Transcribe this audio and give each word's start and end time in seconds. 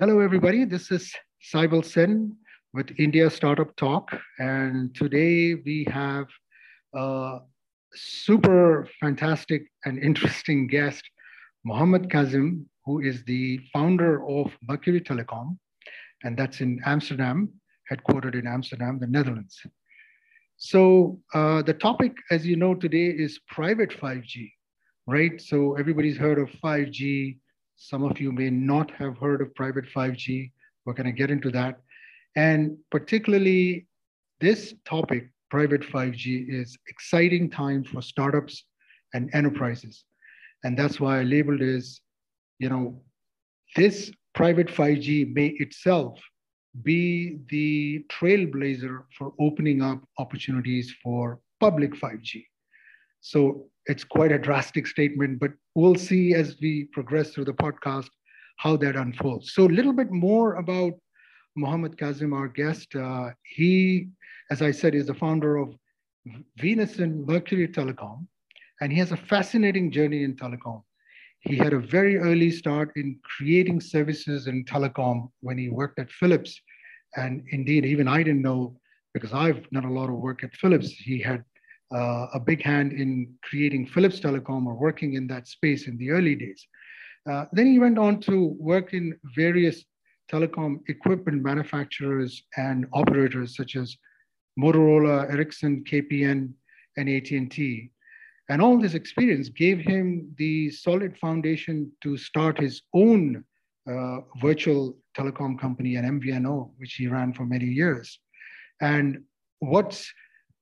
Hello, 0.00 0.20
everybody. 0.20 0.64
This 0.64 0.90
is 0.90 1.14
Saibal 1.52 1.84
Sen 1.84 2.34
with 2.72 2.90
India 2.98 3.28
Startup 3.28 3.76
Talk. 3.76 4.08
And 4.38 4.94
today 4.94 5.56
we 5.56 5.86
have 5.90 6.24
a 6.94 7.40
super 7.92 8.88
fantastic 8.98 9.70
and 9.84 10.02
interesting 10.02 10.68
guest, 10.68 11.04
Mohammed 11.66 12.10
Kazim, 12.10 12.64
who 12.86 13.00
is 13.00 13.22
the 13.24 13.60
founder 13.74 14.26
of 14.26 14.50
Mercury 14.66 15.02
Telecom. 15.02 15.58
And 16.24 16.34
that's 16.34 16.62
in 16.62 16.80
Amsterdam, 16.86 17.50
headquartered 17.92 18.36
in 18.36 18.46
Amsterdam, 18.46 19.00
the 19.00 19.06
Netherlands. 19.06 19.60
So 20.56 21.20
uh, 21.34 21.60
the 21.60 21.74
topic, 21.74 22.16
as 22.30 22.46
you 22.46 22.56
know, 22.56 22.74
today 22.74 23.08
is 23.08 23.38
private 23.48 23.90
5G, 23.90 24.50
right? 25.06 25.38
So 25.38 25.74
everybody's 25.74 26.16
heard 26.16 26.38
of 26.38 26.48
5G, 26.64 27.36
some 27.82 28.04
of 28.04 28.20
you 28.20 28.30
may 28.30 28.50
not 28.50 28.90
have 28.90 29.16
heard 29.16 29.40
of 29.40 29.54
private 29.54 29.86
5G. 29.86 30.52
We're 30.84 30.92
going 30.92 31.06
to 31.06 31.12
get 31.12 31.30
into 31.30 31.50
that. 31.52 31.80
And 32.36 32.76
particularly 32.90 33.86
this 34.38 34.74
topic, 34.84 35.30
private 35.50 35.80
5G, 35.80 36.44
is 36.50 36.76
exciting 36.88 37.48
time 37.48 37.82
for 37.82 38.02
startups 38.02 38.64
and 39.14 39.30
enterprises. 39.32 40.04
And 40.62 40.78
that's 40.78 41.00
why 41.00 41.20
I 41.20 41.22
labeled 41.22 41.62
as, 41.62 42.02
you 42.58 42.68
know, 42.68 43.00
this 43.74 44.12
private 44.34 44.68
5G 44.68 45.32
may 45.32 45.46
itself 45.58 46.20
be 46.82 47.38
the 47.48 48.04
trailblazer 48.10 49.04
for 49.16 49.32
opening 49.40 49.80
up 49.80 50.02
opportunities 50.18 50.94
for 51.02 51.40
public 51.60 51.94
5G. 51.94 52.44
So 53.22 53.68
it's 53.86 54.04
quite 54.04 54.32
a 54.32 54.38
drastic 54.38 54.86
statement, 54.86 55.40
but 55.40 55.52
we'll 55.74 55.94
see 55.94 56.34
as 56.34 56.56
we 56.60 56.84
progress 56.92 57.30
through 57.30 57.46
the 57.46 57.54
podcast 57.54 58.08
how 58.56 58.76
that 58.76 58.96
unfolds. 58.96 59.52
So, 59.52 59.64
a 59.64 59.76
little 59.78 59.92
bit 59.92 60.10
more 60.10 60.56
about 60.56 60.94
Mohammed 61.56 61.98
Kazim, 61.98 62.32
our 62.32 62.48
guest. 62.48 62.94
Uh, 62.94 63.30
he, 63.42 64.08
as 64.50 64.62
I 64.62 64.70
said, 64.70 64.94
is 64.94 65.06
the 65.06 65.14
founder 65.14 65.56
of 65.56 65.74
Venus 66.58 66.98
and 66.98 67.26
Mercury 67.26 67.68
Telecom, 67.68 68.26
and 68.80 68.92
he 68.92 68.98
has 68.98 69.12
a 69.12 69.16
fascinating 69.16 69.90
journey 69.90 70.24
in 70.24 70.36
telecom. 70.36 70.82
He 71.40 71.56
had 71.56 71.72
a 71.72 71.78
very 71.78 72.18
early 72.18 72.50
start 72.50 72.92
in 72.96 73.18
creating 73.24 73.80
services 73.80 74.46
in 74.46 74.64
telecom 74.64 75.30
when 75.40 75.56
he 75.56 75.70
worked 75.70 75.98
at 75.98 76.10
Philips. 76.10 76.60
And 77.16 77.42
indeed, 77.50 77.86
even 77.86 78.08
I 78.08 78.18
didn't 78.22 78.42
know 78.42 78.76
because 79.14 79.32
I've 79.32 79.68
done 79.70 79.86
a 79.86 79.92
lot 79.92 80.10
of 80.10 80.16
work 80.16 80.44
at 80.44 80.54
Philips. 80.54 80.90
He 80.90 81.20
had 81.20 81.42
uh, 81.94 82.26
a 82.34 82.40
big 82.40 82.62
hand 82.62 82.92
in 82.92 83.32
creating 83.42 83.86
Philips 83.86 84.20
Telecom 84.20 84.66
or 84.66 84.74
working 84.74 85.14
in 85.14 85.26
that 85.28 85.48
space 85.48 85.88
in 85.88 85.96
the 85.98 86.10
early 86.10 86.34
days. 86.34 86.66
Uh, 87.28 87.44
then 87.52 87.66
he 87.66 87.78
went 87.78 87.98
on 87.98 88.20
to 88.20 88.56
work 88.58 88.94
in 88.94 89.18
various 89.34 89.84
telecom 90.30 90.78
equipment 90.88 91.42
manufacturers 91.42 92.42
and 92.56 92.86
operators 92.92 93.56
such 93.56 93.76
as 93.76 93.96
Motorola, 94.58 95.30
Ericsson, 95.30 95.84
KPN, 95.84 96.52
and 96.96 97.08
AT&T. 97.08 97.90
And 98.48 98.62
all 98.62 98.78
this 98.78 98.94
experience 98.94 99.48
gave 99.48 99.78
him 99.78 100.34
the 100.38 100.70
solid 100.70 101.16
foundation 101.18 101.92
to 102.02 102.16
start 102.16 102.58
his 102.58 102.82
own 102.94 103.44
uh, 103.88 104.18
virtual 104.40 104.96
telecom 105.16 105.58
company, 105.58 105.96
an 105.96 106.20
MVNO, 106.20 106.70
which 106.78 106.94
he 106.94 107.06
ran 107.06 107.32
for 107.32 107.44
many 107.44 107.66
years. 107.66 108.18
And 108.80 109.22
what's 109.60 110.12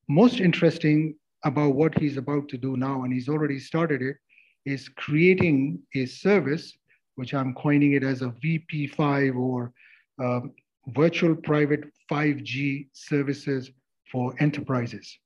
most 0.09 0.41
interesting 0.41 1.15
about 1.45 1.75
what 1.75 1.97
he's 1.99 2.17
about 2.17 2.49
to 2.49 2.59
do 2.59 2.77
now, 2.77 3.05
and 3.05 3.13
he's 3.13 3.29
already 3.29 3.59
started 3.59 4.03
it, 4.03 4.17
is 4.65 4.89
creating 4.89 5.81
a 5.95 6.07
service, 6.07 6.77
which 7.15 7.35
I'm 7.35 7.55
coining 7.55 7.93
it 7.93 8.03
as 8.03 8.23
a 8.23 8.35
VP5 8.43 9.37
or 9.37 9.73
um, 10.19 10.53
virtual 10.89 11.35
private 11.37 11.85
5G 12.11 12.89
services 12.93 13.71
for 14.11 14.35
enterprises. 14.41 15.19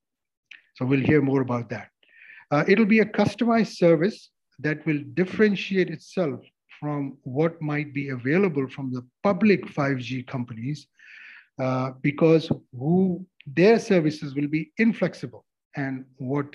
So 0.74 0.84
we'll 0.84 1.00
hear 1.00 1.22
more 1.22 1.42
about 1.42 1.70
that. 1.70 1.88
Uh, 2.50 2.64
it'll 2.68 2.86
be 2.86 3.00
a 3.00 3.06
customized 3.06 3.76
service 3.76 4.30
that 4.58 4.84
will 4.86 5.00
differentiate 5.14 5.90
itself 5.90 6.40
from 6.78 7.16
what 7.22 7.60
might 7.62 7.94
be 7.94 8.08
available 8.08 8.68
from 8.68 8.92
the 8.92 9.06
public 9.22 9.64
5G 9.66 10.26
companies 10.26 10.88
uh, 11.60 11.92
because 12.00 12.50
who 12.78 13.24
their 13.46 13.78
services 13.78 14.34
will 14.34 14.48
be 14.48 14.72
inflexible. 14.78 15.44
And 15.76 16.04
what 16.16 16.54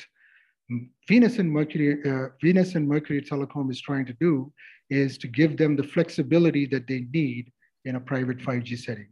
Venus 1.08 1.40
and 1.40 1.52
Mercury, 1.52 2.00
uh, 2.10 2.30
Venus 2.42 2.76
and 2.76 2.88
Mercury 2.88 3.22
Telecom 3.22 3.72
is 3.72 3.82
trying 3.82 4.06
to 4.06 4.14
do 4.14 4.52
is 4.90 5.18
to 5.20 5.28
give 5.28 5.58
them 5.58 5.76
the 5.76 5.84
flexibility 5.84 6.66
that 6.68 6.88
they 6.88 7.06
need 7.14 7.52
in 7.86 7.96
a 7.96 8.00
private 8.00 8.38
5G 8.38 8.78
setting. 8.78 9.08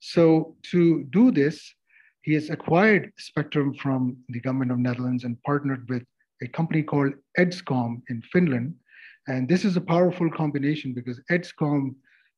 So 0.00 0.56
to 0.70 1.04
do 1.10 1.30
this, 1.30 1.74
he 2.22 2.34
has 2.34 2.50
acquired 2.50 3.12
spectrum 3.18 3.74
from 3.74 4.16
the 4.28 4.40
government 4.40 4.72
of 4.72 4.78
Netherlands 4.78 5.24
and 5.24 5.42
partnered 5.42 5.88
with 5.88 6.04
a 6.42 6.48
company 6.48 6.82
called 6.82 7.12
Edzcom 7.38 8.02
in 8.08 8.22
Finland. 8.32 8.74
And 9.28 9.48
this 9.48 9.64
is 9.64 9.76
a 9.76 9.80
powerful 9.80 10.30
combination 10.30 10.94
because 10.94 11.20
Edzcom 11.30 11.94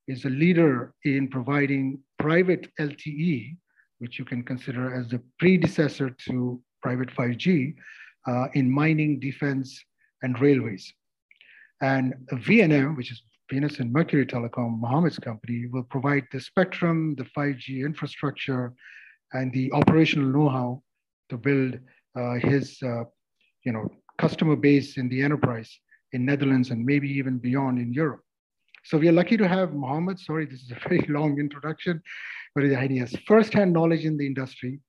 is 0.08 0.24
a 0.24 0.30
leader 0.30 0.94
in 1.04 1.28
providing 1.28 1.98
private 2.18 2.68
LTE, 2.80 3.56
which 3.98 4.18
you 4.18 4.24
can 4.24 4.42
consider 4.42 4.94
as 4.94 5.08
the 5.08 5.20
predecessor 5.38 6.10
to 6.26 6.60
private 6.82 7.10
5G 7.10 7.74
uh, 8.26 8.46
in 8.54 8.70
mining, 8.70 9.20
defense, 9.20 9.80
and 10.22 10.38
railways. 10.40 10.92
And 11.80 12.14
VNM, 12.32 12.96
which 12.96 13.10
is 13.10 13.22
Venus 13.50 13.80
and 13.80 13.92
Mercury 13.92 14.26
Telecom, 14.26 14.80
Mohammed's 14.80 15.18
company, 15.18 15.66
will 15.66 15.82
provide 15.84 16.24
the 16.32 16.40
spectrum, 16.40 17.14
the 17.16 17.24
5G 17.36 17.84
infrastructure, 17.84 18.72
and 19.32 19.52
the 19.52 19.72
operational 19.72 20.28
know-how 20.28 20.82
to 21.30 21.36
build 21.36 21.78
uh, 22.16 22.34
his, 22.34 22.78
uh, 22.82 23.04
you 23.64 23.72
know, 23.72 23.88
customer 24.18 24.56
base 24.56 24.96
in 24.96 25.08
the 25.08 25.22
enterprise 25.22 25.70
in 26.12 26.24
Netherlands 26.24 26.70
and 26.70 26.84
maybe 26.84 27.10
even 27.10 27.38
beyond 27.38 27.78
in 27.78 27.92
Europe. 27.92 28.22
So 28.84 28.98
we 28.98 29.08
are 29.08 29.12
lucky 29.12 29.36
to 29.36 29.46
have 29.46 29.74
Mohammed. 29.74 30.18
Sorry, 30.18 30.44
this 30.44 30.60
is 30.60 30.72
a 30.72 30.74
very 30.88 31.06
long 31.08 31.38
introduction, 31.38 32.02
but 32.54 32.64
he 32.64 32.98
has 32.98 33.14
firsthand 33.28 33.72
knowledge 33.72 34.04
in 34.04 34.16
the 34.16 34.26
industry. 34.26 34.80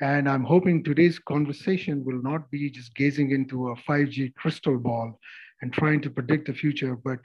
And 0.00 0.28
I'm 0.28 0.42
hoping 0.42 0.82
today's 0.82 1.20
conversation 1.20 2.04
will 2.04 2.20
not 2.22 2.50
be 2.50 2.68
just 2.70 2.94
gazing 2.96 3.30
into 3.30 3.68
a 3.68 3.76
5G 3.76 4.34
crystal 4.34 4.78
ball 4.78 5.18
and 5.62 5.72
trying 5.72 6.00
to 6.02 6.10
predict 6.10 6.48
the 6.48 6.54
future, 6.54 6.96
but 6.96 7.20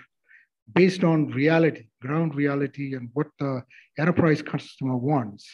based 0.74 1.04
on 1.04 1.32
reality, 1.32 1.88
ground 2.02 2.36
reality, 2.36 2.94
and 2.96 3.10
what 3.14 3.28
the 3.40 3.64
enterprise 4.00 4.44
customer 4.44 4.96
wants. 4.96 5.50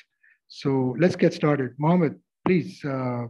So 0.50 0.96
let's 1.00 1.16
get 1.16 1.34
started. 1.34 1.72
Mohammed, 1.80 2.20
please, 2.46 2.84
uh, 2.84 3.28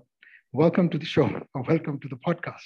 welcome 0.53 0.89
to 0.89 0.97
the 0.97 1.05
show, 1.05 1.29
or 1.53 1.61
welcome 1.69 1.99
to 1.99 2.07
the 2.09 2.17
podcast. 2.17 2.65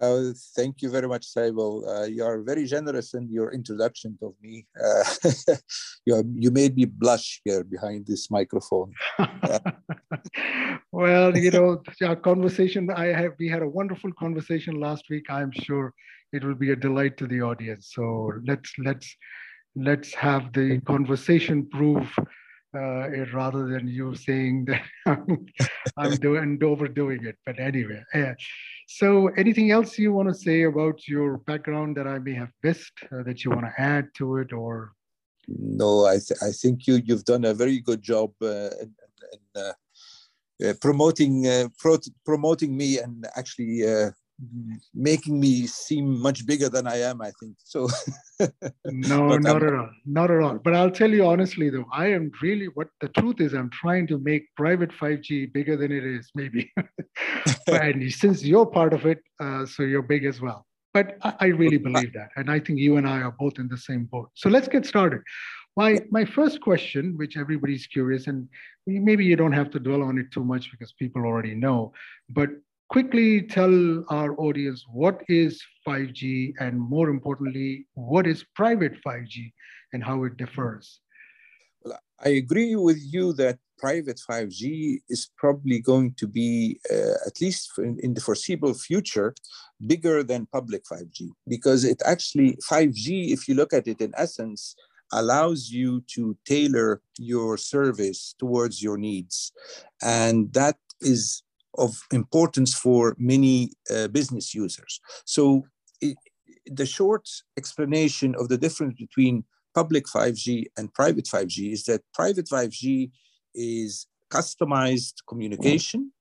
Uh, 0.00 0.30
thank 0.54 0.80
you 0.80 0.90
very 0.90 1.08
much, 1.08 1.26
Saibal. 1.26 1.82
Uh, 1.86 2.04
you 2.06 2.24
are 2.24 2.40
very 2.42 2.64
generous 2.66 3.14
in 3.14 3.28
your 3.30 3.52
introduction 3.52 4.16
of 4.22 4.32
me. 4.40 4.64
Uh, 4.80 5.04
you, 6.06 6.22
you 6.36 6.50
made 6.52 6.76
me 6.76 6.84
blush 6.84 7.40
here 7.44 7.64
behind 7.64 8.06
this 8.06 8.30
microphone. 8.30 8.92
well, 10.92 11.36
you 11.36 11.50
know, 11.50 11.82
our 12.04 12.16
conversation, 12.16 12.88
I 12.94 13.06
have, 13.06 13.32
we 13.40 13.48
had 13.48 13.62
a 13.62 13.68
wonderful 13.68 14.12
conversation 14.12 14.78
last 14.78 15.04
week. 15.10 15.24
I'm 15.30 15.50
sure 15.52 15.92
it 16.32 16.44
will 16.44 16.54
be 16.54 16.70
a 16.70 16.76
delight 16.76 17.16
to 17.16 17.26
the 17.26 17.40
audience. 17.42 17.90
So 17.92 18.32
let's, 18.46 18.72
let's, 18.78 19.16
let's 19.74 20.14
have 20.14 20.52
the 20.52 20.80
conversation 20.82 21.66
prove 21.66 22.08
uh, 22.78 23.26
rather 23.32 23.66
than 23.66 23.88
you 23.88 24.14
saying 24.14 24.66
that 24.66 24.82
I'm 25.96 26.16
doing 26.16 26.58
overdoing 26.62 27.24
it. 27.24 27.36
But 27.44 27.58
anyway, 27.58 28.02
uh, 28.14 28.34
so 28.86 29.28
anything 29.36 29.70
else 29.70 29.98
you 29.98 30.12
want 30.12 30.28
to 30.28 30.34
say 30.34 30.62
about 30.62 31.06
your 31.08 31.38
background 31.38 31.96
that 31.96 32.06
I 32.06 32.18
may 32.18 32.34
have 32.34 32.52
missed 32.62 32.92
uh, 33.12 33.22
that 33.24 33.44
you 33.44 33.50
want 33.50 33.66
to 33.66 33.74
add 33.80 34.08
to 34.18 34.36
it, 34.38 34.52
or? 34.52 34.92
No, 35.48 36.06
I 36.06 36.18
th- 36.26 36.40
I 36.42 36.52
think 36.52 36.86
you 36.86 37.00
you've 37.04 37.24
done 37.24 37.44
a 37.44 37.54
very 37.54 37.80
good 37.80 38.02
job 38.02 38.30
uh, 38.42 38.70
in, 38.82 38.94
in 39.34 39.62
uh, 39.62 39.72
uh, 40.64 40.74
promoting 40.80 41.70
pro- 41.78 42.12
promoting 42.24 42.76
me 42.76 42.98
and 42.98 43.26
actually 43.36 43.82
making 44.94 45.40
me 45.40 45.66
seem 45.66 46.20
much 46.20 46.46
bigger 46.46 46.68
than 46.68 46.86
I 46.86 46.98
am, 46.98 47.20
I 47.20 47.32
think. 47.40 47.56
So 47.64 47.88
no, 48.84 49.36
not 49.36 49.62
at 49.62 49.74
all. 49.74 49.90
Not 50.06 50.30
at 50.30 50.40
all. 50.40 50.58
But 50.58 50.74
I'll 50.74 50.90
tell 50.90 51.10
you 51.10 51.26
honestly 51.26 51.70
though, 51.70 51.86
I 51.92 52.06
am 52.08 52.30
really 52.42 52.66
what 52.66 52.88
the 53.00 53.08
truth 53.08 53.40
is 53.40 53.52
I'm 53.52 53.70
trying 53.70 54.06
to 54.08 54.18
make 54.18 54.44
private 54.56 54.90
5G 54.90 55.52
bigger 55.52 55.76
than 55.76 55.90
it 55.90 56.04
is, 56.04 56.30
maybe. 56.34 56.72
and 57.66 58.12
since 58.22 58.44
you're 58.44 58.66
part 58.66 58.92
of 58.92 59.06
it, 59.06 59.18
uh, 59.40 59.66
so 59.66 59.82
you're 59.82 60.02
big 60.02 60.24
as 60.24 60.40
well. 60.40 60.66
But 60.94 61.18
I, 61.22 61.34
I 61.40 61.46
really 61.46 61.78
believe 61.78 62.12
that. 62.14 62.30
And 62.36 62.50
I 62.50 62.60
think 62.60 62.78
you 62.78 62.96
and 62.96 63.08
I 63.08 63.20
are 63.20 63.34
both 63.38 63.58
in 63.58 63.68
the 63.68 63.76
same 63.76 64.04
boat. 64.04 64.30
So 64.34 64.48
let's 64.48 64.68
get 64.68 64.86
started. 64.86 65.20
My, 65.76 66.00
my 66.10 66.24
first 66.24 66.60
question, 66.60 67.16
which 67.16 67.36
everybody's 67.36 67.86
curious, 67.86 68.26
and 68.26 68.48
maybe 68.86 69.24
you 69.24 69.36
don't 69.36 69.52
have 69.52 69.70
to 69.70 69.78
dwell 69.78 70.02
on 70.02 70.18
it 70.18 70.32
too 70.32 70.42
much 70.42 70.70
because 70.72 70.92
people 70.92 71.24
already 71.24 71.54
know, 71.54 71.92
but 72.30 72.48
quickly 72.88 73.42
tell 73.42 74.04
our 74.08 74.34
audience 74.38 74.84
what 74.92 75.22
is 75.28 75.62
5G 75.86 76.54
and 76.60 76.78
more 76.78 77.08
importantly, 77.10 77.86
what 77.94 78.26
is 78.26 78.44
private 78.54 78.94
5G? 79.06 79.52
and 79.92 80.04
how 80.04 80.24
it 80.24 80.36
differs? 80.36 81.00
Well, 81.82 81.98
I 82.24 82.30
agree 82.30 82.76
with 82.76 82.98
you 83.00 83.32
that 83.34 83.58
private 83.78 84.20
5G 84.28 84.98
is 85.08 85.30
probably 85.36 85.78
going 85.80 86.14
to 86.14 86.26
be, 86.26 86.80
uh, 86.90 87.14
at 87.26 87.40
least 87.40 87.70
in, 87.78 87.98
in, 88.02 88.14
the 88.14 88.20
foreseeable 88.20 88.74
future, 88.74 89.34
bigger 89.86 90.24
than 90.24 90.46
public 90.46 90.82
5G 90.90 91.30
because 91.46 91.84
it 91.84 92.02
actually, 92.04 92.58
5G, 92.68 93.30
if 93.32 93.48
you 93.48 93.54
look 93.54 93.72
at 93.72 93.86
it 93.86 94.00
in 94.00 94.12
essence, 94.16 94.74
allows 95.12 95.70
you 95.70 96.02
to 96.14 96.36
tailor 96.44 97.00
your 97.18 97.56
service 97.56 98.34
towards 98.38 98.82
your 98.82 98.98
needs. 98.98 99.52
And 100.02 100.52
that 100.52 100.76
is 101.00 101.42
of 101.78 101.96
importance 102.12 102.74
for 102.74 103.16
many 103.18 103.70
uh, 103.94 104.08
business 104.08 104.54
users. 104.54 105.00
So 105.24 105.64
it, 106.00 106.16
the 106.66 106.86
short 106.86 107.28
explanation 107.56 108.34
of 108.38 108.48
the 108.48 108.58
difference 108.58 108.94
between 108.98 109.44
public 109.74 110.06
5G 110.06 110.66
and 110.76 110.92
private 110.92 111.24
5G 111.24 111.72
is 111.72 111.84
that 111.84 112.02
private 112.12 112.46
5G 112.46 113.10
is 113.54 114.06
customized 114.30 115.14
communication, 115.28 116.12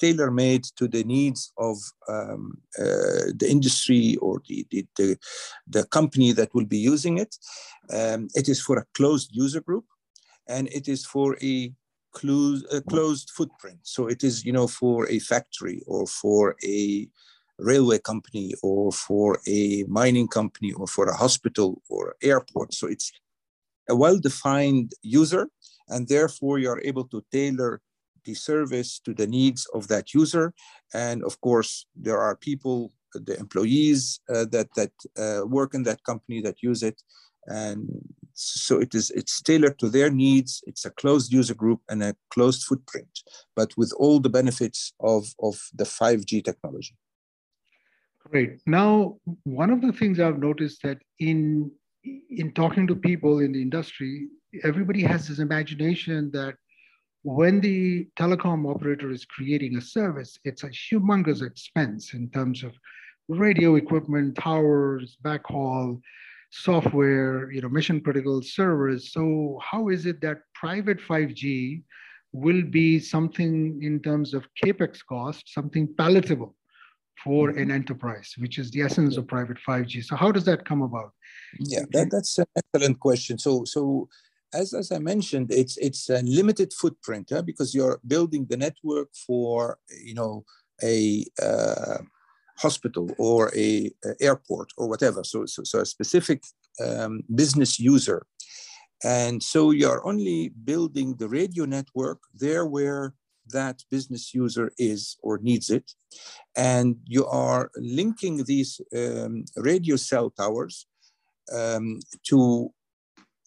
tailor 0.00 0.30
made 0.30 0.64
to 0.76 0.88
the 0.88 1.04
needs 1.04 1.52
of 1.56 1.76
um, 2.08 2.58
uh, 2.78 3.30
the 3.40 3.46
industry 3.48 4.16
or 4.20 4.42
the, 4.48 4.66
the, 4.70 4.86
the, 4.96 5.18
the, 5.68 5.84
company 5.84 6.32
that 6.32 6.52
will 6.54 6.64
be 6.64 6.78
using 6.78 7.18
it. 7.18 7.36
Um, 7.92 8.28
it 8.34 8.48
is 8.48 8.60
for 8.60 8.78
a 8.78 8.86
closed 8.94 9.30
user 9.32 9.60
group 9.60 9.84
and 10.48 10.68
it 10.68 10.88
is 10.88 11.06
for 11.06 11.36
a 11.42 11.72
closed, 12.20 13.28
footprint. 13.36 13.80
So 13.94 14.00
it 14.14 14.20
is, 14.28 14.34
you 14.46 14.52
know, 14.56 14.68
for 14.80 14.98
a 15.16 15.18
factory 15.32 15.78
or 15.92 16.02
for 16.20 16.42
a 16.78 17.08
railway 17.70 17.98
company 18.10 18.48
or 18.68 18.92
for 19.06 19.28
a 19.46 19.84
mining 19.98 20.28
company 20.38 20.70
or 20.78 20.86
for 20.86 21.04
a 21.08 21.18
hospital 21.24 21.70
or 21.94 22.02
airport. 22.22 22.68
So 22.74 22.86
it's 22.94 23.08
a 23.88 23.96
well-defined 24.04 24.90
user, 25.20 25.44
and 25.92 26.08
therefore 26.08 26.54
you 26.62 26.68
are 26.74 26.82
able 26.90 27.06
to 27.12 27.18
tailor 27.36 27.72
the 28.26 28.34
service 28.34 28.90
to 29.04 29.14
the 29.20 29.26
needs 29.26 29.62
of 29.76 29.82
that 29.88 30.06
user. 30.22 30.46
And 30.92 31.18
of 31.24 31.34
course, 31.40 31.86
there 32.06 32.20
are 32.26 32.36
people, 32.48 32.92
the 33.28 33.34
employees 33.44 34.20
uh, 34.34 34.46
that 34.54 34.68
that 34.78 34.92
uh, 35.16 35.42
work 35.46 35.70
in 35.74 35.82
that 35.84 36.00
company 36.10 36.38
that 36.42 36.62
use 36.70 36.82
it, 36.90 36.98
and 37.46 37.88
so 38.38 38.80
it 38.80 38.94
is 38.94 39.10
it's 39.10 39.42
tailored 39.42 39.78
to 39.80 39.88
their 39.88 40.10
needs. 40.10 40.62
It's 40.66 40.84
a 40.84 40.90
closed 40.90 41.32
user 41.32 41.54
group 41.54 41.80
and 41.88 42.02
a 42.02 42.14
closed 42.30 42.64
footprint, 42.64 43.08
but 43.56 43.76
with 43.76 43.92
all 43.98 44.20
the 44.20 44.30
benefits 44.30 44.92
of 45.00 45.34
of 45.42 45.60
the 45.74 45.84
5G 45.84 46.44
technology. 46.44 46.94
Great. 48.30 48.60
Now, 48.66 49.16
one 49.44 49.70
of 49.70 49.80
the 49.80 49.92
things 49.92 50.20
I've 50.20 50.38
noticed 50.38 50.82
that 50.82 50.98
in 51.18 51.70
in 52.30 52.52
talking 52.52 52.86
to 52.86 52.94
people 52.94 53.40
in 53.40 53.52
the 53.52 53.62
industry, 53.62 54.28
everybody 54.62 55.02
has 55.02 55.26
this 55.26 55.40
imagination 55.40 56.30
that 56.32 56.54
when 57.22 57.60
the 57.60 58.06
telecom 58.16 58.70
operator 58.72 59.10
is 59.10 59.24
creating 59.24 59.76
a 59.76 59.80
service, 59.80 60.38
it's 60.44 60.62
a 60.62 60.70
humongous 60.70 61.42
expense 61.42 62.14
in 62.14 62.30
terms 62.30 62.62
of 62.62 62.72
radio 63.28 63.74
equipment, 63.74 64.36
towers, 64.36 65.18
backhaul, 65.24 66.00
software, 66.50 67.50
you 67.50 67.60
know, 67.60 67.68
mission 67.68 68.00
critical 68.00 68.42
servers. 68.42 69.12
So 69.12 69.58
how 69.62 69.88
is 69.88 70.06
it 70.06 70.20
that 70.22 70.38
private 70.54 70.98
5G 71.00 71.82
will 72.32 72.62
be 72.62 72.98
something 72.98 73.80
in 73.82 74.00
terms 74.00 74.34
of 74.34 74.46
capex 74.62 74.98
cost, 75.06 75.52
something 75.52 75.88
palatable 75.96 76.54
for 77.24 77.48
mm-hmm. 77.48 77.62
an 77.62 77.70
enterprise, 77.70 78.34
which 78.38 78.58
is 78.58 78.70
the 78.70 78.82
essence 78.82 79.16
of 79.16 79.26
private 79.26 79.58
5G. 79.66 80.04
So 80.04 80.16
how 80.16 80.30
does 80.30 80.44
that 80.44 80.64
come 80.64 80.82
about? 80.82 81.12
Yeah, 81.58 81.82
that, 81.92 82.10
that's 82.10 82.38
an 82.38 82.46
excellent 82.56 83.00
question. 83.00 83.38
So, 83.38 83.64
so 83.64 84.08
as, 84.54 84.72
as 84.74 84.92
I 84.92 84.98
mentioned, 84.98 85.50
it's 85.50 85.76
it's 85.76 86.08
a 86.08 86.22
limited 86.22 86.72
footprint 86.72 87.28
huh? 87.30 87.42
because 87.42 87.74
you're 87.74 88.00
building 88.06 88.46
the 88.48 88.56
network 88.56 89.08
for 89.26 89.78
you 90.04 90.14
know 90.14 90.44
a 90.82 91.24
uh, 91.42 91.98
hospital 92.58 93.10
or 93.18 93.52
a, 93.56 93.90
a, 94.04 94.10
airport 94.20 94.72
or 94.76 94.88
whatever. 94.88 95.24
So, 95.24 95.46
so, 95.46 95.62
so 95.64 95.80
a 95.80 95.86
specific 95.86 96.42
um, 96.84 97.22
business 97.34 97.78
user, 97.78 98.26
and 99.04 99.42
so 99.42 99.70
you're 99.70 100.06
only 100.06 100.50
building 100.64 101.14
the 101.16 101.28
radio 101.28 101.64
network 101.64 102.18
there 102.34 102.66
where 102.66 103.14
that 103.50 103.82
business 103.90 104.34
user 104.34 104.72
is 104.78 105.16
or 105.22 105.38
needs 105.38 105.70
it. 105.70 105.92
And 106.56 106.96
you 107.04 107.26
are 107.26 107.70
linking 107.76 108.44
these 108.44 108.80
um, 108.96 109.44
radio 109.56 109.96
cell 109.96 110.30
towers 110.30 110.86
um, 111.52 112.00
to 112.24 112.70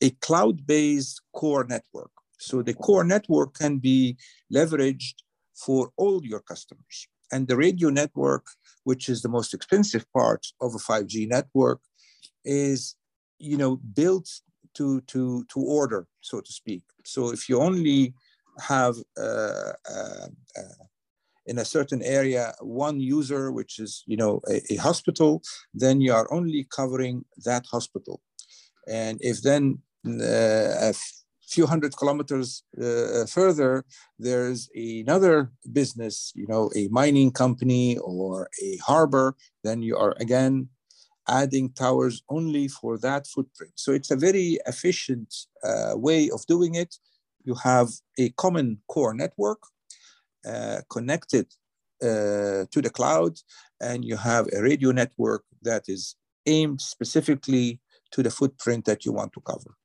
a 0.02 0.10
cloud-based 0.10 1.22
core 1.34 1.66
network. 1.66 2.12
So 2.40 2.64
the 2.64 2.74
core 2.74 3.04
network 3.04 3.54
can 3.54 3.78
be 3.78 4.18
leveraged 4.54 5.16
for 5.56 5.92
all 5.98 6.26
your 6.26 6.40
customers. 6.40 7.08
And 7.32 7.48
the 7.48 7.58
radio 7.58 7.90
network, 7.90 8.46
which 8.84 9.10
is 9.10 9.22
the 9.22 9.30
most 9.30 9.54
expensive 9.54 10.06
part 10.12 10.48
of 10.60 10.76
a 10.76 10.78
5G 10.78 11.28
network, 11.28 11.80
is 12.44 12.96
you 13.40 13.58
know 13.58 13.78
built 13.94 14.28
to 14.76 15.02
to 15.02 15.46
to 15.50 15.60
order, 15.60 16.08
so 16.22 16.42
to 16.42 16.52
speak. 16.52 16.84
So 17.06 17.32
if 17.32 17.50
you 17.50 17.60
only 17.60 18.14
have 18.60 18.96
uh, 19.18 19.74
uh, 19.90 20.28
uh, 20.58 20.84
in 21.46 21.58
a 21.58 21.66
certain 21.66 22.02
area 22.04 22.54
one 22.62 23.00
user, 23.00 23.52
which 23.52 23.80
is 23.80 24.04
you 24.06 24.18
know 24.18 24.42
a, 24.50 24.62
a, 24.74 24.76
hospital, 24.78 25.42
then 25.74 26.02
you 26.02 26.14
are 26.14 26.32
only 26.32 26.68
covering 26.76 27.26
that 27.46 27.66
hospital. 27.66 28.22
And 28.88 29.20
if 29.22 29.42
then 29.42 29.80
a 30.06 30.94
few 31.56 31.66
hundred 31.68 31.96
kilometers 31.98 32.64
uh, 32.82 33.26
further, 33.26 33.84
there's 34.18 34.70
another 34.74 35.52
business, 35.72 36.32
you 36.36 36.48
know, 36.48 36.72
a 36.76 36.88
mining 36.90 37.32
company 37.32 37.98
or 37.98 38.50
a 38.62 38.78
harbor, 38.78 39.36
then 39.64 39.82
you 39.82 39.98
are 39.98 40.16
again 40.20 40.70
adding 41.28 41.72
towers 41.74 42.24
only 42.30 42.68
for 42.68 42.98
that 42.98 43.28
footprint. 43.28 43.74
So 43.76 43.92
it's 43.92 44.12
a 44.12 44.16
very 44.16 44.60
efficient 44.66 45.30
uh, 45.64 45.94
way 45.96 46.30
of 46.30 46.46
doing 46.48 46.76
it 46.76 46.96
you 47.44 47.56
have 47.56 47.90
a 48.18 48.30
common 48.32 48.80
core 48.88 49.14
network 49.14 49.60
uh, 50.46 50.82
connected 50.90 51.48
uh, 52.02 52.66
to 52.72 52.82
the 52.82 52.90
cloud, 52.90 53.38
and 53.80 54.04
you 54.04 54.18
have 54.18 54.48
a 54.54 54.62
radio 54.62 54.92
network 54.92 55.44
that 55.62 55.84
is 55.88 56.16
aimed 56.46 56.82
specifically 56.82 57.80
to 58.12 58.24
the 58.24 58.32
footprint 58.32 58.86
that 58.86 59.06
you 59.06 59.12
want 59.12 59.32
to 59.34 59.42
cover. 59.42 59.76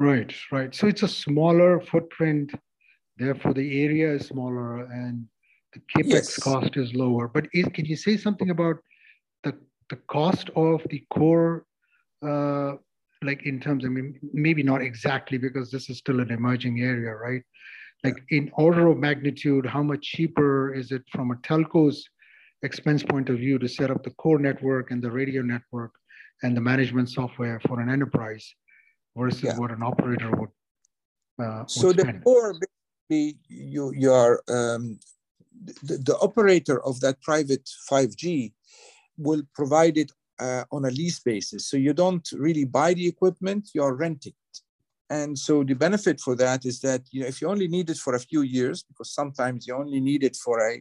Right, 0.00 0.34
right. 0.50 0.74
So 0.74 0.86
it's 0.86 1.02
a 1.02 1.08
smaller 1.08 1.78
footprint, 1.78 2.52
therefore 3.18 3.52
the 3.52 3.84
area 3.84 4.14
is 4.14 4.26
smaller 4.26 4.84
and 4.84 5.26
the 5.74 5.80
capex 5.94 6.10
yes. 6.10 6.36
cost 6.38 6.76
is 6.78 6.94
lower. 6.94 7.28
But 7.28 7.46
is, 7.52 7.66
can 7.74 7.84
you 7.84 7.96
say 7.96 8.16
something 8.16 8.50
about 8.50 8.76
the 9.44 9.52
the 9.90 9.96
cost 10.08 10.48
of 10.56 10.80
the 10.88 11.04
core 11.12 11.66
uh, 12.26 12.76
like 13.22 13.44
in 13.44 13.60
terms, 13.60 13.84
I 13.84 13.88
mean, 13.88 14.18
maybe 14.32 14.62
not 14.62 14.80
exactly 14.80 15.36
because 15.36 15.70
this 15.70 15.90
is 15.90 15.98
still 15.98 16.20
an 16.20 16.30
emerging 16.30 16.80
area, 16.80 17.14
right? 17.14 17.42
Like 18.02 18.22
in 18.30 18.50
order 18.54 18.88
of 18.88 18.96
magnitude, 18.96 19.66
how 19.66 19.82
much 19.82 20.00
cheaper 20.02 20.74
is 20.74 20.90
it 20.90 21.02
from 21.12 21.30
a 21.30 21.36
telco's 21.42 22.02
expense 22.62 23.02
point 23.02 23.28
of 23.28 23.36
view 23.36 23.58
to 23.58 23.68
set 23.68 23.90
up 23.90 24.02
the 24.02 24.10
core 24.12 24.38
network 24.38 24.90
and 24.90 25.02
the 25.02 25.10
radio 25.10 25.42
network 25.42 25.92
and 26.42 26.56
the 26.56 26.60
management 26.60 27.10
software 27.10 27.60
for 27.66 27.80
an 27.80 27.90
enterprise 27.90 28.54
versus 29.16 29.42
yeah. 29.42 29.58
what 29.58 29.70
an 29.70 29.82
operator 29.82 30.30
would? 30.36 30.50
Uh, 31.38 31.64
so 31.66 31.88
would 31.88 31.96
basically, 33.08 33.38
you 33.48 33.92
you 33.94 34.12
are 34.12 34.42
um, 34.48 34.98
the, 35.82 35.98
the 35.98 36.16
operator 36.18 36.84
of 36.84 37.00
that 37.00 37.20
private 37.22 37.68
5G 37.90 38.52
will 39.16 39.42
provide 39.54 39.96
it 39.96 40.10
uh, 40.38 40.64
on 40.72 40.84
a 40.84 40.90
lease 40.90 41.20
basis. 41.20 41.68
So 41.68 41.76
you 41.76 41.92
don't 41.92 42.26
really 42.32 42.64
buy 42.64 42.94
the 42.94 43.06
equipment, 43.06 43.70
you're 43.74 43.94
renting 43.94 44.32
it. 44.32 44.60
And 45.10 45.38
so 45.38 45.64
the 45.64 45.74
benefit 45.74 46.20
for 46.20 46.36
that 46.36 46.64
is 46.64 46.80
that 46.80 47.02
you 47.10 47.20
know, 47.20 47.26
if 47.26 47.40
you 47.40 47.48
only 47.48 47.68
need 47.68 47.90
it 47.90 47.98
for 47.98 48.14
a 48.14 48.20
few 48.20 48.42
years, 48.42 48.82
because 48.82 49.12
sometimes 49.12 49.66
you 49.66 49.74
only 49.74 50.00
need 50.00 50.22
it 50.24 50.36
for 50.36 50.60
a 50.60 50.80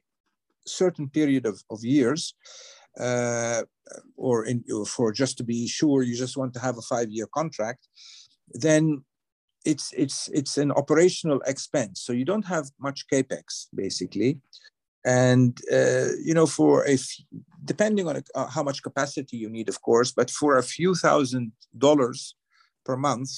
certain 0.66 1.10
period 1.10 1.46
of, 1.46 1.62
of 1.70 1.84
years, 1.84 2.36
uh, 3.00 3.64
or 4.16 4.46
in, 4.46 4.64
for 4.86 5.12
just 5.12 5.38
to 5.38 5.44
be 5.44 5.68
sure 5.68 6.04
you 6.04 6.16
just 6.16 6.38
want 6.38 6.54
to 6.54 6.60
have 6.60 6.78
a 6.78 6.82
five-year 6.82 7.28
contract, 7.34 7.88
then 8.54 9.04
it's 9.66 9.94
it's 9.94 10.30
it's 10.30 10.58
an 10.58 10.72
operational 10.72 11.42
expense. 11.46 12.02
So 12.02 12.14
you 12.14 12.26
don't 12.26 12.46
have 12.46 12.70
much 12.80 13.06
capex 13.12 13.68
basically, 13.76 14.40
and 15.06 15.58
uh, 15.72 16.10
you 16.24 16.34
know 16.34 16.46
for 16.46 16.86
a 16.86 16.94
f- 16.94 17.22
depending 17.64 18.08
on 18.08 18.22
uh, 18.36 18.48
how 18.48 18.64
much 18.64 18.84
capacity 18.84 19.38
you 19.38 19.50
need 19.50 19.70
of 19.70 19.82
course 19.82 20.12
but 20.12 20.30
for 20.30 20.58
a 20.58 20.64
few 20.64 20.94
thousand 20.94 21.52
dollars 21.78 22.36
per 22.86 22.98
month 22.98 23.30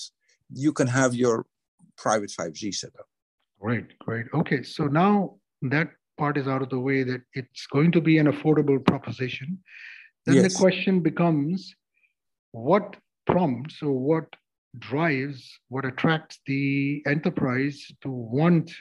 you 0.49 0.73
can 0.73 0.87
have 0.87 1.13
your 1.13 1.45
private 1.97 2.31
5g 2.31 2.73
setup 2.73 3.07
great 3.59 3.97
great 3.99 4.25
okay 4.33 4.63
so 4.63 4.85
now 4.85 5.35
that 5.61 5.89
part 6.17 6.37
is 6.37 6.47
out 6.47 6.61
of 6.61 6.69
the 6.69 6.79
way 6.79 7.03
that 7.03 7.21
it's 7.33 7.67
going 7.67 7.91
to 7.91 8.01
be 8.01 8.17
an 8.17 8.27
affordable 8.27 8.83
proposition 8.83 9.59
then 10.25 10.35
yes. 10.35 10.53
the 10.53 10.59
question 10.59 10.99
becomes 10.99 11.75
what 12.51 12.95
prompts 13.27 13.81
or 13.83 13.91
what 13.91 14.25
drives, 14.79 15.59
what 15.69 15.85
attracts 15.85 16.39
the 16.45 17.03
enterprise 17.05 17.85
to 18.01 18.09
want 18.09 18.71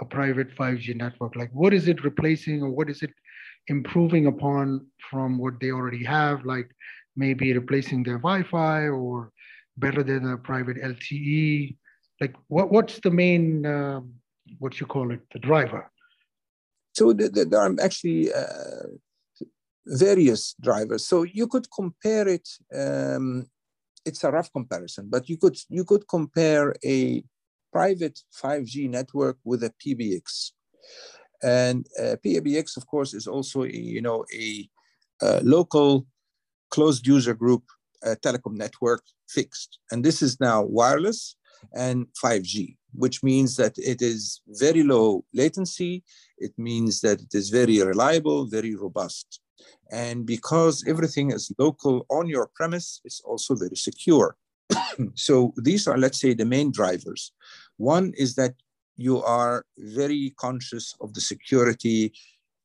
a 0.00 0.04
private 0.04 0.54
5G 0.56 0.96
network? 0.96 1.36
Like, 1.36 1.50
what 1.52 1.72
is 1.72 1.88
it 1.88 2.04
replacing 2.04 2.62
or 2.62 2.70
what 2.70 2.90
is 2.90 3.02
it 3.02 3.10
improving 3.68 4.26
upon 4.26 4.86
from 5.10 5.38
what 5.38 5.60
they 5.60 5.70
already 5.70 6.04
have? 6.04 6.44
Like, 6.44 6.70
maybe 7.16 7.52
replacing 7.52 8.02
their 8.02 8.18
Wi-Fi 8.18 8.88
or 8.88 9.32
better 9.76 10.02
than 10.02 10.30
a 10.30 10.36
private 10.36 10.76
LTE? 10.82 11.76
Like, 12.20 12.34
what, 12.48 12.70
what's 12.70 13.00
the 13.00 13.10
main, 13.10 13.64
uh, 13.64 14.00
what 14.58 14.80
you 14.80 14.86
call 14.86 15.10
it, 15.12 15.20
the 15.32 15.38
driver? 15.38 15.90
So 16.94 17.12
the, 17.12 17.28
the, 17.28 17.44
there 17.44 17.60
are 17.60 17.74
actually 17.82 18.32
uh, 18.32 18.88
various 19.86 20.54
drivers. 20.60 21.06
So 21.06 21.22
you 21.24 21.46
could 21.46 21.66
compare 21.70 22.26
it. 22.26 22.48
Um, 22.74 23.46
it's 24.06 24.24
a 24.24 24.30
rough 24.30 24.52
comparison, 24.52 25.08
but 25.10 25.28
you 25.28 25.36
could 25.36 25.56
you 25.68 25.84
could 25.84 26.08
compare 26.08 26.74
a 26.84 27.22
private 27.72 28.18
5G 28.42 28.88
network 28.88 29.36
with 29.44 29.62
a 29.64 29.72
PBX, 29.84 30.52
and 31.42 31.86
uh, 32.00 32.16
PBX, 32.24 32.76
of 32.76 32.86
course, 32.86 33.12
is 33.12 33.26
also 33.26 33.64
a, 33.64 33.76
you 33.96 34.00
know 34.00 34.24
a, 34.34 34.68
a 35.22 35.40
local 35.42 36.06
closed 36.70 37.06
user 37.06 37.34
group 37.34 37.64
uh, 38.04 38.14
telecom 38.22 38.56
network 38.56 39.02
fixed, 39.28 39.78
and 39.90 40.04
this 40.04 40.22
is 40.22 40.40
now 40.40 40.62
wireless 40.62 41.36
and 41.74 42.06
5G, 42.22 42.76
which 42.92 43.22
means 43.22 43.56
that 43.56 43.76
it 43.78 44.00
is 44.00 44.40
very 44.46 44.82
low 44.82 45.24
latency. 45.34 46.04
It 46.38 46.52
means 46.56 47.00
that 47.00 47.20
it 47.20 47.34
is 47.34 47.50
very 47.50 47.82
reliable, 47.82 48.46
very 48.46 48.74
robust. 48.74 49.40
And 49.90 50.26
because 50.26 50.84
everything 50.86 51.30
is 51.30 51.52
local 51.58 52.06
on 52.08 52.28
your 52.28 52.50
premise, 52.54 53.00
it's 53.04 53.20
also 53.20 53.54
very 53.54 53.76
secure. 53.76 54.36
so 55.14 55.54
these 55.56 55.86
are, 55.86 55.98
let's 55.98 56.20
say, 56.20 56.34
the 56.34 56.44
main 56.44 56.72
drivers. 56.72 57.32
One 57.76 58.12
is 58.16 58.34
that 58.34 58.54
you 58.96 59.22
are 59.22 59.64
very 59.78 60.34
conscious 60.38 60.94
of 61.00 61.14
the 61.14 61.20
security 61.20 62.12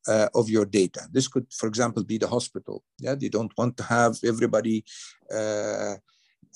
uh, 0.08 0.28
of 0.34 0.48
your 0.48 0.64
data. 0.64 1.02
This 1.12 1.28
could, 1.28 1.46
for 1.52 1.66
example, 1.66 2.02
be 2.02 2.18
the 2.18 2.26
hospital. 2.26 2.82
Yeah, 2.98 3.14
they 3.14 3.28
don't 3.28 3.52
want 3.56 3.76
to 3.76 3.84
have 3.84 4.16
everybody 4.24 4.84
uh, 5.32 5.94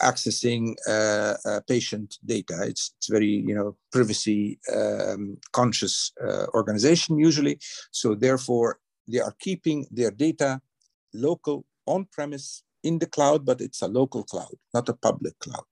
accessing 0.02 0.74
uh, 0.88 1.34
uh, 1.44 1.60
patient 1.68 2.18
data. 2.24 2.62
It's, 2.62 2.92
it's 2.98 3.08
very, 3.08 3.44
you 3.46 3.54
know, 3.54 3.76
privacy 3.92 4.58
um, 4.74 5.38
conscious 5.52 6.12
uh, 6.22 6.46
organization 6.54 7.18
usually. 7.18 7.58
So 7.90 8.14
therefore, 8.14 8.78
they 9.08 9.20
are 9.20 9.34
keeping 9.40 9.86
their 9.90 10.10
data 10.10 10.60
local 11.12 11.64
on 11.86 12.06
premise 12.12 12.62
in 12.82 12.98
the 12.98 13.06
cloud, 13.06 13.44
but 13.44 13.60
it's 13.60 13.82
a 13.82 13.88
local 13.88 14.22
cloud, 14.24 14.54
not 14.72 14.88
a 14.88 14.94
public 14.94 15.38
cloud. 15.38 15.64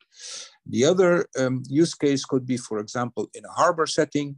The 0.67 0.85
other 0.85 1.27
um, 1.39 1.63
use 1.69 1.95
case 1.95 2.25
could 2.25 2.47
be, 2.47 2.57
for 2.57 2.79
example, 2.79 3.29
in 3.35 3.45
a 3.45 3.53
harbor 3.53 3.87
setting, 3.87 4.37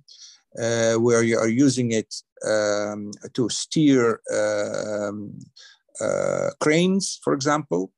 uh, 0.61 0.95
where 0.95 1.23
you 1.23 1.39
are 1.39 1.49
using 1.49 1.93
it 1.93 2.15
um, 2.47 3.11
to 3.35 3.49
steer 3.49 4.21
um, 4.35 5.39
uh, 6.01 6.51
cranes, 6.61 7.21
for 7.23 7.33
example, 7.33 7.93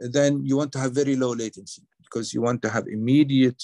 then 0.00 0.44
you 0.44 0.56
want 0.56 0.72
to 0.72 0.78
have 0.78 0.94
very 0.94 1.16
low 1.16 1.32
latency 1.32 1.82
because 2.02 2.32
you 2.32 2.40
want 2.40 2.62
to 2.62 2.70
have 2.70 2.86
immediate 2.86 3.62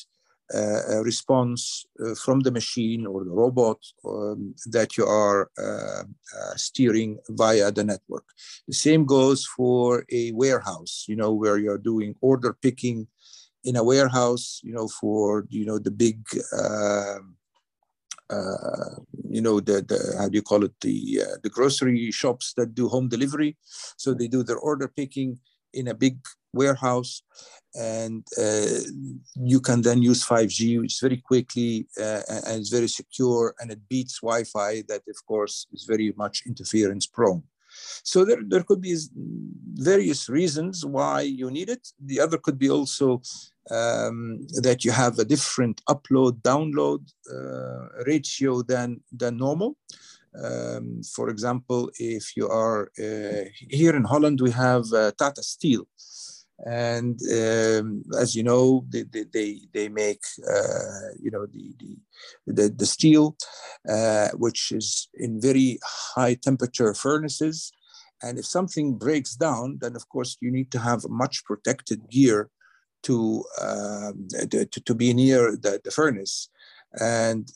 uh, 0.53 1.03
response 1.03 1.87
uh, 2.05 2.15
from 2.15 2.41
the 2.41 2.51
machine 2.51 3.07
or 3.07 3.25
the 3.25 3.31
robot 3.31 3.79
um, 4.05 4.55
that 4.67 4.97
you 4.97 5.07
are 5.07 5.51
uh, 5.59 6.03
uh, 6.03 6.55
steering 6.57 7.19
via 7.31 7.71
the 7.71 7.85
network. 7.85 8.25
The 8.69 8.75
same 8.75 9.07
goes 9.07 9.47
for 9.47 10.05
a 10.13 10.33
warehouse, 10.33 11.05
you 11.09 11.17
know, 11.17 11.33
where 11.33 11.59
you're 11.59 11.79
doing 11.79 12.15
order 12.21 12.53
picking 12.53 13.07
in 13.65 13.77
a 13.77 13.85
warehouse, 13.85 14.61
you 14.63 14.75
know, 14.75 14.89
for, 14.89 15.47
you 15.49 15.65
know, 15.65 15.79
the 15.79 15.91
big, 15.91 16.21
um, 16.53 17.37
uh, 18.31 18.97
you 19.29 19.41
know 19.43 19.61
the, 19.61 19.83
the 19.83 20.17
how 20.19 20.29
do 20.29 20.37
you 20.37 20.43
call 20.43 20.65
it 20.65 20.73
the 20.81 21.21
uh, 21.23 21.37
the 21.43 21.51
grocery 21.51 22.11
shops 22.11 22.55
that 22.57 22.75
do 22.75 22.89
home 22.89 23.07
delivery 23.07 23.55
so 23.99 24.15
they 24.15 24.29
do 24.29 24.43
their 24.43 24.57
order 24.57 24.89
picking 24.89 25.39
in 25.75 25.89
a 25.89 25.95
big 25.95 26.17
warehouse 26.55 27.23
and 27.75 28.25
uh, 28.41 28.67
you 29.35 29.61
can 29.61 29.83
then 29.83 30.01
use 30.01 30.25
5G, 30.25 30.81
which 30.81 30.95
is 30.95 31.01
very 31.01 31.17
quickly 31.17 31.89
uh, 32.01 32.21
and 32.47 32.61
it's 32.61 32.71
very 32.71 32.89
secure, 32.89 33.55
and 33.59 33.71
it 33.71 33.81
beats 33.89 34.21
Wi-Fi 34.21 34.83
that, 34.89 35.03
of 35.09 35.27
course, 35.27 35.67
is 35.73 35.85
very 35.85 36.13
much 36.17 36.43
interference 36.47 37.07
prone. 37.07 37.43
So 38.05 38.25
there, 38.25 38.43
there 38.47 38.63
could 38.63 38.81
be 38.81 38.97
various 39.75 40.29
reasons 40.29 40.87
why 40.87 41.23
you 41.23 41.51
need 41.51 41.69
it. 41.69 41.89
The 41.99 42.21
other 42.21 42.39
could 42.39 42.59
be 42.59 42.71
also 42.71 43.23
um, 43.71 44.47
that 44.63 44.85
you 44.85 44.93
have 44.93 45.19
a 45.19 45.25
different 45.25 45.83
upload 45.89 46.43
download 46.43 47.01
uh, 47.33 48.05
ratio 48.07 48.63
than 48.63 49.01
than 49.11 49.37
normal. 49.37 49.77
Um, 50.43 51.03
for 51.15 51.29
example, 51.29 51.91
if 51.99 52.37
you 52.37 52.49
are 52.49 52.91
uh, 52.99 53.45
here 53.71 53.95
in 53.95 54.05
Holland, 54.05 54.41
we 54.41 54.51
have 54.51 54.85
uh, 54.93 55.13
Tata 55.17 55.43
Steel, 55.43 55.87
and 56.59 57.19
um, 57.33 58.05
as 58.19 58.35
you 58.37 58.43
know 58.43 58.85
they 58.89 59.03
they, 59.03 59.61
they 59.73 59.89
make 59.89 60.23
uh, 60.49 61.11
you 61.21 61.31
know 61.31 61.47
the 61.47 61.75
the 61.79 61.97
the, 62.47 62.69
the 62.69 62.87
steel 62.87 63.37
uh, 63.89 64.29
which 64.35 64.73
is 64.73 65.09
in 65.15 65.41
very 65.41 65.79
high 65.85 66.35
temperature 66.35 66.95
furnaces. 66.95 67.73
And 68.23 68.39
if 68.39 68.47
something 68.47 68.97
breaks 68.97 69.35
down 69.35 69.79
then 69.83 69.97
of 69.97 70.09
course 70.09 70.37
you 70.41 70.51
need 70.51 70.71
to 70.73 70.79
have 70.79 71.09
much 71.09 71.45
protected 71.45 72.09
gear 72.09 72.49
to 73.03 73.45
um, 73.61 74.29
to, 74.51 74.65
to 74.67 74.95
be 74.95 75.13
near 75.13 75.57
the, 75.57 75.81
the 75.85 75.91
furnace. 75.91 76.49
And 77.01 77.51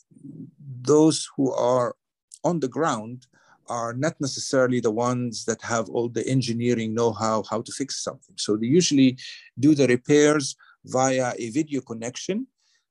those 0.81 1.27
who 1.35 1.51
are 1.53 1.95
on 2.43 2.59
the 2.59 2.67
ground 2.67 3.25
are 3.69 3.93
not 3.93 4.19
necessarily 4.19 4.79
the 4.79 4.91
ones 4.91 5.45
that 5.45 5.61
have 5.61 5.89
all 5.89 6.09
the 6.09 6.27
engineering 6.27 6.93
know-how 6.93 7.43
how 7.49 7.61
to 7.61 7.71
fix 7.71 8.03
something. 8.03 8.35
So 8.37 8.57
they 8.57 8.67
usually 8.67 9.17
do 9.59 9.75
the 9.75 9.87
repairs 9.87 10.55
via 10.85 11.33
a 11.37 11.49
video 11.51 11.81
connection. 11.81 12.47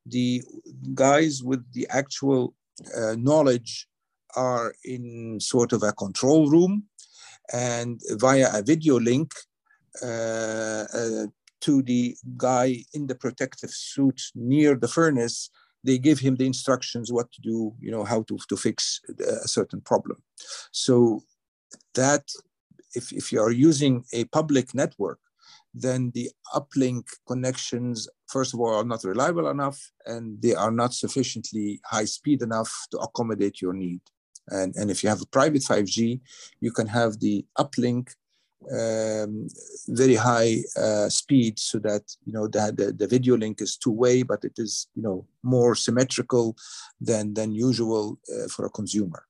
The 0.07 0.43
guys 0.95 1.43
with 1.43 1.63
the 1.73 1.87
actual 1.91 2.55
uh, 2.97 3.17
knowledge 3.17 3.89
are 4.37 4.75
in 4.85 5.41
sort 5.41 5.73
of 5.73 5.83
a 5.83 5.93
control 5.93 6.49
room 6.51 6.85
and 7.53 8.01
via 8.13 8.49
a 8.53 8.63
video 8.63 9.01
link 9.01 9.33
uh, 10.03 10.85
uh, 10.95 11.27
to 11.61 11.83
the 11.83 12.17
guy 12.37 12.85
in 12.95 13.07
the 13.07 13.15
protective 13.15 13.71
suit 13.71 14.21
near 14.35 14.77
the 14.77 14.89
furnace 14.89 15.51
they 15.89 15.97
give 15.97 16.19
him 16.19 16.37
the 16.37 16.45
instructions 16.45 17.11
what 17.11 17.33
to 17.33 17.41
do, 17.41 17.73
you 17.81 17.91
know, 17.91 18.05
how 18.05 18.21
to, 18.25 18.37
to 18.51 18.57
fix 18.59 19.01
a 19.45 19.49
certain 19.49 19.81
problem. 19.81 20.23
So 20.71 21.23
that 21.95 22.25
if, 22.95 23.11
if 23.11 23.33
you 23.33 23.41
are 23.41 23.51
using 23.51 24.05
a 24.13 24.25
public 24.27 24.75
network, 24.75 25.19
then 25.73 26.11
the 26.15 26.31
uplink 26.55 27.05
connections, 27.27 28.07
first 28.29 28.53
of 28.53 28.61
all, 28.61 28.75
are 28.75 28.85
not 28.85 29.03
reliable 29.03 29.49
enough 29.49 29.79
and 30.05 30.43
they 30.43 30.55
are 30.55 30.71
not 30.71 30.93
sufficiently 30.93 31.81
high 31.87 32.05
speed 32.05 32.43
enough 32.43 32.71
to 32.91 32.99
accommodate 32.99 33.63
your 33.63 33.73
need. 33.73 34.03
And, 34.49 34.75
and 34.77 34.91
if 34.91 35.03
you 35.03 35.09
have 35.09 35.23
a 35.23 35.33
private 35.39 35.63
5G, 35.63 36.21
you 36.61 36.71
can 36.71 36.87
have 36.89 37.19
the 37.21 37.47
uplink 37.59 38.11
um, 38.73 39.49
very 39.89 40.15
high 40.15 40.59
uh, 40.77 41.09
speed 41.09 41.59
so 41.59 41.79
that 41.79 42.03
you 42.25 42.33
know 42.33 42.47
the, 42.47 42.73
the, 42.77 42.93
the 42.93 43.07
video 43.07 43.37
link 43.37 43.61
is 43.61 43.77
two 43.77 43.91
way 43.91 44.23
but 44.23 44.45
it 44.45 44.53
is 44.57 44.89
you 44.95 45.03
know 45.03 45.27
more 45.43 45.75
symmetrical 45.75 46.57
than 47.01 47.35
than 47.35 47.53
usual 47.53 48.19
uh, 48.35 48.49
for 48.49 48.67
a 48.67 48.71
consumer. 48.71 49.25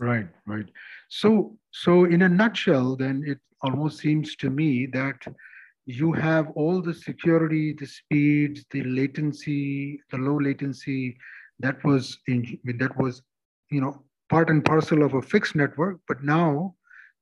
Right 0.00 0.28
right. 0.46 0.66
So 1.08 1.56
so 1.70 2.04
in 2.04 2.22
a 2.22 2.28
nutshell 2.28 2.96
then 2.96 3.22
it 3.26 3.38
almost 3.62 3.98
seems 3.98 4.36
to 4.36 4.50
me 4.50 4.86
that 4.86 5.20
you 5.86 6.12
have 6.12 6.50
all 6.54 6.80
the 6.80 6.94
security 6.94 7.74
the 7.78 7.86
speeds 7.86 8.64
the 8.70 8.82
latency 8.84 10.00
the 10.10 10.16
low 10.16 10.38
latency 10.40 11.16
that 11.60 11.82
was 11.84 12.18
in 12.26 12.58
that 12.78 12.96
was 12.98 13.22
you 13.70 13.80
know 13.80 14.02
part 14.30 14.48
and 14.48 14.64
parcel 14.64 15.02
of 15.02 15.14
a 15.14 15.22
fixed 15.22 15.54
network 15.54 15.98
but 16.08 16.22
now 16.24 16.74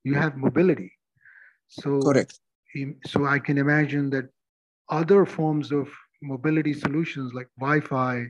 you 0.04 0.14
have 0.14 0.37
mobility 0.37 0.92
so 1.73 2.00
correct. 2.00 2.38
So 3.07 3.26
I 3.26 3.38
can 3.38 3.59
imagine 3.59 4.11
that 4.11 4.29
other 4.91 5.25
forms 5.25 5.73
of 5.73 5.88
mobility 6.23 6.75
solutions 6.75 7.33
like 7.35 7.49
Wi-Fi 7.59 8.26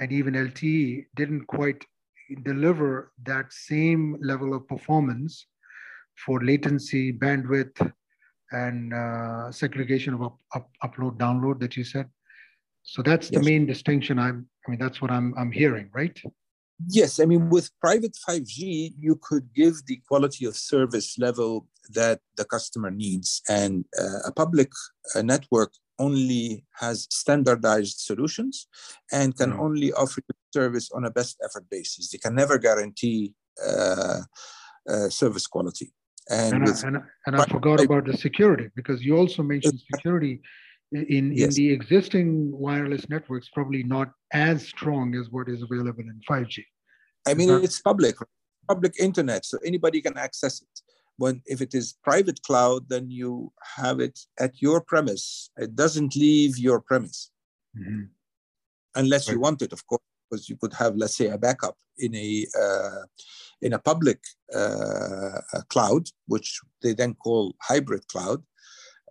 and 0.00 0.12
even 0.12 0.34
LTE 0.34 1.06
didn't 1.14 1.46
quite 1.46 1.84
deliver 2.42 3.12
that 3.24 3.52
same 3.52 4.18
level 4.20 4.54
of 4.54 4.66
performance 4.66 5.46
for 6.24 6.42
latency, 6.42 7.12
bandwidth, 7.12 7.92
and 8.52 8.94
uh, 8.94 9.50
segregation 9.50 10.14
of 10.14 10.22
up, 10.22 10.38
up, 10.54 10.70
upload 10.82 11.16
download 11.16 11.60
that 11.60 11.76
you 11.76 11.84
said. 11.84 12.08
So 12.82 13.02
that's 13.02 13.30
yes. 13.30 13.40
the 13.40 13.50
main 13.50 13.66
distinction. 13.66 14.18
I'm. 14.18 14.46
I 14.66 14.70
mean, 14.70 14.80
that's 14.80 15.00
what 15.00 15.10
I'm. 15.10 15.34
I'm 15.36 15.50
hearing, 15.50 15.90
right? 15.92 16.16
Yes, 16.88 17.20
I 17.20 17.24
mean, 17.24 17.50
with 17.50 17.70
private 17.80 18.16
5G, 18.28 18.94
you 18.98 19.18
could 19.22 19.48
give 19.54 19.86
the 19.86 20.00
quality 20.08 20.44
of 20.44 20.56
service 20.56 21.18
level 21.18 21.68
that 21.90 22.20
the 22.36 22.44
customer 22.44 22.90
needs. 22.90 23.42
And 23.48 23.84
uh, 23.98 24.26
a 24.26 24.32
public 24.32 24.72
uh, 25.14 25.22
network 25.22 25.72
only 25.98 26.64
has 26.80 27.06
standardized 27.10 28.00
solutions 28.00 28.66
and 29.12 29.36
can 29.36 29.52
mm. 29.52 29.60
only 29.60 29.92
offer 29.92 30.20
service 30.52 30.90
on 30.92 31.04
a 31.04 31.10
best 31.10 31.36
effort 31.44 31.64
basis. 31.70 32.10
They 32.10 32.18
can 32.18 32.34
never 32.34 32.58
guarantee 32.58 33.34
uh, 33.64 34.20
uh, 34.88 35.08
service 35.08 35.46
quality. 35.46 35.92
And, 36.28 36.54
and, 36.54 36.64
with, 36.64 36.84
I, 36.84 36.88
and, 36.88 37.02
and 37.26 37.36
I 37.36 37.44
forgot 37.44 37.84
about 37.84 38.06
the 38.06 38.16
security 38.16 38.70
because 38.74 39.02
you 39.04 39.16
also 39.16 39.42
mentioned 39.42 39.80
security 39.94 40.40
in, 40.92 41.32
yes. 41.32 41.56
in 41.56 41.64
the 41.64 41.72
existing 41.72 42.52
wireless 42.52 43.08
networks, 43.08 43.48
probably 43.48 43.82
not 43.82 44.10
as 44.32 44.66
strong 44.66 45.14
as 45.14 45.30
what 45.30 45.48
is 45.48 45.62
available 45.62 46.02
in 46.02 46.20
5G. 46.28 46.64
I 47.26 47.34
mean, 47.34 47.50
it's 47.50 47.80
public, 47.80 48.16
public 48.68 48.94
internet, 49.00 49.44
so 49.44 49.58
anybody 49.64 50.00
can 50.00 50.16
access 50.16 50.60
it. 50.60 50.80
When 51.16 51.40
if 51.46 51.60
it 51.60 51.74
is 51.74 51.94
private 52.02 52.42
cloud, 52.42 52.88
then 52.88 53.08
you 53.08 53.52
have 53.76 54.00
it 54.00 54.18
at 54.38 54.60
your 54.60 54.80
premise. 54.80 55.48
It 55.56 55.76
doesn't 55.76 56.16
leave 56.16 56.58
your 56.58 56.80
premise, 56.80 57.30
mm-hmm. 57.78 58.02
unless 58.96 59.28
right. 59.28 59.34
you 59.34 59.40
want 59.40 59.62
it, 59.62 59.72
of 59.72 59.86
course, 59.86 60.02
because 60.28 60.48
you 60.48 60.56
could 60.56 60.74
have, 60.74 60.96
let's 60.96 61.16
say, 61.16 61.28
a 61.28 61.38
backup 61.38 61.76
in 61.98 62.14
a 62.16 62.46
uh, 62.60 63.04
in 63.62 63.72
a 63.72 63.78
public 63.78 64.18
uh, 64.54 65.40
cloud, 65.68 66.08
which 66.26 66.60
they 66.82 66.92
then 66.92 67.14
call 67.14 67.54
hybrid 67.62 68.06
cloud. 68.08 68.42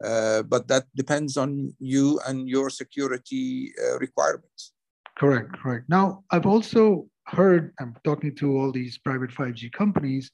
Uh, 0.03 0.43
but 0.43 0.67
that 0.67 0.86
depends 0.95 1.38
on 1.38 1.74
you 1.79 2.19
and 2.27 2.50
your 2.50 2.69
security 2.69 3.72
uh, 3.81 3.98
requirements. 4.00 4.74
Correct, 5.17 5.53
correct. 5.53 5.88
Now, 5.88 6.24
I've 6.31 6.45
also 6.45 7.07
heard, 7.27 7.74
I'm 7.79 7.95
talking 8.03 8.36
to 8.38 8.57
all 8.57 8.72
these 8.72 8.98
private 8.98 9.29
5G 9.29 9.72
companies, 9.72 10.31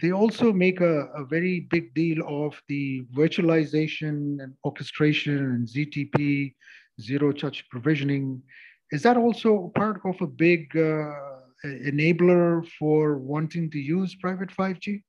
they 0.00 0.12
also 0.12 0.52
make 0.52 0.80
a, 0.80 1.06
a 1.14 1.24
very 1.24 1.60
big 1.60 1.94
deal 1.94 2.18
of 2.26 2.60
the 2.68 3.04
virtualization 3.14 4.42
and 4.42 4.54
orchestration 4.64 5.38
and 5.38 5.66
ZTP, 5.66 6.54
zero 7.00 7.32
touch 7.32 7.68
provisioning. 7.70 8.42
Is 8.92 9.02
that 9.02 9.16
also 9.16 9.72
part 9.74 10.00
of 10.04 10.20
a 10.20 10.26
big 10.26 10.76
uh, 10.76 11.12
enabler 11.64 12.66
for 12.78 13.18
wanting 13.18 13.70
to 13.70 13.78
use 13.78 14.14
private 14.14 14.50
5G? 14.50 15.02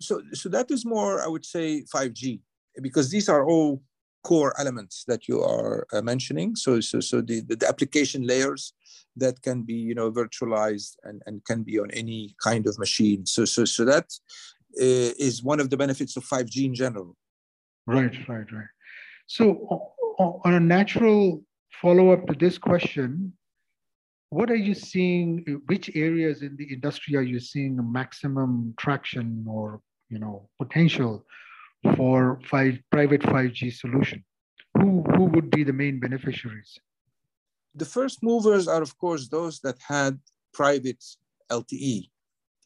So, 0.00 0.22
so 0.32 0.48
that 0.48 0.70
is 0.70 0.84
more, 0.84 1.22
I 1.22 1.26
would 1.26 1.44
say, 1.44 1.84
5G, 1.92 2.40
because 2.82 3.10
these 3.10 3.28
are 3.28 3.46
all 3.46 3.82
core 4.24 4.52
elements 4.58 5.04
that 5.06 5.28
you 5.28 5.42
are 5.42 5.86
uh, 5.92 6.02
mentioning. 6.02 6.56
So, 6.56 6.80
so, 6.80 7.00
so 7.00 7.20
the, 7.20 7.40
the, 7.40 7.56
the, 7.56 7.68
application 7.68 8.26
layers 8.26 8.72
that 9.16 9.40
can 9.42 9.62
be, 9.62 9.74
you 9.74 9.94
know, 9.94 10.10
virtualized 10.10 10.96
and, 11.04 11.22
and 11.26 11.44
can 11.44 11.62
be 11.62 11.78
on 11.78 11.90
any 11.92 12.34
kind 12.42 12.66
of 12.66 12.78
machine. 12.78 13.26
So, 13.26 13.44
so, 13.44 13.64
so 13.64 13.84
that 13.84 14.04
uh, 14.80 15.14
is 15.18 15.42
one 15.42 15.60
of 15.60 15.70
the 15.70 15.76
benefits 15.76 16.16
of 16.16 16.24
5G 16.24 16.66
in 16.66 16.74
general. 16.74 17.16
Right, 17.86 18.14
right, 18.28 18.50
right. 18.52 18.72
So, 19.26 19.92
on 20.18 20.54
a 20.54 20.60
natural 20.60 21.42
follow 21.80 22.12
up 22.12 22.26
to 22.26 22.34
this 22.34 22.58
question, 22.58 23.32
what 24.30 24.50
are 24.50 24.56
you 24.56 24.74
seeing? 24.74 25.62
Which 25.66 25.90
areas 25.94 26.42
in 26.42 26.56
the 26.56 26.64
industry 26.64 27.16
are 27.16 27.22
you 27.22 27.40
seeing 27.40 27.80
maximum 27.92 28.74
traction 28.78 29.44
or 29.48 29.80
you 30.10 30.18
know 30.18 30.48
potential 30.60 31.24
for 31.96 32.40
five, 32.44 32.78
private 32.90 33.22
5G 33.22 33.72
solution? 33.72 34.24
Who, 34.74 35.02
who 35.14 35.24
would 35.24 35.50
be 35.50 35.64
the 35.64 35.72
main 35.72 35.98
beneficiaries? 36.00 36.78
The 37.74 37.84
first 37.84 38.22
movers 38.22 38.68
are, 38.68 38.82
of 38.82 38.96
course, 38.98 39.28
those 39.28 39.60
that 39.60 39.76
had 39.86 40.18
private 40.52 41.02
LTE 41.50 42.08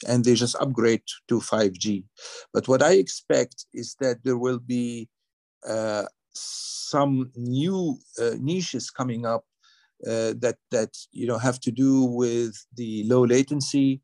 and 0.07 0.25
they 0.25 0.35
just 0.35 0.57
upgrade 0.57 1.03
to 1.29 1.41
5G. 1.41 2.05
But 2.53 2.69
what 2.69 2.83
I 2.83 2.95
expect 2.95 3.67
is 3.73 3.97
that 4.01 4.25
there 4.25 4.39
will 4.39 4.59
be 4.59 5.09
uh, 5.69 6.05
some 6.33 7.31
new 7.37 7.99
uh, 8.21 8.33
niches 8.39 8.91
coming 8.91 9.27
up 9.27 9.45
uh, 10.07 10.35
that 10.41 10.57
that 10.71 10.97
you 11.13 11.27
know 11.27 11.39
have 11.39 11.61
to 11.61 11.71
do 11.71 12.05
with 12.05 12.55
the 12.75 13.05
low 13.07 13.25
latency. 13.25 14.03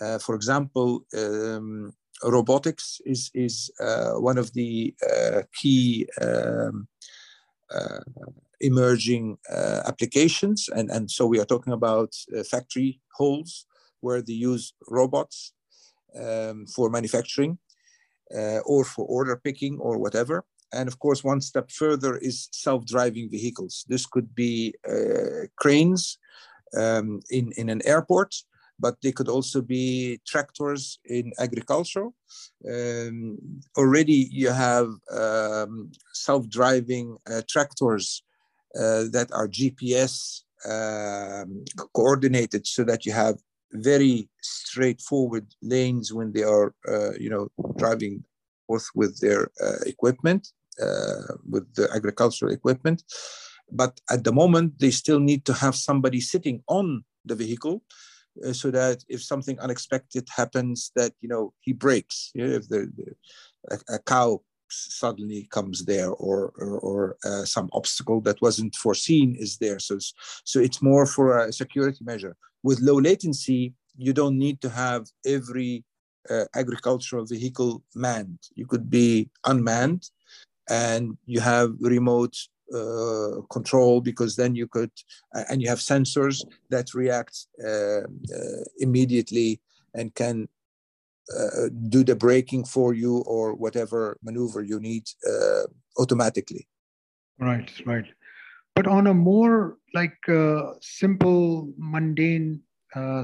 Uh, 0.00 0.18
for 0.18 0.34
example, 0.34 1.04
um, 1.16 1.92
robotics 2.22 3.00
is 3.04 3.30
is 3.34 3.70
uh, 3.80 4.12
one 4.14 4.38
of 4.38 4.52
the 4.52 4.94
uh, 5.10 5.42
key 5.54 6.06
um, 6.20 6.88
uh, 7.74 8.00
emerging 8.60 9.38
uh, 9.50 9.82
applications, 9.86 10.68
and 10.68 10.90
and 10.90 11.10
so 11.10 11.26
we 11.26 11.38
are 11.40 11.44
talking 11.44 11.72
about 11.72 12.14
uh, 12.36 12.42
factory 12.42 13.00
halls 13.14 13.66
where 14.00 14.22
they 14.22 14.32
use 14.32 14.72
robots 14.88 15.52
um, 16.18 16.66
for 16.66 16.88
manufacturing 16.90 17.58
uh, 18.34 18.60
or 18.64 18.84
for 18.84 19.04
order 19.06 19.36
picking 19.36 19.78
or 19.78 19.98
whatever. 19.98 20.44
And 20.72 20.86
of 20.86 20.98
course, 20.98 21.24
one 21.24 21.40
step 21.40 21.70
further 21.70 22.18
is 22.18 22.48
self-driving 22.52 23.30
vehicles. 23.30 23.84
This 23.88 24.04
could 24.06 24.34
be 24.34 24.74
cranes 25.56 26.18
um, 26.76 27.20
in 27.30 27.52
in 27.56 27.68
an 27.68 27.80
airport 27.84 28.34
but 28.78 28.96
they 29.02 29.12
could 29.12 29.28
also 29.28 29.60
be 29.60 30.20
tractors 30.26 30.98
in 31.04 31.32
agriculture. 31.38 32.08
Um, 32.68 33.38
already 33.76 34.28
you 34.30 34.50
have 34.50 34.88
um, 35.10 35.90
self-driving 36.12 37.16
uh, 37.30 37.42
tractors 37.48 38.22
uh, 38.78 39.04
that 39.12 39.28
are 39.32 39.48
GPS 39.48 40.42
um, 40.68 41.64
coordinated 41.94 42.66
so 42.66 42.84
that 42.84 43.06
you 43.06 43.12
have 43.12 43.36
very 43.72 44.28
straightforward 44.42 45.46
lanes 45.62 46.12
when 46.12 46.32
they 46.32 46.42
are, 46.42 46.74
uh, 46.88 47.12
you 47.18 47.30
know, 47.30 47.48
driving 47.76 48.24
forth 48.66 48.88
with 48.94 49.20
their 49.20 49.50
uh, 49.62 49.80
equipment, 49.86 50.48
uh, 50.80 51.34
with 51.48 51.74
the 51.74 51.88
agricultural 51.94 52.52
equipment. 52.52 53.02
But 53.70 54.00
at 54.10 54.24
the 54.24 54.32
moment, 54.32 54.78
they 54.78 54.90
still 54.90 55.20
need 55.20 55.44
to 55.46 55.52
have 55.52 55.74
somebody 55.74 56.20
sitting 56.20 56.62
on 56.68 57.04
the 57.24 57.34
vehicle 57.34 57.82
uh, 58.46 58.52
so 58.52 58.70
that 58.70 59.04
if 59.08 59.22
something 59.22 59.58
unexpected 59.60 60.28
happens, 60.34 60.90
that 60.96 61.12
you 61.20 61.28
know 61.28 61.52
he 61.60 61.72
brakes. 61.72 62.30
You 62.34 62.46
know, 62.46 62.52
if 62.54 62.68
the, 62.68 62.90
the 62.96 63.76
a, 63.76 63.94
a, 63.96 63.98
cow 64.00 64.42
suddenly 64.70 65.48
comes 65.50 65.84
there, 65.84 66.10
or 66.10 66.52
or, 66.58 66.78
or 66.80 67.16
uh, 67.24 67.44
some 67.44 67.68
obstacle 67.72 68.20
that 68.22 68.40
wasn't 68.42 68.74
foreseen 68.76 69.36
is 69.38 69.58
there. 69.58 69.78
So 69.78 69.98
so 70.44 70.60
it's 70.60 70.82
more 70.82 71.06
for 71.06 71.38
a 71.38 71.52
security 71.52 72.04
measure. 72.04 72.36
With 72.62 72.80
low 72.80 72.98
latency, 73.00 73.74
you 73.96 74.12
don't 74.12 74.38
need 74.38 74.60
to 74.62 74.70
have 74.70 75.06
every 75.26 75.84
uh, 76.30 76.44
agricultural 76.54 77.24
vehicle 77.26 77.82
manned. 77.94 78.40
You 78.54 78.66
could 78.66 78.90
be 78.90 79.30
unmanned, 79.44 80.10
and 80.68 81.16
you 81.26 81.40
have 81.40 81.72
remote 81.80 82.36
uh, 82.74 83.40
control 83.50 84.00
because 84.00 84.36
then 84.36 84.54
you 84.54 84.66
could 84.66 84.90
uh, 85.34 85.44
and 85.50 85.62
you 85.62 85.68
have 85.68 85.78
sensors 85.78 86.44
that 86.70 86.94
react 86.94 87.46
uh, 87.64 88.00
uh 88.00 88.62
immediately 88.78 89.60
and 89.94 90.14
can 90.14 90.48
uh, 91.34 91.68
do 91.88 92.04
the 92.04 92.14
braking 92.14 92.64
for 92.64 92.94
you 92.94 93.18
or 93.26 93.54
whatever 93.54 94.18
maneuver 94.22 94.62
you 94.62 94.78
need 94.80 95.04
uh, 95.26 95.64
automatically 95.98 96.68
right 97.38 97.70
right 97.86 98.06
but 98.74 98.86
on 98.86 99.06
a 99.06 99.14
more 99.14 99.76
like 99.94 100.18
simple 100.80 101.72
mundane 101.78 102.60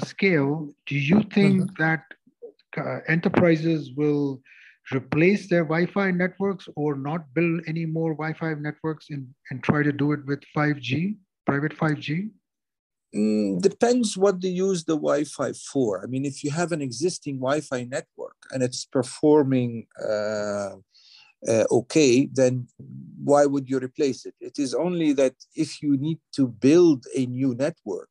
scale 0.05 0.69
do 0.87 0.97
you 0.97 1.23
think 1.35 1.63
mm-hmm. 1.63 1.83
that 1.83 2.03
enterprises 3.09 3.93
will 3.97 4.41
replace 4.93 5.49
their 5.49 5.65
Wi-Fi 5.65 6.11
networks 6.11 6.69
or 6.77 6.97
not 6.97 7.33
build 7.35 7.63
any 7.67 7.87
more 7.87 8.13
Wi-Fi 8.13 8.55
networks 8.55 9.07
in, 9.11 9.35
and 9.51 9.63
try 9.63 9.83
to 9.83 9.93
do 9.93 10.13
it 10.13 10.21
with 10.27 10.41
5G, 10.57 11.17
private 11.47 11.77
5G? 11.77 12.31
Mm, 13.15 13.63
depends 13.63 14.17
what 14.17 14.41
they 14.41 14.49
use 14.49 14.85
the 14.85 14.97
Wi-Fi 14.97 15.53
for. 15.53 16.03
I 16.03 16.07
mean, 16.07 16.25
if 16.25 16.43
you 16.43 16.51
have 16.51 16.73
an 16.73 16.83
existing 16.83 17.37
Wi-Fi 17.37 17.85
network 17.85 18.37
and 18.51 18.63
it's 18.63 18.85
performing 18.85 19.87
uh, 20.03 20.71
uh, 21.49 21.65
okay, 21.71 22.29
then 22.33 22.67
why 23.23 23.47
would 23.47 23.69
you 23.69 23.79
replace 23.79 24.25
it? 24.25 24.35
It 24.41 24.59
is 24.59 24.75
only 24.75 25.13
that 25.15 25.35
if 25.55 25.83
you 25.83 25.97
need 25.97 26.19
to 26.37 26.49
build 26.49 27.05
a 27.15 27.27
new 27.27 27.55
network, 27.55 28.09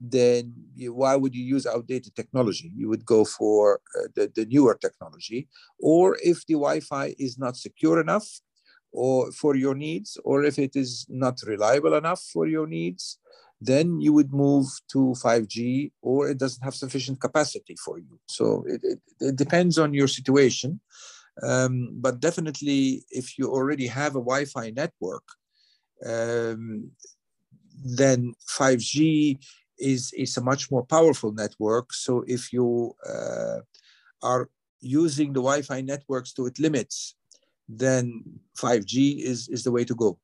then 0.00 0.52
you, 0.74 0.92
why 0.92 1.16
would 1.16 1.34
you 1.34 1.44
use 1.44 1.66
outdated 1.66 2.14
technology? 2.14 2.72
You 2.76 2.88
would 2.88 3.04
go 3.04 3.24
for 3.24 3.80
uh, 3.98 4.08
the, 4.14 4.32
the 4.34 4.46
newer 4.46 4.76
technology. 4.80 5.48
Or 5.80 6.16
if 6.22 6.46
the 6.46 6.54
Wi 6.54 6.80
Fi 6.80 7.14
is 7.18 7.38
not 7.38 7.56
secure 7.56 8.00
enough 8.00 8.26
or 8.92 9.30
for 9.32 9.56
your 9.56 9.74
needs, 9.74 10.18
or 10.24 10.44
if 10.44 10.58
it 10.58 10.76
is 10.76 11.06
not 11.08 11.38
reliable 11.46 11.94
enough 11.94 12.22
for 12.32 12.46
your 12.46 12.66
needs, 12.66 13.18
then 13.60 14.00
you 14.00 14.12
would 14.12 14.32
move 14.32 14.66
to 14.92 15.14
5G 15.22 15.92
or 16.02 16.28
it 16.28 16.38
doesn't 16.38 16.62
have 16.62 16.74
sufficient 16.74 17.20
capacity 17.20 17.74
for 17.82 17.98
you. 17.98 18.18
So 18.26 18.64
it, 18.66 18.80
it, 18.82 19.00
it 19.20 19.36
depends 19.36 19.78
on 19.78 19.94
your 19.94 20.08
situation. 20.08 20.80
Um, 21.42 21.90
but 21.92 22.20
definitely, 22.20 23.04
if 23.10 23.38
you 23.38 23.50
already 23.50 23.86
have 23.86 24.12
a 24.12 24.20
Wi 24.20 24.46
Fi 24.46 24.70
network, 24.70 25.22
um, 26.04 26.90
then 27.84 28.34
5G 28.48 29.38
is, 29.78 30.12
is 30.16 30.36
a 30.36 30.42
much 30.42 30.70
more 30.70 30.84
powerful 30.84 31.32
network. 31.32 31.92
So 31.92 32.24
if 32.26 32.52
you 32.52 32.94
uh, 33.08 33.60
are 34.22 34.48
using 34.80 35.28
the 35.32 35.40
Wi-Fi 35.40 35.80
networks 35.82 36.32
to 36.34 36.46
its 36.46 36.60
limits, 36.60 37.14
then 37.68 38.22
5G 38.58 39.20
is, 39.20 39.48
is 39.48 39.64
the 39.64 39.72
way 39.72 39.84
to 39.84 39.94
go. 39.94 40.18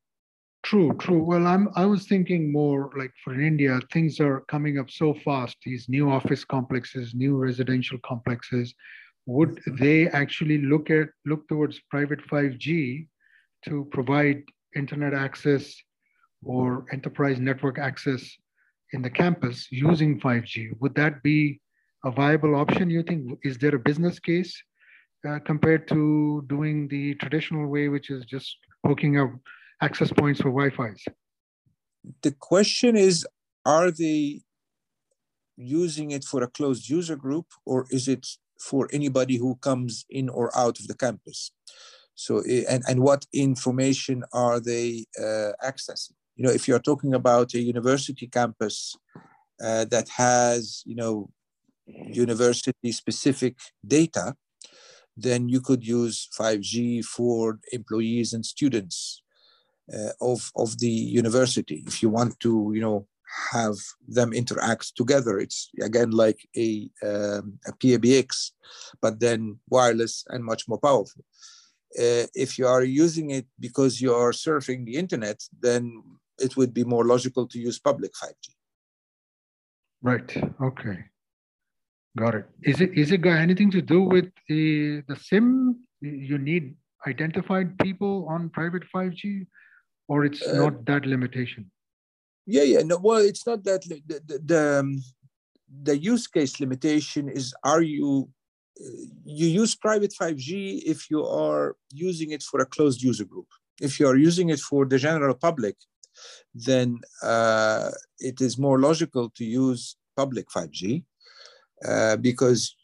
True, 0.62 0.95
true. 0.99 1.25
Well, 1.25 1.47
I'm 1.49 1.69
I 1.75 1.85
was 1.87 2.07
thinking 2.07 2.53
more 2.53 2.91
like 2.97 3.12
for 3.25 3.38
India, 3.41 3.81
things 3.93 4.21
are 4.21 4.43
coming 4.43 4.79
up 4.79 4.91
so 4.91 5.12
fast. 5.12 5.57
These 5.65 5.88
new 5.88 6.09
office 6.09 6.45
complexes, 6.45 7.15
new 7.15 7.37
residential 7.37 7.99
complexes. 8.07 8.73
Would 9.27 9.61
they 9.67 10.09
actually 10.09 10.59
look 10.59 10.88
at 10.88 11.09
look 11.27 11.49
towards 11.49 11.81
private 11.91 12.21
5G 12.29 13.09
to 13.65 13.88
provide 13.91 14.45
internet 14.77 15.15
access 15.15 15.75
or 16.45 16.85
enterprise 16.93 17.39
network 17.39 17.79
access 17.79 18.23
in 18.93 19.03
the 19.03 19.11
campus 19.11 19.69
using 19.71 20.21
5G? 20.21 20.81
Would 20.81 20.95
that 20.97 21.23
be 21.23 21.61
a 22.05 22.11
viable 22.11 22.55
option? 22.55 22.91
You 22.91 23.03
think? 23.03 23.39
Is 23.43 23.59
there 23.59 23.75
a 23.75 23.79
business 23.79 24.19
case 24.19 24.55
uh, 25.29 25.39
compared 25.45 25.89
to 25.89 26.45
doing 26.49 26.89
the 26.89 27.15
traditional 27.17 27.67
way, 27.69 27.89
which 27.89 28.11
is 28.11 28.25
just 28.25 28.57
hooking 28.85 29.19
up 29.19 29.31
access 29.81 30.13
points 30.13 30.41
for 30.41 30.51
Wi-Fi's? 30.51 31.05
The 32.23 32.33
question 32.33 32.97
is, 32.97 33.27
are 33.65 33.91
they 33.91 34.43
using 35.57 36.11
it 36.11 36.25
for 36.25 36.43
a 36.43 36.49
closed 36.49 36.89
user 36.89 37.17
group 37.17 37.47
or 37.65 37.87
is 37.91 38.09
it 38.09 38.27
for 38.59 38.89
anybody 38.93 39.37
who 39.37 39.57
comes 39.57 40.05
in 40.11 40.29
or 40.29 40.57
out 40.57 40.81
of 40.81 40.89
the 40.89 40.95
campus? 40.95 41.53
So, 42.15 42.39
eh, 42.41 42.65
and, 42.69 42.83
and 42.89 43.01
what 43.01 43.27
information 43.33 44.25
are 44.33 44.61
they 44.61 45.07
uh, 45.19 45.53
accessing? 45.65 46.13
You 46.37 46.45
know, 46.45 46.51
if 46.51 46.66
you're 46.66 46.79
talking 46.79 47.14
about 47.14 47.55
a 47.55 47.61
university 47.61 48.27
campus 48.27 48.97
uh, 49.62 49.85
that 49.87 50.09
has, 50.16 50.83
you 50.87 50.97
know, 50.97 51.31
university 51.87 52.92
specific 52.92 53.57
data, 53.87 54.35
then 55.16 55.49
you 55.49 55.61
could 55.61 55.87
use 55.87 56.29
5G 56.38 57.05
for 57.05 57.59
employees 57.73 58.33
and 58.33 58.45
students 58.45 59.23
uh, 59.92 60.12
of 60.21 60.51
of 60.57 60.79
the 60.79 60.88
university. 60.88 61.85
If 61.87 62.03
you 62.03 62.09
want 62.09 62.38
to 62.40 62.73
you 62.75 62.81
know 62.81 63.07
have 63.53 63.77
them 64.07 64.33
interact 64.33 64.95
together 64.95 65.38
it's 65.38 65.71
again 65.81 66.11
like 66.11 66.47
a, 66.55 66.90
um, 67.03 67.59
a 67.66 67.73
PBX 67.73 68.51
but 69.01 69.21
then 69.21 69.59
wireless 69.71 70.25
and 70.29 70.45
much 70.45 70.68
more 70.68 70.79
powerful. 70.79 71.25
Uh, 71.99 72.25
if 72.35 72.59
you 72.59 72.66
are 72.66 72.83
using 72.85 73.31
it 73.31 73.47
because 73.61 74.01
you 74.01 74.14
are 74.14 74.33
surfing 74.33 74.85
the 74.85 74.97
internet 74.97 75.42
then 75.61 76.03
it 76.43 76.57
would 76.57 76.75
be 76.75 76.85
more 76.85 77.05
logical 77.05 77.47
to 77.47 77.59
use 77.59 77.79
public 77.79 78.13
5g 78.23 78.49
right 80.03 80.37
okay. 80.61 80.99
Got 82.17 82.35
it. 82.35 82.47
Is 82.63 82.81
it 82.81 82.93
is 82.97 83.11
it 83.11 83.23
got 83.23 83.39
anything 83.39 83.71
to 83.71 83.81
do 83.81 84.03
with 84.03 84.31
the 84.49 85.03
the 85.09 85.17
sim? 85.17 85.79
You 86.01 86.37
need 86.37 86.75
identified 87.07 87.79
people 87.79 88.27
on 88.29 88.51
private 88.51 88.83
5g 88.95 89.47
or 90.09 90.25
it's 90.25 90.47
uh, 90.47 90.53
not 90.53 90.85
that 90.87 91.07
limitation? 91.07 91.71
Yeah 92.47 92.65
yeah 92.65 92.83
no 92.83 92.99
well 93.03 93.21
it's 93.21 93.47
not 93.47 93.65
that 93.65 93.83
the 93.83 94.03
the, 94.07 94.39
the, 94.45 94.81
um, 94.81 95.03
the 95.83 95.97
use 95.97 96.27
case 96.27 96.61
limitation 96.61 97.29
is 97.31 97.55
are 97.65 97.81
you 97.83 98.29
uh, 98.79 99.05
you 99.25 99.47
use 99.47 99.75
private 99.75 100.13
5g 100.13 100.83
if 100.85 101.11
you 101.11 101.25
are 101.25 101.77
using 101.93 102.33
it 102.33 102.43
for 102.43 102.61
a 102.61 102.67
closed 102.67 103.01
user 103.01 103.25
group. 103.25 103.47
If 103.81 103.99
you 103.99 104.07
are 104.07 104.17
using 104.17 104.51
it 104.51 104.61
for 104.61 104.85
the 104.85 104.99
general 104.99 105.35
public 105.35 105.77
then 106.55 107.01
uh, 107.23 107.91
it 108.19 108.41
is 108.41 108.59
more 108.59 108.79
logical 108.79 109.31
to 109.31 109.45
use 109.45 109.97
public 110.17 110.47
5g 110.49 111.05
uh, 111.87 112.17
because 112.17 112.77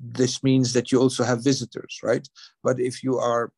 this 0.00 0.44
means 0.44 0.72
that 0.72 0.92
you 0.92 1.00
also 1.00 1.24
have 1.24 1.42
visitors 1.42 1.98
right 2.02 2.28
but 2.62 2.78
if 2.80 3.02
you 3.02 3.18
are 3.18 3.52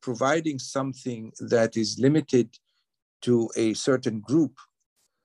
providing 0.00 0.58
something 0.58 1.32
that 1.40 1.76
is 1.76 1.98
limited 1.98 2.50
to 3.22 3.48
a 3.56 3.74
certain 3.74 4.20
group, 4.20 4.52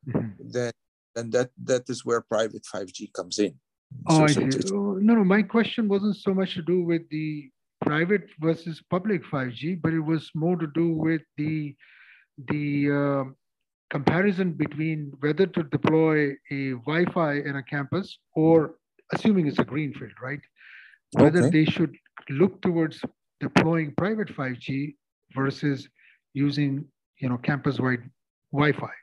mm-hmm. 0.07 0.29
then 0.39 0.71
then 1.15 1.29
that 1.29 1.49
that 1.63 1.89
is 1.89 2.03
where 2.05 2.21
private 2.21 2.63
5G 2.63 3.13
comes 3.13 3.39
in. 3.39 3.53
Oh, 4.07 4.25
so, 4.27 4.43
I 4.43 4.49
see. 4.49 4.73
Oh, 4.73 4.93
no, 4.93 5.13
no. 5.15 5.23
My 5.23 5.43
question 5.43 5.87
wasn't 5.87 6.17
so 6.17 6.33
much 6.33 6.55
to 6.55 6.63
do 6.63 6.81
with 6.83 7.07
the 7.09 7.49
private 7.81 8.27
versus 8.39 8.81
public 8.89 9.23
5G, 9.25 9.81
but 9.81 9.93
it 9.93 9.99
was 9.99 10.31
more 10.33 10.55
to 10.57 10.67
do 10.67 10.89
with 10.89 11.21
the 11.37 11.75
the 12.37 12.91
uh, 12.91 13.31
comparison 13.89 14.53
between 14.53 15.13
whether 15.19 15.45
to 15.45 15.63
deploy 15.63 16.31
a 16.51 16.71
Wi-Fi 16.87 17.33
in 17.49 17.55
a 17.57 17.63
campus 17.63 18.17
or 18.35 18.75
assuming 19.13 19.47
it's 19.47 19.59
a 19.59 19.63
greenfield, 19.63 20.11
right? 20.21 20.41
Whether 21.13 21.41
okay. 21.41 21.49
they 21.49 21.65
should 21.65 21.95
look 22.29 22.61
towards 22.61 23.01
deploying 23.39 23.93
private 23.95 24.29
5G 24.29 24.95
versus 25.35 25.87
using 26.33 26.85
you 27.19 27.29
know 27.29 27.37
campus-wide 27.37 28.03
Wi-Fi. 28.51 28.93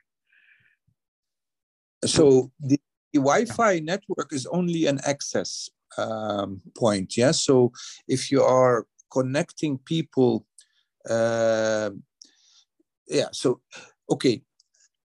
So 2.05 2.51
the, 2.59 2.79
the 3.13 3.19
Wi-Fi 3.19 3.79
network 3.79 4.33
is 4.33 4.45
only 4.47 4.87
an 4.87 4.99
access 5.05 5.69
um, 5.97 6.61
point. 6.75 7.17
Yeah. 7.17 7.31
So 7.31 7.71
if 8.07 8.31
you 8.31 8.41
are 8.43 8.87
connecting 9.11 9.77
people, 9.79 10.45
uh, 11.09 11.91
yeah. 13.11 13.29
So 13.31 13.61
okay. 14.09 14.41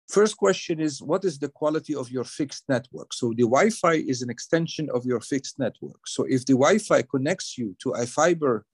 First 0.07 0.37
question 0.37 0.79
is 0.79 1.01
what 1.01 1.25
is 1.25 1.39
the 1.39 1.49
quality 1.49 1.95
of 1.95 2.11
your 2.11 2.23
fixed 2.23 2.65
network? 2.69 3.11
So 3.11 3.29
the 3.29 3.43
Wi-Fi 3.43 3.95
is 3.95 4.21
an 4.21 4.29
extension 4.29 4.87
of 4.93 5.03
your 5.03 5.19
fixed 5.19 5.57
network. 5.57 6.07
So 6.07 6.25
if 6.29 6.45
the 6.45 6.53
Wi-Fi 6.53 7.01
connects 7.03 7.57
you 7.57 7.75
to 7.81 7.91
a 7.91 8.05
fiber 8.05 8.65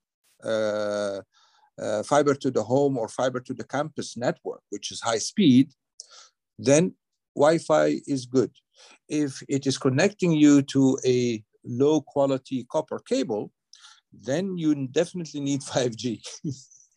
uh, 0.43 1.21
uh, 1.81 2.03
fiber 2.03 2.35
to 2.35 2.51
the 2.51 2.63
home 2.63 2.97
or 2.97 3.07
fiber 3.07 3.39
to 3.39 3.53
the 3.53 3.63
campus 3.63 4.17
network, 4.17 4.61
which 4.69 4.91
is 4.91 5.01
high 5.01 5.17
speed, 5.17 5.71
then 6.59 6.93
Wi-Fi 7.35 8.01
is 8.07 8.25
good. 8.25 8.51
If 9.07 9.41
it 9.47 9.65
is 9.65 9.77
connecting 9.77 10.31
you 10.33 10.61
to 10.63 10.97
a 11.05 11.43
low 11.63 12.01
quality 12.01 12.65
copper 12.69 12.99
cable, 12.99 13.51
then 14.11 14.57
you 14.57 14.87
definitely 14.87 15.39
need 15.39 15.61
5G. 15.73 16.21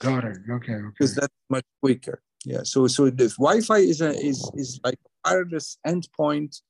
Got 0.05 0.25
it. 0.25 0.38
Okay. 0.51 0.79
Because 0.90 1.14
that's 1.14 1.35
much 1.49 1.64
quicker. 1.83 2.23
Yeah. 2.45 2.62
So 2.64 2.87
so 2.87 3.11
the 3.11 3.29
Wi-Fi 3.38 3.79
is 3.79 4.01
a 4.01 4.11
is 4.11 4.51
is 4.55 4.81
like 4.85 4.99
a 5.07 5.11
wireless 5.25 5.79
endpoint 5.87 6.61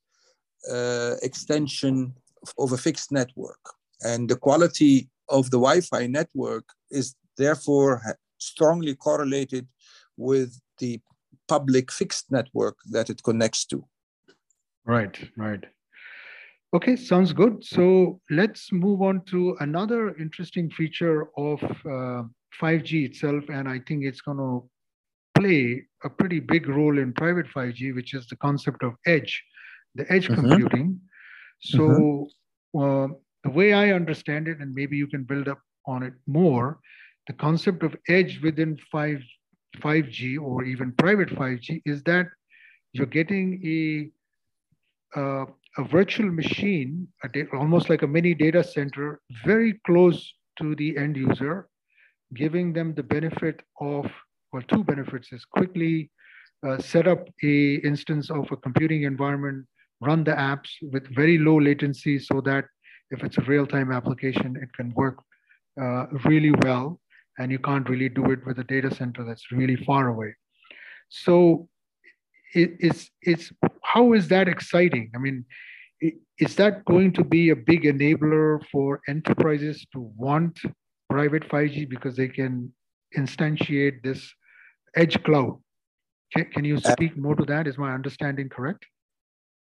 uh, 0.71 1.15
extension 1.21 2.13
of 2.57 2.71
a 2.71 2.77
fixed 2.77 3.11
network, 3.11 3.63
and 4.01 4.29
the 4.29 4.37
quality 4.37 5.09
of 5.29 5.43
the 5.51 5.57
Wi-Fi 5.57 6.07
network 6.07 6.65
is 6.91 7.15
therefore 7.37 8.01
strongly 8.37 8.95
correlated 8.95 9.67
with 10.17 10.61
the 10.79 10.99
public 11.47 11.91
fixed 11.91 12.31
network 12.31 12.77
that 12.91 13.09
it 13.09 13.21
connects 13.23 13.65
to. 13.65 13.85
Right, 14.85 15.17
right. 15.35 15.63
Okay, 16.73 16.95
sounds 16.95 17.33
good. 17.33 17.63
So 17.63 18.19
let's 18.29 18.71
move 18.71 19.01
on 19.01 19.23
to 19.25 19.55
another 19.59 20.15
interesting 20.17 20.69
feature 20.69 21.29
of 21.37 21.59
uh, 21.89 22.23
5G 22.61 23.05
itself, 23.05 23.43
and 23.49 23.67
I 23.67 23.79
think 23.87 24.03
it's 24.03 24.21
going 24.21 24.37
to 24.37 24.69
play 25.35 25.83
a 26.03 26.09
pretty 26.09 26.39
big 26.39 26.67
role 26.67 26.97
in 26.97 27.13
private 27.13 27.47
5G, 27.47 27.93
which 27.93 28.13
is 28.13 28.25
the 28.27 28.37
concept 28.37 28.83
of 28.83 28.93
edge, 29.05 29.43
the 29.95 30.11
edge 30.11 30.27
mm-hmm. 30.27 30.41
computing. 30.41 30.99
So 31.61 32.27
mm-hmm. 32.75 32.79
uh, 32.79 33.07
the 33.43 33.49
way 33.49 33.73
I 33.73 33.91
understand 33.91 34.47
it, 34.47 34.59
and 34.59 34.73
maybe 34.73 34.97
you 34.97 35.07
can 35.07 35.23
build 35.23 35.47
up 35.47 35.59
on 35.85 36.03
it 36.03 36.13
more, 36.27 36.79
the 37.27 37.33
concept 37.33 37.83
of 37.83 37.95
edge 38.07 38.39
within 38.41 38.77
5, 38.91 39.21
5G 39.77 40.39
or 40.39 40.63
even 40.63 40.91
private 40.93 41.29
5G 41.29 41.81
is 41.85 42.03
that 42.03 42.27
you're 42.93 43.05
getting 43.05 43.61
a, 43.65 45.19
uh, 45.19 45.45
a 45.77 45.83
virtual 45.83 46.31
machine, 46.31 47.07
a 47.23 47.29
da- 47.29 47.47
almost 47.53 47.89
like 47.89 48.03
a 48.03 48.07
mini 48.07 48.33
data 48.33 48.63
center, 48.63 49.19
very 49.43 49.79
close 49.85 50.33
to 50.59 50.75
the 50.75 50.95
end 50.97 51.17
user, 51.17 51.67
giving 52.35 52.73
them 52.73 52.93
the 52.93 53.03
benefit 53.03 53.61
of, 53.79 54.05
well, 54.51 54.63
two 54.67 54.83
benefits 54.83 55.31
is 55.31 55.45
quickly 55.45 56.11
uh, 56.65 56.77
set 56.77 57.07
up 57.07 57.27
a 57.43 57.75
instance 57.75 58.29
of 58.29 58.45
a 58.51 58.57
computing 58.57 59.03
environment, 59.03 59.65
run 60.01 60.23
the 60.23 60.31
apps 60.31 60.69
with 60.93 61.13
very 61.15 61.37
low 61.37 61.59
latency 61.59 62.19
so 62.19 62.41
that 62.41 62.65
if 63.11 63.23
it's 63.23 63.37
a 63.37 63.41
real-time 63.41 63.91
application, 63.91 64.55
it 64.61 64.69
can 64.73 64.93
work 64.95 65.17
uh, 65.81 66.05
really 66.25 66.53
well, 66.63 66.99
and 67.37 67.51
you 67.51 67.59
can't 67.59 67.87
really 67.89 68.09
do 68.09 68.31
it 68.31 68.45
with 68.45 68.59
a 68.59 68.63
data 68.63 68.93
center 68.93 69.23
that's 69.23 69.51
really 69.51 69.75
far 69.75 70.07
away. 70.07 70.33
So 71.09 71.67
it, 72.53 72.71
it's, 72.79 73.09
it's, 73.21 73.51
how 73.83 74.13
is 74.13 74.27
that 74.29 74.47
exciting? 74.47 75.11
I 75.15 75.19
mean, 75.19 75.45
is 76.39 76.55
that 76.55 76.83
going 76.85 77.13
to 77.13 77.23
be 77.23 77.49
a 77.49 77.55
big 77.55 77.83
enabler 77.83 78.59
for 78.71 79.01
enterprises 79.07 79.85
to 79.93 80.11
want 80.17 80.59
private 81.15 81.47
5G 81.47 81.87
because 81.87 82.15
they 82.17 82.27
can 82.27 82.53
instantiate 83.17 84.03
this 84.03 84.21
edge 84.97 85.17
cloud? 85.23 85.61
Can, 86.33 86.45
can 86.53 86.65
you 86.65 86.77
speak 86.77 87.15
more 87.15 87.35
to 87.35 87.45
that? 87.45 87.67
Is 87.67 87.77
my 87.77 87.93
understanding 87.93 88.49
correct? 88.49 88.85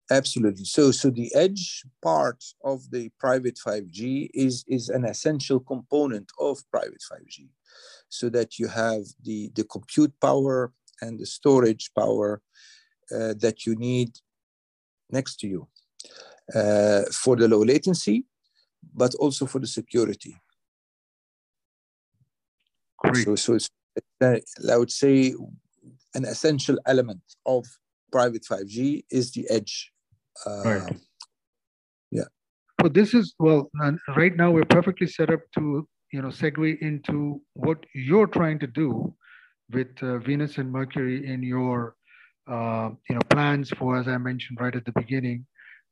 Absolutely. 0.09 0.65
So, 0.65 0.91
so 0.91 1.11
the 1.11 1.29
edge 1.35 1.83
part 2.01 2.43
of 2.63 2.89
the 2.89 3.11
private 3.19 3.57
5G 3.65 4.29
is, 4.33 4.65
is 4.67 4.89
an 4.89 5.05
essential 5.05 5.59
component 5.59 6.31
of 6.39 6.57
private 6.71 7.03
5G 7.11 7.49
so 8.09 8.29
that 8.29 8.57
you 8.57 8.67
have 8.67 9.03
the, 9.23 9.51
the 9.53 9.63
compute 9.63 10.13
power 10.19 10.73
and 11.01 11.19
the 11.19 11.27
storage 11.27 11.91
power 11.95 12.41
uh, 13.11 13.35
that 13.43 13.67
you 13.67 13.75
need 13.75 14.09
next 15.11 15.39
to 15.41 15.47
you 15.47 15.67
uh, 16.55 17.03
for 17.11 17.35
the 17.35 17.47
low 17.47 17.63
latency, 17.63 18.25
but 18.93 19.13
also 19.15 19.45
for 19.45 19.59
the 19.59 19.67
security. 19.67 20.35
Great. 23.03 23.25
So, 23.25 23.35
so 23.35 23.53
it's, 23.53 23.69
uh, 24.21 24.37
I 24.71 24.77
would 24.77 24.91
say 24.91 25.33
an 26.15 26.25
essential 26.25 26.77
element 26.85 27.21
of 27.45 27.65
private 28.11 28.43
5G 28.43 29.03
is 29.11 29.31
the 29.31 29.45
edge. 29.49 29.91
Uh, 30.45 30.61
right. 30.65 30.97
Yeah. 32.11 32.23
So 32.81 32.89
this 32.89 33.13
is 33.13 33.33
well. 33.39 33.69
Right 34.15 34.35
now, 34.35 34.51
we're 34.51 34.65
perfectly 34.65 35.07
set 35.07 35.29
up 35.29 35.41
to 35.55 35.87
you 36.11 36.21
know 36.21 36.29
segue 36.29 36.79
into 36.79 37.41
what 37.53 37.83
you're 37.93 38.27
trying 38.27 38.59
to 38.59 38.67
do 38.67 39.13
with 39.71 39.91
uh, 40.01 40.19
Venus 40.19 40.57
and 40.57 40.71
Mercury 40.71 41.27
in 41.27 41.43
your 41.43 41.95
uh, 42.49 42.89
you 43.09 43.15
know 43.15 43.21
plans 43.29 43.69
for, 43.71 43.97
as 43.97 44.07
I 44.07 44.17
mentioned 44.17 44.59
right 44.61 44.75
at 44.75 44.85
the 44.85 44.93
beginning, 44.93 45.45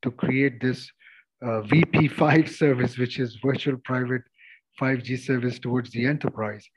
to 0.03 0.11
create 0.11 0.61
this 0.61 0.89
uh, 1.43 1.61
VP5 1.71 2.49
service, 2.61 2.97
which 2.97 3.19
is 3.19 3.37
virtual 3.43 3.77
private 3.83 4.23
5G 4.79 5.19
service 5.19 5.59
towards 5.59 5.91
the 5.91 6.05
enterprise. 6.05 6.67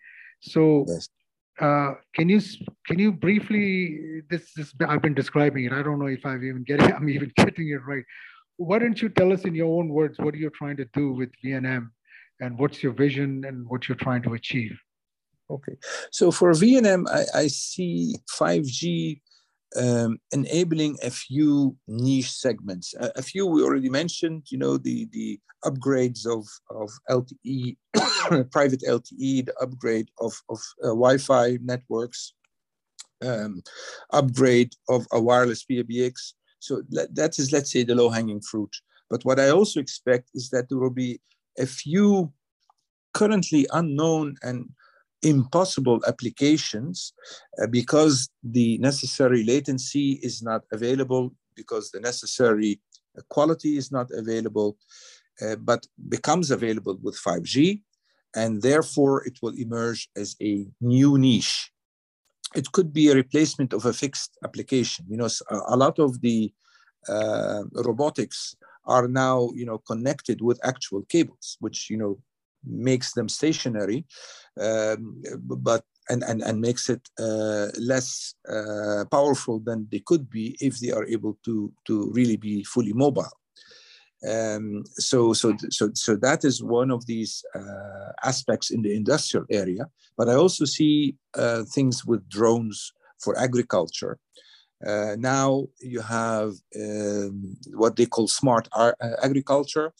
So, 0.45 0.85
yes. 0.89 1.09
uh, 1.61 1.95
can 2.15 2.29
you 2.29 2.41
can 2.87 2.99
you 2.99 3.13
briefly 3.13 4.23
this, 4.31 4.53
this 4.55 4.75
I've 4.87 5.03
been 5.03 5.15
describing 5.15 5.65
it. 5.65 5.73
I 5.73 5.83
don't 5.83 5.99
know 5.99 6.07
if 6.07 6.25
I've 6.27 6.45
even 6.45 6.65
getting 6.65 6.93
I'm 6.97 7.09
even 7.09 7.33
getting 7.37 7.69
it 7.71 7.85
right. 7.87 8.05
Why 8.57 8.79
don't 8.79 9.01
you 9.01 9.09
tell 9.09 9.33
us 9.33 9.43
in 9.43 9.55
your 9.55 9.79
own 9.79 9.89
words 9.89 10.19
what 10.19 10.35
you're 10.35 10.45
you 10.45 10.51
trying 10.51 10.77
to 10.77 10.85
do 10.93 11.13
with 11.13 11.31
VNM, 11.45 11.89
and 12.41 12.59
what's 12.59 12.83
your 12.83 12.93
vision 12.93 13.45
and 13.47 13.67
what 13.69 13.89
you're 13.89 13.97
trying 13.97 14.23
to 14.23 14.35
achieve? 14.35 14.79
Okay, 15.51 15.77
so 16.11 16.31
for 16.31 16.53
VNM, 16.53 17.05
I, 17.11 17.41
I 17.41 17.47
see 17.49 18.17
5G 18.31 19.21
um, 19.77 20.19
enabling 20.33 20.97
a 21.03 21.11
few 21.11 21.77
niche 21.89 22.33
segments. 22.33 22.95
A, 23.01 23.13
a, 23.17 23.23
few 23.23 23.47
we 23.47 23.63
already 23.63 23.89
mentioned, 23.89 24.45
you 24.51 24.59
know, 24.59 24.77
the, 24.77 25.09
the 25.13 25.41
upgrades 25.65 26.27
of, 26.27 26.47
of 26.71 26.91
LTE, 27.11 27.77
private 28.53 28.83
LTE, 28.83 29.47
the 29.47 29.55
upgrade 29.61 30.09
of, 30.21 30.33
of 30.49 30.59
uh, 30.83 30.89
Wi-Fi 30.89 31.59
networks, 31.63 32.35
um, 33.25 33.63
upgrade 34.13 34.73
of 34.89 35.07
a 35.13 35.21
wireless 35.21 35.65
PBX. 35.65 36.35
So 36.61 36.83
that 36.91 37.39
is, 37.39 37.53
let's 37.53 37.73
say, 37.73 37.83
the 37.83 37.95
low-hanging 37.95 38.43
fruit. 38.43 38.75
But 39.11 39.25
what 39.25 39.39
I 39.39 39.51
also 39.51 39.81
expect 39.81 40.31
is 40.35 40.51
that 40.51 40.69
there 40.69 40.79
will 40.79 40.91
be 40.91 41.21
a 41.59 41.67
few 41.67 42.33
currently 43.13 43.67
unknown 43.73 44.37
and 44.43 44.69
impossible 45.25 46.01
applications 46.07 47.13
uh, 47.61 47.67
because 47.67 48.29
the 48.43 48.79
necessary 48.79 49.45
latency 49.45 50.21
is 50.23 50.43
not 50.43 50.63
available, 50.73 51.33
because 51.55 51.91
the 51.91 52.01
necessary 52.01 52.81
uh, 53.19 53.23
quality 53.29 53.77
is 53.77 53.91
not 53.91 54.11
available, 54.11 54.77
uh, 55.43 55.57
but 55.57 55.87
becomes 56.09 56.51
available 56.51 56.99
with 57.03 57.17
5G, 57.17 57.83
and 58.35 58.63
therefore 58.63 59.25
it 59.27 59.39
will 59.43 59.55
emerge 59.57 60.09
as 60.17 60.37
a 60.43 60.67
new 60.81 61.19
niche. 61.19 61.71
It 62.55 62.71
could 62.73 62.93
be 62.93 63.09
a 63.09 63.15
replacement 63.15 63.73
of 63.73 63.85
a 63.85 63.93
fixed 63.93 64.39
application. 64.45 65.07
You 65.09 65.17
know, 65.17 65.29
a 65.69 65.77
lot 65.77 65.99
of 65.99 66.21
the 66.21 66.53
uh, 67.09 67.65
robotics 67.73 68.57
are 68.87 69.09
now, 69.09 69.51
you 69.55 69.67
know, 69.67 69.79
connected 69.79 70.41
with 70.41 70.61
actual 70.65 71.03
cables, 71.09 71.57
which 71.61 71.91
you 71.91 71.97
know 71.97 72.19
makes 72.67 73.13
them 73.13 73.29
stationary, 73.29 74.05
um, 74.61 75.23
but 75.43 75.85
and, 76.11 76.23
and, 76.25 76.43
and 76.43 76.61
makes 76.61 76.91
it 76.91 77.09
uh, 77.19 77.69
less 77.79 78.35
uh, 78.49 79.05
powerful 79.11 79.59
than 79.61 79.89
they 79.91 80.01
could 80.01 80.29
be 80.29 80.57
if 80.61 80.79
they 80.79 80.91
are 80.91 81.07
able 81.07 81.39
to, 81.45 81.73
to 81.87 82.11
really 82.13 82.37
be 82.37 82.63
fully 82.65 82.93
mobile. 82.93 83.33
Um, 84.29 84.85
so, 84.95 85.33
so, 85.33 85.55
so, 85.71 85.91
so 85.95 86.17
that 86.17 86.45
is 86.45 86.63
one 86.63 86.91
of 86.91 87.07
these 87.07 87.45
uh, 87.55 88.13
aspects 88.23 88.71
in 88.71 88.83
the 88.83 88.95
industrial 88.95 89.47
area. 89.51 89.87
But 90.17 90.29
I 90.29 90.35
also 90.35 90.65
see 90.65 91.17
uh, 91.35 91.65
things 91.65 92.05
with 92.05 92.29
drones 92.29 92.93
for 93.19 93.39
agriculture. 93.39 94.19
Uh, 94.87 95.17
now 95.19 95.67
you 95.81 96.01
have 96.01 96.53
um, 96.77 97.57
what 97.73 97.97
they 97.97 98.07
call 98.07 98.29
smart 98.29 98.69
uh, 98.73 98.93
agriculture, 99.23 99.93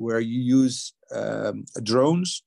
where 0.00 0.20
you 0.20 0.40
use 0.40 0.94
um, 1.14 1.64
drones 1.82 2.42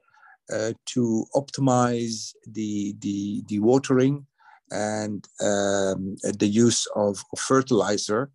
uh, 0.52 0.74
to 0.88 1.26
optimize 1.36 2.34
the, 2.48 2.96
the, 3.00 3.44
the 3.48 3.60
watering 3.60 4.26
and 4.72 5.28
um, 5.40 6.16
the 6.40 6.48
use 6.48 6.88
of, 6.96 7.24
fertilizer. 7.38 8.32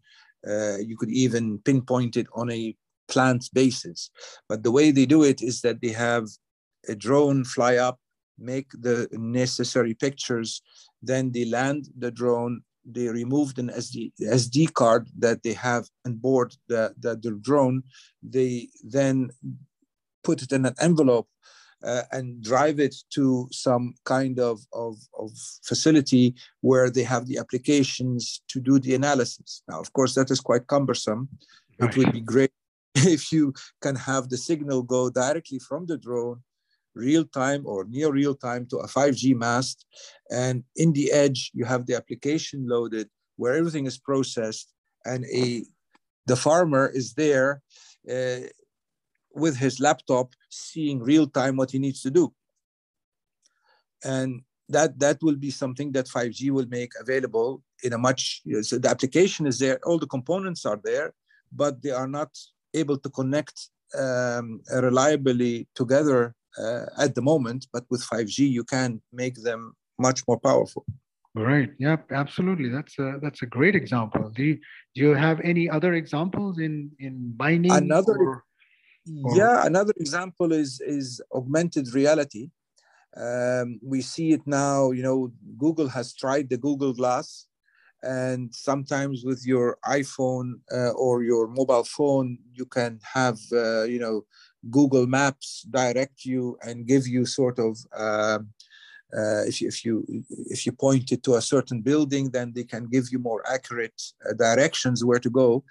Uh, 0.49 0.77
you 0.79 0.97
could 0.97 1.11
even 1.11 1.59
pinpoint 1.65 2.17
it 2.17 2.29
on 2.35 2.51
a 2.51 2.77
plant 3.09 3.49
basis. 3.53 4.11
But 4.49 4.63
the 4.63 4.71
way 4.71 4.93
they 4.93 5.07
do 5.07 5.25
it 5.25 5.43
is 5.43 5.63
that 5.63 5.81
they 5.81 5.89
have 5.89 6.27
a 6.89 6.95
drone 6.95 7.45
fly 7.45 7.77
up, 7.77 7.99
make 8.39 8.71
the 8.71 9.09
necessary 9.13 9.95
pictures, 9.95 10.63
then 11.03 11.33
they 11.33 11.45
land 11.45 11.89
the 11.99 12.13
drone 12.13 12.63
they 12.91 13.09
removed 13.09 13.59
an 13.59 13.69
SD, 13.69 14.13
SD 14.21 14.73
card 14.73 15.09
that 15.19 15.43
they 15.43 15.53
have 15.53 15.89
on 16.07 16.15
board 16.15 16.55
the, 16.69 16.95
the, 16.99 17.17
the 17.17 17.33
drone. 17.33 17.83
They 18.23 18.69
then 18.83 19.31
put 20.25 20.43
it 20.43 20.53
in 20.53 20.67
an 20.67 20.75
envelope 20.81 21.29
uh, 21.83 22.03
and 22.11 22.43
drive 22.43 22.81
it 22.81 22.97
to 23.11 23.49
some 23.53 23.95
kind 24.05 24.41
of, 24.41 24.61
of, 24.73 24.97
of, 25.19 25.31
facility 25.63 26.35
where 26.61 26.91
they 26.91 27.05
have 27.05 27.27
the 27.27 27.39
applications 27.39 28.43
to 28.49 28.61
do 28.61 28.79
the 28.79 28.95
analysis. 28.95 29.63
Now, 29.69 29.81
of 29.81 29.93
course, 29.93 30.15
that 30.15 30.31
is 30.31 30.41
quite 30.41 30.67
cumbersome. 30.67 31.29
Right. 31.79 31.91
It 31.91 31.97
would 31.97 32.13
be 32.13 32.21
great 32.21 32.51
if 32.95 33.31
you 33.31 33.55
can 33.81 33.95
have 33.95 34.29
the 34.29 34.37
signal 34.37 34.83
go 34.83 35.11
directly 35.11 35.61
from 35.61 35.87
the 35.87 35.97
drone 35.97 36.43
real 36.99 37.25
time 37.25 37.63
or 37.65 37.85
near 37.85 38.11
real 38.13 38.35
time 38.35 38.67
to 38.71 38.79
a 38.79 38.89
5G 38.89 39.35
mast. 39.35 39.87
And 40.31 40.65
in 40.77 40.93
the 40.93 41.13
edge, 41.13 41.51
you 41.55 41.65
have 41.65 41.87
the 41.87 41.95
application 41.95 42.67
loaded 42.69 43.09
where 43.37 43.55
everything 43.55 43.87
is 43.87 43.99
processed 43.99 44.73
and 45.05 45.25
a 45.33 45.65
the 46.27 46.37
farmer 46.37 46.85
is 47.01 47.15
there 47.15 47.63
uh, 48.15 48.41
with 49.35 49.57
his 49.57 49.81
laptop 49.81 50.35
seeing 50.51 50.99
real 51.01 51.27
time 51.27 51.57
what 51.57 51.71
he 51.71 51.79
needs 51.79 52.03
to 52.03 52.11
do. 52.11 52.35
And 54.05 54.43
that 54.69 54.99
that 54.99 55.19
will 55.23 55.37
be 55.37 55.51
something 55.51 55.93
that 55.93 56.07
5G 56.07 56.51
will 56.51 56.67
make 56.79 56.93
available 57.01 57.63
in 57.83 57.93
a 57.95 57.99
much 57.99 58.43
so 58.63 58.79
the 58.79 58.91
application 58.91 59.47
is 59.47 59.59
there, 59.59 59.79
all 59.87 59.99
the 59.99 60.07
components 60.17 60.67
are 60.67 60.81
there, 60.85 61.15
but 61.51 61.83
they 61.83 61.95
are 62.01 62.09
not 62.09 62.31
able 62.75 62.99
to 62.99 63.09
connect 63.11 63.57
um, 63.99 64.61
reliably 64.89 65.67
together 65.75 66.35
uh, 66.59 66.87
at 66.99 67.15
the 67.15 67.23
moment, 67.23 67.67
but 67.73 67.85
with 67.91 68.03
5G, 68.03 68.51
you 68.51 68.65
can 68.65 69.01
make 69.13 69.37
them 69.43 69.75
much 69.99 70.23
more 70.27 70.39
powerful. 70.39 70.85
Right. 71.35 71.71
Yep. 71.79 72.11
Absolutely. 72.13 72.69
That's 72.69 72.99
a 72.99 73.19
that's 73.23 73.43
a 73.43 73.47
great 73.47 73.77
example. 73.77 74.31
Do 74.31 74.43
you 74.43 74.55
do 74.95 75.01
you 75.03 75.15
have 75.15 75.41
any 75.41 75.71
other 75.71 75.95
examples 75.95 76.59
in 76.59 76.91
in 76.99 77.35
mining? 77.39 77.73
Another. 77.73 78.17
Or, 78.17 78.45
or... 79.25 79.37
Yeah. 79.37 79.65
Another 79.65 79.93
example 79.99 80.53
is 80.53 80.81
is 80.81 81.21
augmented 81.33 81.95
reality. 81.95 82.51
Um, 83.17 83.79
we 83.83 84.01
see 84.01 84.33
it 84.33 84.43
now. 84.47 84.91
You 84.91 85.03
know, 85.03 85.33
Google 85.59 85.89
has 85.89 86.15
tried 86.15 86.49
the 86.49 86.59
Google 86.59 86.93
Glass, 86.93 87.47
and 88.03 88.53
sometimes 88.55 89.25
with 89.25 89.47
your 89.47 89.79
iPhone 89.85 90.55
uh, 90.73 90.91
or 90.91 91.23
your 91.23 91.47
mobile 91.49 91.85
phone, 91.85 92.39
you 92.53 92.67
can 92.67 93.01
have 93.15 93.39
uh, 93.53 93.85
you 93.85 93.99
know 93.99 94.25
Google 94.71 95.07
Maps 95.07 95.63
direct 95.71 96.25
you 96.25 96.59
and 96.63 96.87
give 96.87 97.07
you 97.07 97.25
sort 97.27 97.59
of 97.59 97.79
um, 97.97 98.49
uh, 99.17 99.43
if, 99.47 99.61
you, 99.61 99.69
if 99.69 99.85
you 99.85 100.05
if 100.29 100.67
you 100.67 100.73
point 100.73 101.13
it 101.13 101.23
to 101.23 101.37
a 101.37 101.41
certain 101.41 101.81
building, 101.81 102.31
then 102.31 102.53
they 102.55 102.65
can 102.65 102.87
give 102.87 103.07
you 103.11 103.19
more 103.19 103.43
accurate 103.51 104.01
uh, 104.29 104.35
directions 104.35 105.05
where 105.05 105.19
to 105.19 105.31
go. 105.31 105.65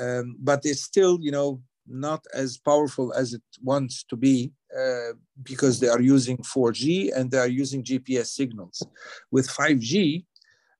Um, 0.00 0.36
but 0.38 0.60
it's 0.64 0.82
still, 0.82 1.18
you 1.20 1.32
know, 1.32 1.60
not 1.88 2.24
as 2.32 2.58
powerful 2.58 3.12
as 3.12 3.34
it 3.34 3.42
wants 3.62 4.04
to 4.04 4.16
be 4.16 4.52
uh, 4.78 5.12
because 5.42 5.80
they 5.80 5.88
are 5.88 6.00
using 6.00 6.36
4G 6.38 7.10
and 7.16 7.30
they 7.30 7.38
are 7.38 7.48
using 7.48 7.82
GPS 7.82 8.26
signals. 8.26 8.86
With 9.32 9.48
5G, 9.48 10.24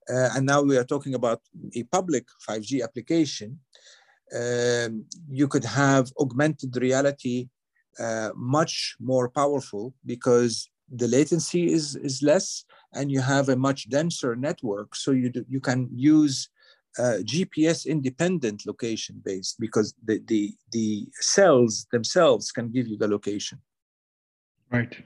uh, 0.09 0.31
and 0.37 0.46
now 0.46 0.62
we 0.62 0.76
are 0.76 0.85
talking 0.85 1.14
about 1.14 1.40
a 1.74 1.83
public 1.85 2.26
5G 2.48 2.85
application, 2.85 3.59
um, 4.35 5.05
you 5.29 5.49
could 5.49 5.64
have 5.64 6.11
augmented 6.19 6.77
reality 6.77 7.49
uh, 7.99 8.31
much 8.35 8.97
more 9.01 9.29
powerful 9.29 9.95
because 10.07 10.71
the 10.93 11.09
latency 11.09 11.73
is, 11.73 11.97
is 11.97 12.23
less 12.23 12.64
and 12.95 13.11
you 13.11 13.21
have 13.21 13.49
a 13.49 13.57
much 13.57 13.88
denser 13.88 14.35
network. 14.35 14.95
So 14.95 15.12
you, 15.12 15.31
do, 15.31 15.45
you 15.49 15.61
can 15.61 15.88
use 15.93 16.49
uh, 16.99 17.23
GPS 17.23 17.87
independent 17.87 18.66
location 18.66 19.21
based 19.25 19.61
because 19.61 19.95
the, 20.05 20.21
the, 20.27 20.53
the 20.73 21.07
cells 21.14 21.87
themselves 21.93 22.51
can 22.51 22.71
give 22.71 22.88
you 22.88 22.97
the 22.97 23.09
location. 23.09 23.61
Right. 24.71 24.97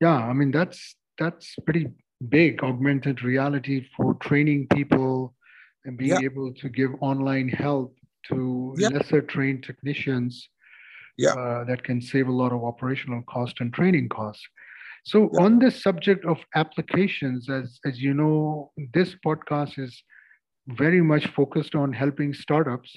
Yeah, 0.00 0.16
I 0.16 0.32
mean, 0.32 0.52
that's, 0.52 0.96
that's 1.18 1.56
pretty 1.64 1.88
big 2.28 2.62
augmented 2.62 3.22
reality 3.22 3.86
for 3.96 4.14
training 4.14 4.66
people 4.72 5.34
and 5.88 5.96
being 5.96 6.10
yeah. 6.10 6.30
able 6.30 6.52
to 6.52 6.68
give 6.68 6.90
online 7.00 7.48
help 7.48 7.96
to 8.28 8.74
yeah. 8.78 8.88
lesser 8.88 9.22
trained 9.22 9.64
technicians 9.64 10.48
yeah. 11.16 11.30
Uh, 11.30 11.64
that 11.64 11.82
can 11.82 12.00
save 12.00 12.28
a 12.28 12.32
lot 12.42 12.52
of 12.52 12.62
operational 12.62 13.22
cost 13.22 13.56
and 13.58 13.74
training 13.74 14.08
costs. 14.08 14.44
So 15.04 15.18
yeah. 15.32 15.44
on 15.44 15.58
this 15.58 15.82
subject 15.82 16.24
of 16.24 16.38
applications, 16.54 17.50
as, 17.50 17.80
as 17.84 17.98
you 17.98 18.14
know, 18.14 18.70
this 18.94 19.16
podcast 19.26 19.80
is 19.80 20.00
very 20.68 21.02
much 21.02 21.26
focused 21.28 21.74
on 21.74 21.92
helping 21.92 22.32
startups. 22.32 22.94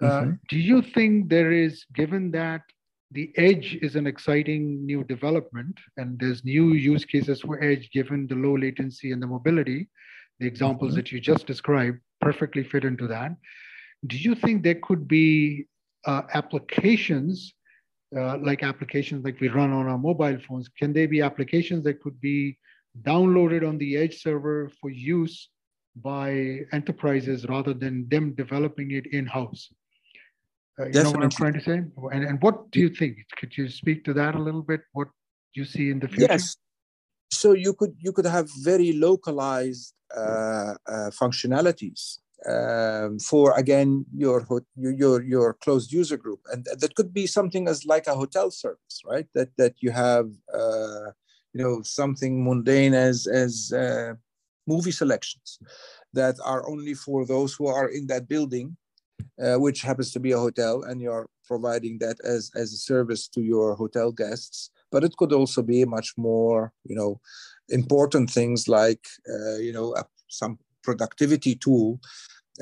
Uh, 0.00 0.06
mm-hmm. 0.06 0.30
Uh, 0.30 0.34
do 0.48 0.58
you 0.58 0.80
think 0.80 1.28
there 1.28 1.50
is, 1.50 1.84
given 1.92 2.30
that 2.30 2.62
the 3.10 3.32
edge 3.36 3.78
is 3.82 3.96
an 3.96 4.06
exciting 4.06 4.86
new 4.86 5.02
development 5.02 5.76
and 5.96 6.20
there's 6.20 6.44
new 6.44 6.74
use 6.74 7.04
cases 7.04 7.40
for 7.40 7.60
edge 7.60 7.90
given 7.90 8.28
the 8.28 8.36
low 8.36 8.56
latency 8.56 9.10
and 9.10 9.20
the 9.20 9.26
mobility, 9.26 9.88
the 10.40 10.46
examples 10.46 10.92
mm-hmm. 10.92 10.96
that 10.96 11.12
you 11.12 11.20
just 11.20 11.46
described 11.46 11.98
perfectly 12.20 12.64
fit 12.64 12.84
into 12.84 13.06
that. 13.06 13.36
Do 14.06 14.16
you 14.16 14.34
think 14.34 14.62
there 14.62 14.80
could 14.82 15.06
be 15.06 15.66
uh, 16.06 16.22
applications 16.34 17.54
uh, 18.16 18.38
like 18.38 18.62
applications 18.62 19.24
like 19.24 19.40
we 19.40 19.48
run 19.48 19.72
on 19.72 19.86
our 19.86 19.98
mobile 19.98 20.38
phones, 20.48 20.68
can 20.68 20.92
they 20.92 21.06
be 21.06 21.20
applications 21.22 21.84
that 21.84 22.00
could 22.02 22.20
be 22.20 22.58
downloaded 23.02 23.66
on 23.66 23.78
the 23.78 23.96
edge 23.96 24.20
server 24.20 24.68
for 24.80 24.90
use 24.90 25.48
by 25.96 26.60
enterprises 26.72 27.46
rather 27.48 27.72
than 27.72 28.08
them 28.08 28.34
developing 28.34 28.90
it 28.92 29.06
in-house? 29.06 29.68
Uh, 30.78 30.86
you 30.86 31.02
know 31.02 31.10
what 31.10 31.22
I'm 31.22 31.30
trying 31.30 31.52
to 31.52 31.60
say? 31.60 31.82
And, 32.12 32.24
and 32.24 32.42
what 32.42 32.70
do 32.70 32.80
you 32.80 32.88
think? 32.88 33.18
Could 33.36 33.56
you 33.56 33.68
speak 33.68 34.04
to 34.04 34.12
that 34.14 34.34
a 34.34 34.38
little 34.38 34.62
bit? 34.62 34.80
What 34.92 35.08
you 35.54 35.64
see 35.64 35.90
in 35.90 36.00
the 36.00 36.08
future? 36.08 36.26
Yes. 36.30 36.56
So 37.30 37.52
you 37.52 37.74
could 37.74 37.94
you 37.98 38.12
could 38.12 38.26
have 38.26 38.48
very 38.62 38.92
localized 38.92 39.94
functionalities 40.16 42.18
um, 42.48 43.18
for 43.18 43.56
again 43.58 44.06
your 44.14 44.46
your 44.76 45.22
your 45.22 45.54
closed 45.54 45.92
user 45.92 46.16
group, 46.16 46.40
and 46.52 46.66
that 46.78 46.94
could 46.94 47.12
be 47.12 47.26
something 47.26 47.68
as 47.68 47.84
like 47.84 48.06
a 48.06 48.14
hotel 48.14 48.50
service, 48.50 49.02
right? 49.04 49.26
That 49.34 49.50
that 49.58 49.74
you 49.80 49.90
have 49.90 50.30
uh, 50.52 51.12
you 51.52 51.62
know 51.62 51.82
something 51.82 52.44
mundane 52.44 52.94
as 52.94 53.26
as 53.26 53.72
uh, 53.72 54.14
movie 54.66 54.92
selections 54.92 55.58
that 56.12 56.36
are 56.44 56.68
only 56.68 56.94
for 56.94 57.26
those 57.26 57.54
who 57.54 57.66
are 57.66 57.88
in 57.88 58.06
that 58.06 58.28
building, 58.28 58.76
uh, 59.42 59.56
which 59.56 59.82
happens 59.82 60.10
to 60.12 60.20
be 60.20 60.32
a 60.32 60.38
hotel, 60.38 60.82
and 60.82 61.00
you're 61.00 61.28
providing 61.46 61.98
that 61.98 62.16
as 62.24 62.50
as 62.54 62.72
a 62.72 62.78
service 62.78 63.28
to 63.28 63.42
your 63.42 63.74
hotel 63.74 64.12
guests. 64.12 64.70
But 64.90 65.04
it 65.04 65.16
could 65.16 65.32
also 65.32 65.62
be 65.62 65.84
much 65.84 66.14
more 66.16 66.72
you 66.84 66.96
know 66.96 67.20
important 67.70 68.30
things 68.30 68.68
like 68.68 69.06
uh, 69.28 69.56
you 69.56 69.72
know 69.72 69.94
some 70.28 70.58
productivity 70.82 71.54
tool 71.54 72.00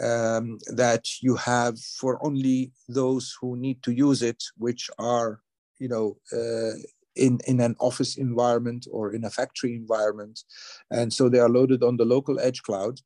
um, 0.03 0.59
that 0.69 1.21
you 1.21 1.37
have 1.37 1.79
for 1.81 2.25
only 2.25 2.73
those 2.89 3.37
who 3.41 3.57
need 3.57 3.83
to 3.83 3.93
use 3.93 4.23
it, 4.23 4.43
which 4.57 4.91
are, 4.99 5.41
you 5.79 5.89
know, 5.89 6.17
uh, 6.33 6.77
in, 7.17 7.41
in 7.47 7.61
an 7.61 7.75
office 7.81 8.17
environment 8.17 8.87
or 8.93 9.13
in 9.13 9.25
a 9.25 9.31
factory 9.31 9.75
environment. 9.75 10.41
And 10.91 11.13
so 11.13 11.29
they 11.29 11.41
are 11.41 11.49
loaded 11.49 11.83
on 11.83 11.97
the 11.97 12.05
local 12.05 12.39
edge 12.39 12.63
cloud 12.63 13.01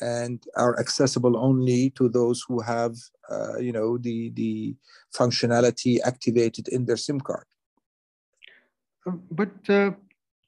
and 0.00 0.42
are 0.56 0.78
accessible 0.80 1.36
only 1.36 1.90
to 1.90 2.08
those 2.08 2.44
who 2.48 2.60
have, 2.62 2.96
uh, 3.30 3.58
you 3.58 3.70
know, 3.70 3.96
the, 3.96 4.30
the 4.30 4.74
functionality 5.16 5.98
activated 6.04 6.66
in 6.68 6.86
their 6.86 6.96
SIM 6.96 7.20
card. 7.20 7.46
But 9.30 9.50
uh, 9.68 9.92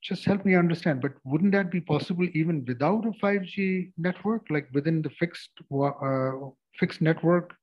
just 0.06 0.24
help 0.24 0.44
me 0.44 0.54
understand, 0.54 1.02
but 1.02 1.14
wouldn't 1.24 1.52
that 1.52 1.70
be 1.70 1.80
possible 1.80 2.26
even 2.32 2.64
without 2.64 3.04
a 3.04 3.10
5G 3.24 3.90
network, 3.98 4.46
like 4.50 4.68
within 4.72 5.02
the 5.02 5.10
fixed 5.10 5.50
uh, 5.72 6.30
fixed 6.78 7.00
network, 7.00 7.54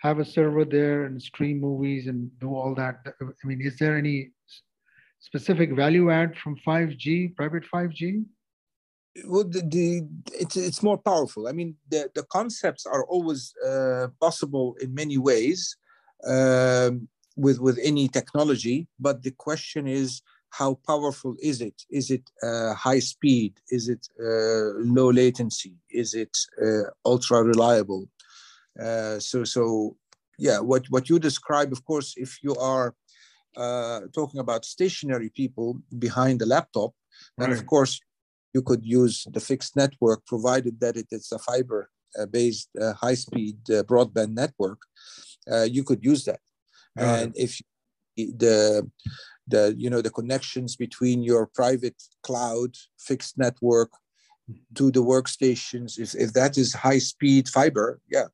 have 0.00 0.18
a 0.18 0.24
server 0.24 0.64
there 0.64 1.04
and 1.04 1.22
stream 1.22 1.60
movies 1.60 2.08
and 2.08 2.28
do 2.40 2.48
all 2.54 2.74
that? 2.74 2.96
I 3.22 3.46
mean, 3.46 3.60
is 3.62 3.76
there 3.78 3.96
any 3.96 4.32
specific 5.20 5.72
value 5.76 6.10
add 6.10 6.36
from 6.36 6.56
5G, 6.66 7.36
private 7.36 7.64
5G? 7.72 8.24
Well, 9.26 9.44
the, 9.44 9.62
the 9.62 10.02
it's 10.32 10.56
it's 10.56 10.82
more 10.82 10.98
powerful. 10.98 11.46
I 11.46 11.52
mean, 11.52 11.76
the 11.88 12.10
the 12.16 12.24
concepts 12.24 12.84
are 12.86 13.04
always 13.04 13.54
uh, 13.64 14.08
possible 14.20 14.76
in 14.80 14.92
many 14.92 15.18
ways 15.18 15.76
um, 16.26 17.06
with 17.36 17.60
with 17.60 17.78
any 17.80 18.08
technology, 18.08 18.88
but 18.98 19.22
the 19.22 19.30
question 19.30 19.86
is 19.86 20.22
how 20.58 20.78
powerful 20.86 21.34
is 21.42 21.60
it? 21.60 21.82
Is 21.90 22.10
it 22.10 22.24
uh, 22.42 22.74
high 22.74 23.00
speed? 23.00 23.52
Is 23.70 23.88
it 23.88 24.08
uh, 24.20 24.78
low 24.96 25.10
latency? 25.10 25.74
Is 25.90 26.14
it 26.14 26.36
uh, 26.64 26.90
ultra 27.04 27.42
reliable? 27.42 28.08
Uh, 28.80 29.18
so, 29.18 29.42
so 29.42 29.96
yeah, 30.38 30.60
what, 30.60 30.86
what 30.90 31.08
you 31.08 31.18
describe, 31.18 31.72
of 31.72 31.84
course, 31.84 32.14
if 32.16 32.38
you 32.42 32.54
are 32.54 32.94
uh, 33.56 34.02
talking 34.12 34.40
about 34.40 34.64
stationary 34.64 35.30
people 35.30 35.80
behind 35.98 36.40
the 36.40 36.46
laptop, 36.46 36.92
then 37.38 37.50
right. 37.50 37.58
of 37.58 37.66
course 37.66 38.00
you 38.52 38.62
could 38.62 38.84
use 38.84 39.26
the 39.32 39.40
fixed 39.40 39.74
network, 39.74 40.24
provided 40.24 40.78
that 40.78 40.96
it 40.96 41.08
is 41.10 41.32
a 41.32 41.38
fiber 41.38 41.90
uh, 42.16 42.26
based 42.26 42.68
high 43.02 43.14
speed 43.14 43.58
broadband 43.90 44.34
network. 44.34 44.80
you 45.76 45.82
could 45.82 46.04
use 46.04 46.24
that. 46.24 46.42
Right. 46.96 47.22
And 47.22 47.32
if 47.36 47.60
the 48.16 48.88
the 49.48 49.74
you 49.76 49.90
know 49.90 50.00
the 50.00 50.10
connections 50.10 50.76
between 50.76 51.22
your 51.22 51.46
private 51.46 52.00
cloud 52.22 52.74
fixed 52.98 53.36
network 53.38 53.90
to 54.74 54.90
the 54.90 55.02
workstations 55.02 55.98
if, 55.98 56.14
if 56.14 56.32
that 56.32 56.58
is 56.58 56.72
high 56.72 56.98
speed 56.98 57.48
fiber 57.48 58.00
yeah 58.10 58.26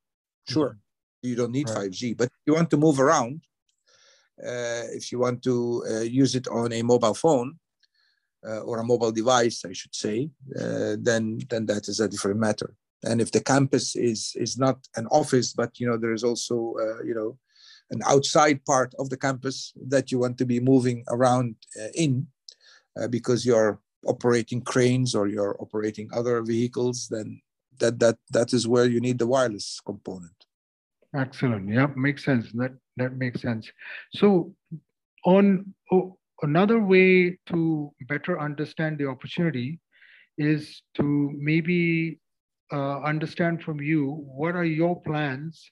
sure 0.48 0.70
mm-hmm. 0.70 1.28
you 1.28 1.36
don't 1.36 1.52
need 1.52 1.68
right. 1.70 1.90
5g 1.90 2.16
but 2.16 2.26
if 2.26 2.42
you 2.46 2.54
want 2.54 2.70
to 2.70 2.76
move 2.76 3.00
around 3.00 3.42
uh, 4.44 4.84
if 4.92 5.12
you 5.12 5.18
want 5.18 5.42
to 5.42 5.84
uh, 5.90 6.00
use 6.00 6.34
it 6.34 6.48
on 6.48 6.72
a 6.72 6.82
mobile 6.82 7.14
phone 7.14 7.58
uh, 8.46 8.60
or 8.60 8.78
a 8.78 8.84
mobile 8.84 9.12
device 9.12 9.64
i 9.64 9.72
should 9.72 9.94
say 9.94 10.30
uh, 10.60 10.96
then 10.98 11.38
then 11.48 11.66
that 11.66 11.88
is 11.88 12.00
a 12.00 12.08
different 12.08 12.38
matter 12.38 12.74
and 13.04 13.20
if 13.20 13.30
the 13.32 13.40
campus 13.40 13.96
is 13.96 14.34
is 14.36 14.58
not 14.58 14.78
an 14.96 15.06
office 15.08 15.52
but 15.52 15.78
you 15.78 15.86
know 15.86 15.96
there 15.96 16.12
is 16.12 16.24
also 16.24 16.74
uh, 16.80 17.02
you 17.02 17.14
know 17.14 17.36
an 17.90 18.00
outside 18.06 18.64
part 18.64 18.94
of 18.98 19.10
the 19.10 19.16
campus 19.16 19.72
that 19.88 20.10
you 20.12 20.18
want 20.18 20.38
to 20.38 20.46
be 20.46 20.60
moving 20.60 21.04
around 21.08 21.56
uh, 21.80 21.88
in 21.94 22.26
uh, 23.00 23.08
because 23.08 23.44
you're 23.44 23.80
operating 24.06 24.60
cranes 24.62 25.14
or 25.14 25.26
you're 25.26 25.56
operating 25.60 26.08
other 26.12 26.42
vehicles, 26.42 27.08
then 27.10 27.40
that 27.78 27.98
that 27.98 28.18
that 28.30 28.52
is 28.52 28.68
where 28.68 28.86
you 28.86 29.00
need 29.00 29.18
the 29.18 29.26
wireless 29.26 29.80
component. 29.84 30.34
Excellent. 31.14 31.68
Yeah, 31.68 31.88
makes 31.96 32.24
sense. 32.24 32.50
That 32.52 32.72
that 32.96 33.16
makes 33.16 33.42
sense. 33.42 33.70
So, 34.14 34.54
on 35.24 35.74
oh, 35.92 36.16
another 36.42 36.78
way 36.78 37.38
to 37.46 37.92
better 38.08 38.40
understand 38.40 38.98
the 38.98 39.06
opportunity 39.06 39.80
is 40.38 40.82
to 40.94 41.32
maybe 41.36 42.18
uh, 42.72 43.00
understand 43.00 43.62
from 43.62 43.80
you 43.80 44.24
what 44.24 44.54
are 44.54 44.64
your 44.64 45.00
plans 45.02 45.70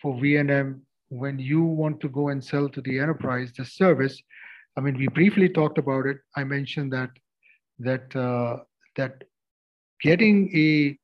for 0.00 0.14
VNM 0.16 0.80
when 1.12 1.38
you 1.38 1.62
want 1.62 2.00
to 2.00 2.08
go 2.08 2.28
and 2.28 2.42
sell 2.42 2.70
to 2.70 2.80
the 2.80 2.98
enterprise 2.98 3.52
the 3.52 3.64
service, 3.66 4.20
I 4.78 4.80
mean, 4.80 4.96
we 4.96 5.08
briefly 5.08 5.48
talked 5.48 5.76
about 5.76 6.06
it. 6.06 6.18
I 6.36 6.44
mentioned 6.44 6.90
that 6.94 7.10
that 7.80 8.16
uh, 8.16 8.62
that 8.96 9.24
getting 10.00 10.36
a 10.56 10.98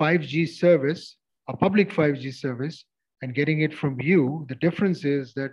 5G 0.00 0.48
service, 0.48 1.16
a 1.48 1.56
public 1.56 1.90
5G 1.90 2.34
service, 2.34 2.84
and 3.22 3.32
getting 3.32 3.60
it 3.60 3.72
from 3.72 4.00
you, 4.00 4.44
the 4.48 4.56
difference 4.56 5.04
is 5.04 5.32
that 5.34 5.52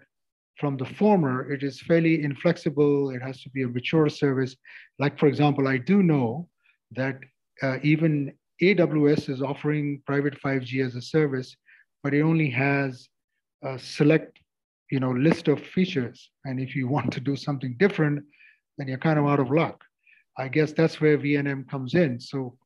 from 0.59 0.77
the 0.77 0.85
former, 0.85 1.51
it 1.51 1.61
is 1.61 1.79
fairly 1.81 2.23
inflexible. 2.23 3.11
It 3.11 3.21
has 3.21 3.41
to 3.43 3.49
be 3.51 3.61
a 3.63 3.67
mature 3.67 4.09
service. 4.09 4.55
Like, 4.97 5.19
for 5.19 5.27
example, 5.27 5.67
I 5.67 5.77
do 5.77 6.01
know 6.01 6.47
that 6.91 7.19
uh, 7.61 7.77
even 7.83 8.33
AWS 8.63 9.29
is 9.29 9.43
offering 9.43 10.01
private 10.07 10.41
5G 10.41 10.83
as 10.83 10.95
a 10.95 11.01
service, 11.01 11.55
but 12.03 12.15
it 12.15 12.21
only 12.21 12.49
has 12.49 13.07
a 13.63 13.77
select 13.79 14.39
you 14.89 14.99
know 14.99 15.11
list 15.11 15.47
of 15.47 15.59
features. 15.61 16.29
And 16.45 16.59
if 16.59 16.75
you 16.75 16.87
want 16.95 17.11
to 17.13 17.19
do 17.19 17.35
something 17.35 17.75
different 17.79 18.23
then 18.77 18.87
you're 18.87 18.97
kind 18.97 19.19
of 19.19 19.27
out 19.27 19.39
of 19.39 19.51
luck. 19.51 19.83
I 20.37 20.47
guess 20.47 20.71
that's 20.71 20.99
where 21.01 21.17
vnm 21.17 21.69
comes 21.69 21.93
in. 21.93 22.19
So 22.19 22.57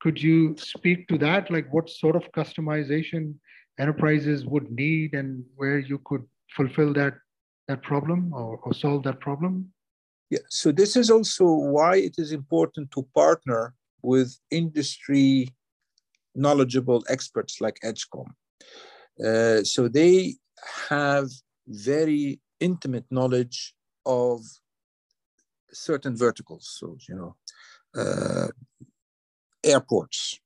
could 0.00 0.20
you 0.20 0.56
speak 0.58 1.06
to 1.08 1.18
that? 1.18 1.50
Like 1.50 1.72
what 1.72 1.88
sort 1.88 2.16
of 2.16 2.30
customization 2.32 3.34
enterprises 3.78 4.44
would 4.44 4.70
need 4.70 5.14
and 5.14 5.44
where 5.56 5.78
you 5.78 6.00
could 6.04 6.24
fulfill 6.56 6.92
that 6.94 7.14
that 7.68 7.82
problem 7.82 8.32
or, 8.32 8.58
or 8.64 8.74
solve 8.74 9.02
that 9.04 9.20
problem? 9.20 9.72
Yeah 10.30 10.46
so 10.48 10.72
this 10.72 10.96
is 10.96 11.10
also 11.10 11.44
why 11.44 11.96
it 11.96 12.14
is 12.18 12.32
important 12.32 12.90
to 12.92 13.06
partner 13.14 13.74
with 14.02 14.36
industry 14.50 15.48
knowledgeable 16.34 17.04
experts 17.08 17.60
like 17.60 17.78
Edzcom 17.84 18.26
uh, 19.24 19.62
so 19.62 19.88
they 19.88 20.36
have 20.88 21.28
very 21.66 22.40
intimate 22.60 23.04
knowledge 23.10 23.74
of 24.06 24.40
certain 25.72 26.16
verticals. 26.16 26.76
So, 26.78 26.96
you 27.08 27.14
know, 27.14 27.36
uh, 27.94 28.48
airports, 29.64 30.38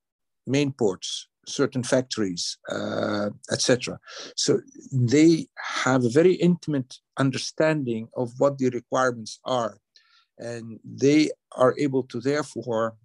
main 0.47 0.73
ports, 0.73 1.29
certain 1.47 1.83
factories, 1.83 2.59
uh, 2.71 3.31
etc. 3.53 3.99
So 4.37 4.61
they 4.93 5.47
have 5.57 6.05
a 6.05 6.11
very 6.11 6.35
intimate 6.35 6.97
understanding 7.19 8.09
of 8.17 8.33
what 8.39 8.59
the 8.59 8.71
requirements 8.71 9.39
are, 9.45 9.79
and 10.39 10.81
they 10.85 11.31
are 11.53 11.75
able 11.79 12.03
to 12.05 12.21
therefore 12.21 12.97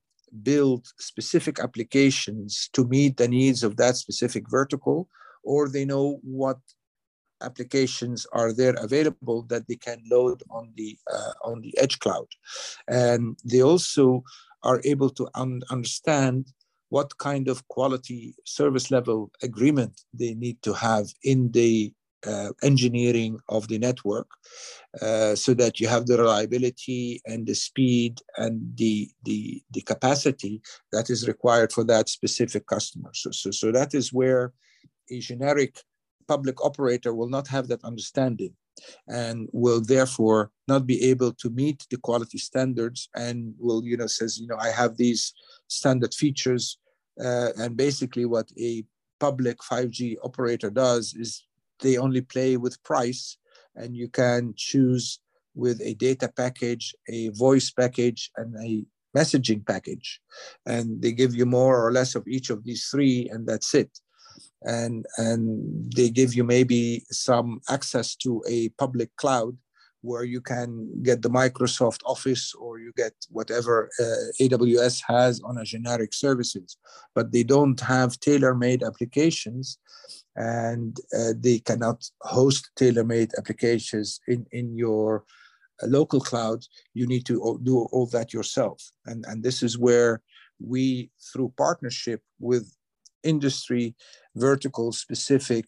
build 0.43 0.87
specific 0.97 1.59
applications 1.59 2.69
to 2.73 2.85
meet 2.85 3.17
the 3.17 3.27
needs 3.27 3.63
of 3.63 3.77
that 3.77 3.97
specific 3.97 4.49
vertical, 4.49 5.09
or 5.43 5.69
they 5.69 5.85
know 5.85 6.19
what 6.23 6.57
applications 7.41 8.27
are 8.31 8.53
there 8.53 8.75
available 8.77 9.43
that 9.43 9.67
they 9.67 9.75
can 9.75 10.01
load 10.09 10.43
on 10.49 10.71
the 10.75 10.97
uh, 11.11 11.33
on 11.43 11.61
the 11.61 11.75
edge 11.77 11.99
cloud, 11.99 12.27
and 12.87 13.37
they 13.43 13.61
also 13.61 14.23
are 14.63 14.81
able 14.85 15.09
to 15.09 15.27
un- 15.35 15.63
understand 15.69 16.53
what 16.89 17.17
kind 17.17 17.47
of 17.47 17.65
quality 17.69 18.35
service 18.45 18.91
level 18.91 19.31
agreement 19.41 20.01
they 20.13 20.33
need 20.33 20.61
to 20.61 20.73
have 20.73 21.07
in 21.23 21.49
the 21.51 21.93
uh, 22.27 22.49
engineering 22.61 23.39
of 23.49 23.67
the 23.69 23.79
network 23.79 24.27
uh, 25.01 25.33
so 25.35 25.53
that 25.53 25.79
you 25.79 25.87
have 25.87 26.05
the 26.05 26.17
reliability 26.17 27.21
and 27.25 27.47
the 27.47 27.55
speed 27.55 28.19
and 28.37 28.61
the, 28.75 29.09
the, 29.23 29.63
the 29.71 29.81
capacity 29.81 30.61
that 30.91 31.09
is 31.09 31.27
required 31.27 31.71
for 31.71 31.83
that 31.83 32.09
specific 32.09 32.67
customer. 32.67 33.09
So, 33.13 33.31
so, 33.31 33.51
so 33.51 33.71
that 33.71 33.93
is 33.93 34.13
where 34.13 34.53
a 35.11 35.19
generic 35.19 35.79
public 36.27 36.63
operator 36.63 37.13
will 37.13 37.29
not 37.29 37.47
have 37.47 37.67
that 37.67 37.83
understanding 37.83 38.53
and 39.07 39.49
will 39.51 39.81
therefore 39.81 40.51
not 40.67 40.87
be 40.87 41.03
able 41.03 41.33
to 41.33 41.49
meet 41.49 41.85
the 41.89 41.97
quality 41.97 42.37
standards 42.37 43.09
and 43.15 43.53
will 43.59 43.83
you 43.83 43.97
know 43.97 44.07
says 44.07 44.39
you 44.39 44.47
know 44.47 44.57
i 44.59 44.69
have 44.69 44.95
these 44.97 45.33
standard 45.67 46.13
features 46.13 46.77
uh, 47.23 47.49
and 47.57 47.75
basically 47.75 48.25
what 48.25 48.47
a 48.59 48.83
public 49.19 49.57
5g 49.59 50.15
operator 50.23 50.69
does 50.69 51.13
is 51.13 51.45
they 51.81 51.97
only 51.97 52.21
play 52.21 52.57
with 52.57 52.81
price 52.83 53.37
and 53.75 53.95
you 53.95 54.07
can 54.07 54.53
choose 54.55 55.19
with 55.53 55.81
a 55.81 55.93
data 55.95 56.31
package 56.35 56.95
a 57.09 57.29
voice 57.29 57.69
package 57.71 58.31
and 58.37 58.55
a 58.63 58.85
messaging 59.15 59.65
package. 59.65 60.21
And 60.65 61.01
they 61.01 61.11
give 61.11 61.35
you 61.35 61.45
more 61.45 61.85
or 61.85 61.91
less 61.91 62.15
of 62.15 62.27
each 62.27 62.49
of 62.49 62.63
these 62.63 62.85
three 62.85 63.29
and 63.31 63.45
that's 63.47 63.73
it 63.73 63.91
and 64.63 65.05
and 65.17 65.91
they 65.95 66.09
give 66.09 66.33
you 66.35 66.43
maybe 66.43 67.03
some 67.09 67.61
access 67.69 68.15
to 68.15 68.43
a 68.47 68.69
public 68.69 69.15
cloud 69.15 69.57
where 70.01 70.23
you 70.23 70.41
can 70.41 70.89
get 71.03 71.21
the 71.21 71.29
Microsoft 71.29 71.99
Office 72.05 72.53
or 72.55 72.79
you 72.79 72.91
get 72.97 73.13
whatever 73.29 73.89
uh, 73.99 74.43
AWS 74.43 75.01
has 75.07 75.39
on 75.41 75.59
a 75.59 75.63
generic 75.63 76.13
services, 76.13 76.77
but 77.13 77.31
they 77.31 77.43
don't 77.43 77.79
have 77.79 78.19
tailor-made 78.19 78.83
applications 78.83 79.77
and 80.35 80.97
uh, 81.17 81.33
they 81.37 81.59
cannot 81.59 82.03
host 82.21 82.71
tailor-made 82.75 83.31
applications 83.37 84.19
in, 84.27 84.45
in 84.51 84.75
your 84.75 85.23
uh, 85.83 85.87
local 85.87 86.19
cloud. 86.19 86.63
You 86.93 87.05
need 87.05 87.25
to 87.27 87.59
do 87.61 87.87
all 87.91 88.07
that 88.07 88.33
yourself. 88.33 88.81
And, 89.05 89.23
and 89.27 89.43
this 89.43 89.61
is 89.61 89.77
where 89.77 90.21
we, 90.59 91.11
through 91.31 91.53
partnership 91.57 92.21
with 92.39 92.75
industry 93.23 93.95
vertical 94.35 94.91
specific 94.91 95.65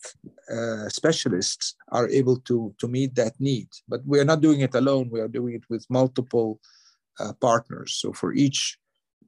uh, 0.52 0.88
specialists 0.90 1.76
are 1.90 2.08
able 2.10 2.38
to, 2.42 2.74
to 2.80 2.88
meet 2.88 3.16
that 3.16 3.34
need. 3.40 3.68
But 3.88 4.02
we're 4.06 4.26
not 4.26 4.42
doing 4.42 4.62
it 4.62 4.76
alone, 4.76 5.10
we 5.12 5.20
are 5.20 5.28
doing 5.28 5.56
it 5.56 5.64
with 5.70 5.86
multiple 5.90 6.60
uh, 7.20 7.34
partners. 7.42 7.96
So 7.96 8.14
for 8.14 8.34
each 8.34 8.78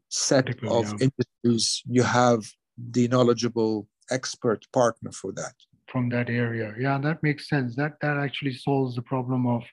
set 0.09 0.49
of 0.63 0.85
yeah. 0.85 1.07
industries, 1.07 1.83
you 1.85 2.03
have 2.03 2.43
the 2.77 3.07
knowledgeable 3.07 3.87
expert 4.09 4.65
partner 4.71 5.11
for 5.11 5.31
that. 5.33 5.53
From 5.87 6.09
that 6.09 6.29
area. 6.29 6.73
Yeah, 6.79 6.97
that 6.99 7.21
makes 7.23 7.47
sense. 7.47 7.75
That 7.75 7.93
that 8.01 8.17
actually 8.17 8.53
solves 8.53 8.95
the 8.95 9.01
problem 9.01 9.45
of 9.45 9.63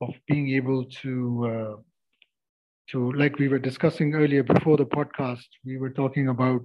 of 0.00 0.14
being 0.28 0.50
able 0.50 0.84
to 1.02 1.46
uh, 1.46 1.76
to 2.90 3.12
like 3.12 3.38
we 3.38 3.48
were 3.48 3.58
discussing 3.58 4.14
earlier 4.14 4.42
before 4.42 4.76
the 4.76 4.86
podcast, 4.86 5.46
we 5.64 5.78
were 5.78 5.90
talking 5.90 6.28
about 6.28 6.62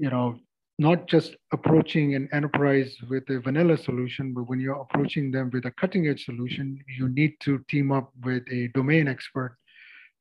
you 0.00 0.10
know 0.10 0.38
not 0.80 1.06
just 1.06 1.36
approaching 1.52 2.14
an 2.14 2.26
enterprise 2.32 2.96
with 3.10 3.28
a 3.28 3.38
vanilla 3.38 3.76
solution, 3.76 4.32
but 4.32 4.44
when 4.48 4.58
you're 4.58 4.80
approaching 4.80 5.30
them 5.30 5.50
with 5.52 5.66
a 5.66 5.70
cutting 5.72 6.08
edge 6.08 6.24
solution, 6.24 6.82
you 6.98 7.06
need 7.10 7.34
to 7.40 7.62
team 7.68 7.92
up 7.92 8.10
with 8.24 8.42
a 8.50 8.68
domain 8.68 9.06
expert 9.06 9.58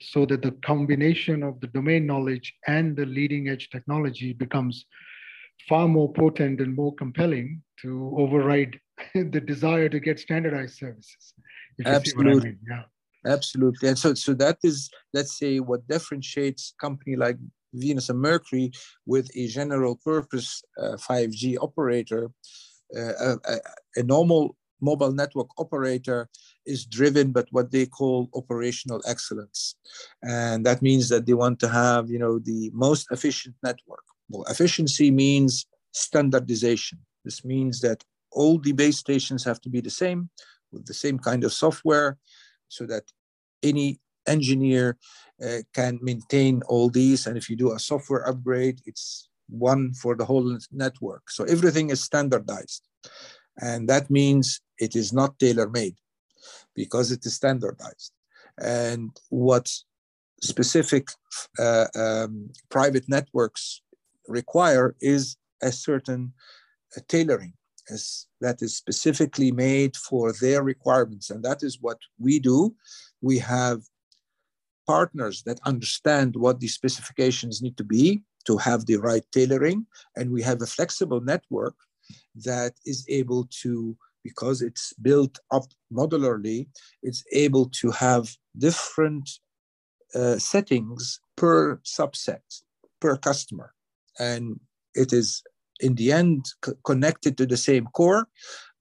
so 0.02 0.26
that 0.26 0.42
the 0.42 0.52
combination 0.66 1.44
of 1.44 1.62
the 1.62 1.68
domain 1.68 2.06
knowledge 2.06 2.54
and 2.68 2.98
the 2.98 3.06
leading 3.06 3.48
edge 3.48 3.70
technology 3.70 4.34
becomes 4.34 4.86
far 5.70 5.88
more 5.88 6.12
potent 6.12 6.60
and 6.60 6.76
more 6.76 6.94
compelling 6.96 7.62
to 7.82 8.14
override 8.18 8.78
the 9.16 9.40
desire 9.40 9.88
to 9.88 10.02
get 10.02 10.20
standardized 10.20 10.78
services. 10.78 11.34
Absolutely. 11.86 12.42
I 12.42 12.44
mean. 12.44 12.60
Yeah. 12.70 12.84
Absolutely. 13.26 13.90
And 13.90 13.98
so, 13.98 14.14
so 14.14 14.34
that 14.34 14.58
is, 14.64 14.90
let's 15.14 15.38
say, 15.38 15.62
what 15.62 15.88
differentiates 15.88 16.74
company 16.80 17.16
like 17.16 17.38
Venus 17.74 18.10
and 18.10 18.20
Mercury 18.20 18.72
with 19.06 19.30
a 19.36 19.48
general 19.48 19.96
purpose 19.96 20.62
uh, 20.78 20.98
5G 20.98 21.58
operator, 21.62 22.32
uh, 22.98 23.36
a, 23.46 23.58
a, 23.96 24.04
normal 24.04 24.56
mobile 24.82 25.12
network 25.12 25.48
operator 25.58 26.28
is 26.66 26.86
driven 26.86 27.32
by 27.32 27.44
what 27.52 27.72
they 27.72 27.86
call 27.86 28.30
operational 28.34 29.02
excellence. 29.08 29.76
And 30.24 30.66
that 30.66 30.82
means 30.82 31.10
that 31.10 31.26
they 31.26 31.34
want 31.34 31.60
to 31.60 31.70
have, 31.70 32.10
you 32.10 32.20
know, 32.20 32.40
the 32.40 32.72
most 32.74 33.08
efficient 33.12 33.56
network. 33.62 34.04
Well, 34.30 34.46
efficiency 34.50 35.12
means 35.12 35.66
standardization. 35.92 37.00
This 37.26 37.44
means 37.44 37.82
that 37.82 38.04
all 38.32 38.60
the 38.60 38.72
base 38.72 38.98
stations 38.98 39.44
have 39.44 39.60
to 39.62 39.70
be 39.70 39.82
the 39.82 39.90
same 39.90 40.30
with 40.72 40.86
the 40.86 40.94
same 40.94 41.20
kind 41.20 41.44
of 41.44 41.52
software 41.52 42.18
so 42.68 42.86
that 42.86 43.04
any 43.64 44.00
engineer 44.30 44.98
uh, 45.44 45.60
can 45.74 46.00
maintain 46.02 46.62
all 46.68 46.90
these. 46.90 47.28
And 47.28 47.38
if 47.38 47.50
you 47.50 47.56
do 47.56 47.74
a 47.74 47.80
software 47.80 48.28
upgrade, 48.28 48.80
it's 48.86 49.30
one 49.50 49.94
for 49.94 50.16
the 50.16 50.26
whole 50.26 50.58
network. 50.72 51.30
So 51.30 51.44
everything 51.46 51.90
is 51.90 52.04
standardized. 52.04 52.84
And 53.62 53.90
that 53.90 54.10
means 54.10 54.62
it 54.78 54.96
is 54.96 55.12
not 55.12 55.40
tailor 55.40 55.70
made 55.70 55.96
because 56.76 57.12
it 57.12 57.26
is 57.26 57.34
standardized. 57.36 58.12
And 58.58 59.12
what 59.30 59.70
specific 60.42 61.10
uh, 61.58 61.88
um, 61.96 62.52
private 62.70 63.10
networks 63.10 63.82
require 64.28 64.96
is 65.02 65.36
a 65.62 65.72
certain 65.72 66.34
uh, 66.96 67.02
tailoring 67.08 67.54
that 68.42 68.62
is 68.62 68.76
specifically 68.76 69.52
made 69.52 69.96
for 69.96 70.32
their 70.34 70.62
requirements. 70.64 71.30
And 71.30 71.44
that 71.44 71.64
is 71.64 71.80
what 71.82 71.98
we 72.20 72.40
do. 72.40 72.76
We 73.22 73.40
have 73.40 73.82
partners 74.96 75.38
that 75.48 75.68
understand 75.72 76.30
what 76.44 76.60
the 76.60 76.70
specifications 76.80 77.56
need 77.62 77.78
to 77.78 77.88
be 77.98 78.06
to 78.48 78.54
have 78.68 78.82
the 78.86 78.98
right 79.10 79.26
tailoring. 79.36 79.80
And 80.18 80.26
we 80.36 80.42
have 80.50 80.60
a 80.62 80.74
flexible 80.78 81.22
network 81.34 81.76
that 82.50 82.74
is 82.92 83.00
able 83.22 83.44
to, 83.62 83.72
because 84.24 84.58
it's 84.68 84.88
built 85.08 85.36
up 85.58 85.68
modularly, 86.00 86.60
it's 87.08 87.24
able 87.46 87.66
to 87.82 87.88
have 87.92 88.24
different 88.68 89.26
uh, 90.20 90.38
settings 90.54 91.02
per 91.40 91.60
subset, 91.98 92.46
per 93.02 93.16
customer. 93.30 93.70
And 94.18 94.44
it 95.04 95.14
is 95.14 95.44
in 95.80 95.94
the 95.96 96.10
end 96.22 96.42
connected 96.92 97.34
to 97.38 97.46
the 97.46 97.62
same 97.70 97.86
core, 98.00 98.26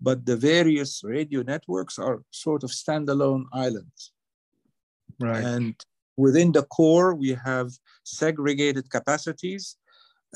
but 0.06 0.18
the 0.24 0.38
various 0.54 0.92
radio 1.04 1.40
networks 1.52 1.98
are 1.98 2.18
sort 2.30 2.62
of 2.64 2.70
standalone 2.70 3.44
islands. 3.52 4.12
Right. 5.20 5.44
And 5.44 5.74
Within 6.18 6.50
the 6.50 6.64
core, 6.64 7.14
we 7.14 7.30
have 7.44 7.70
segregated 8.02 8.90
capacities 8.90 9.76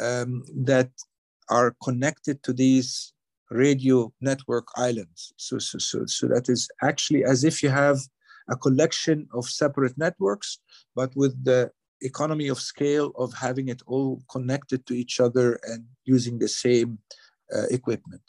um, 0.00 0.44
that 0.54 0.90
are 1.50 1.74
connected 1.82 2.42
to 2.44 2.52
these 2.52 3.12
radio 3.50 4.12
network 4.20 4.68
islands. 4.76 5.32
So, 5.36 5.58
so, 5.58 5.78
so, 5.78 6.06
so 6.06 6.28
that 6.28 6.48
is 6.48 6.68
actually 6.82 7.24
as 7.24 7.42
if 7.42 7.64
you 7.64 7.68
have 7.68 7.98
a 8.48 8.56
collection 8.56 9.26
of 9.34 9.46
separate 9.46 9.98
networks, 9.98 10.58
but 10.94 11.10
with 11.16 11.34
the 11.44 11.72
economy 12.00 12.46
of 12.46 12.60
scale 12.60 13.10
of 13.18 13.34
having 13.34 13.68
it 13.68 13.82
all 13.86 14.22
connected 14.30 14.86
to 14.86 14.94
each 14.94 15.18
other 15.18 15.58
and 15.64 15.84
using 16.04 16.38
the 16.38 16.48
same 16.48 16.98
uh, 17.54 17.66
equipment. 17.70 18.22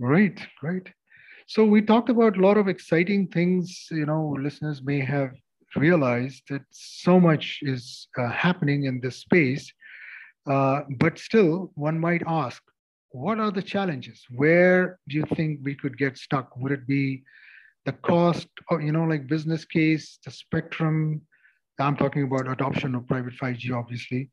Great, 0.00 0.40
great. 0.60 0.88
So 1.46 1.64
we 1.64 1.80
talked 1.80 2.10
about 2.10 2.36
a 2.36 2.40
lot 2.40 2.58
of 2.58 2.66
exciting 2.66 3.28
things, 3.28 3.86
you 3.90 4.04
know, 4.04 4.36
listeners 4.40 4.82
may 4.82 5.00
have 5.00 5.30
realize 5.76 6.42
that 6.48 6.62
so 6.70 7.20
much 7.20 7.60
is 7.62 8.08
uh, 8.18 8.28
happening 8.28 8.84
in 8.84 9.00
this 9.00 9.16
space. 9.18 9.72
Uh, 10.46 10.82
but 10.98 11.18
still, 11.18 11.72
one 11.74 11.98
might 11.98 12.22
ask, 12.26 12.62
what 13.10 13.38
are 13.38 13.50
the 13.50 13.62
challenges? 13.62 14.24
Where 14.30 14.98
do 15.08 15.16
you 15.16 15.24
think 15.34 15.60
we 15.62 15.74
could 15.74 15.96
get 15.96 16.18
stuck? 16.18 16.56
Would 16.56 16.72
it 16.72 16.86
be 16.86 17.24
the 17.84 17.92
cost, 17.92 18.48
or, 18.68 18.80
you 18.82 18.92
know, 18.92 19.04
like 19.04 19.28
business 19.28 19.64
case, 19.64 20.18
the 20.24 20.30
spectrum, 20.30 21.22
I'm 21.78 21.96
talking 21.96 22.24
about 22.24 22.48
adoption 22.48 22.94
of 22.94 23.06
private 23.06 23.34
5G, 23.34 23.72
obviously. 23.72 24.30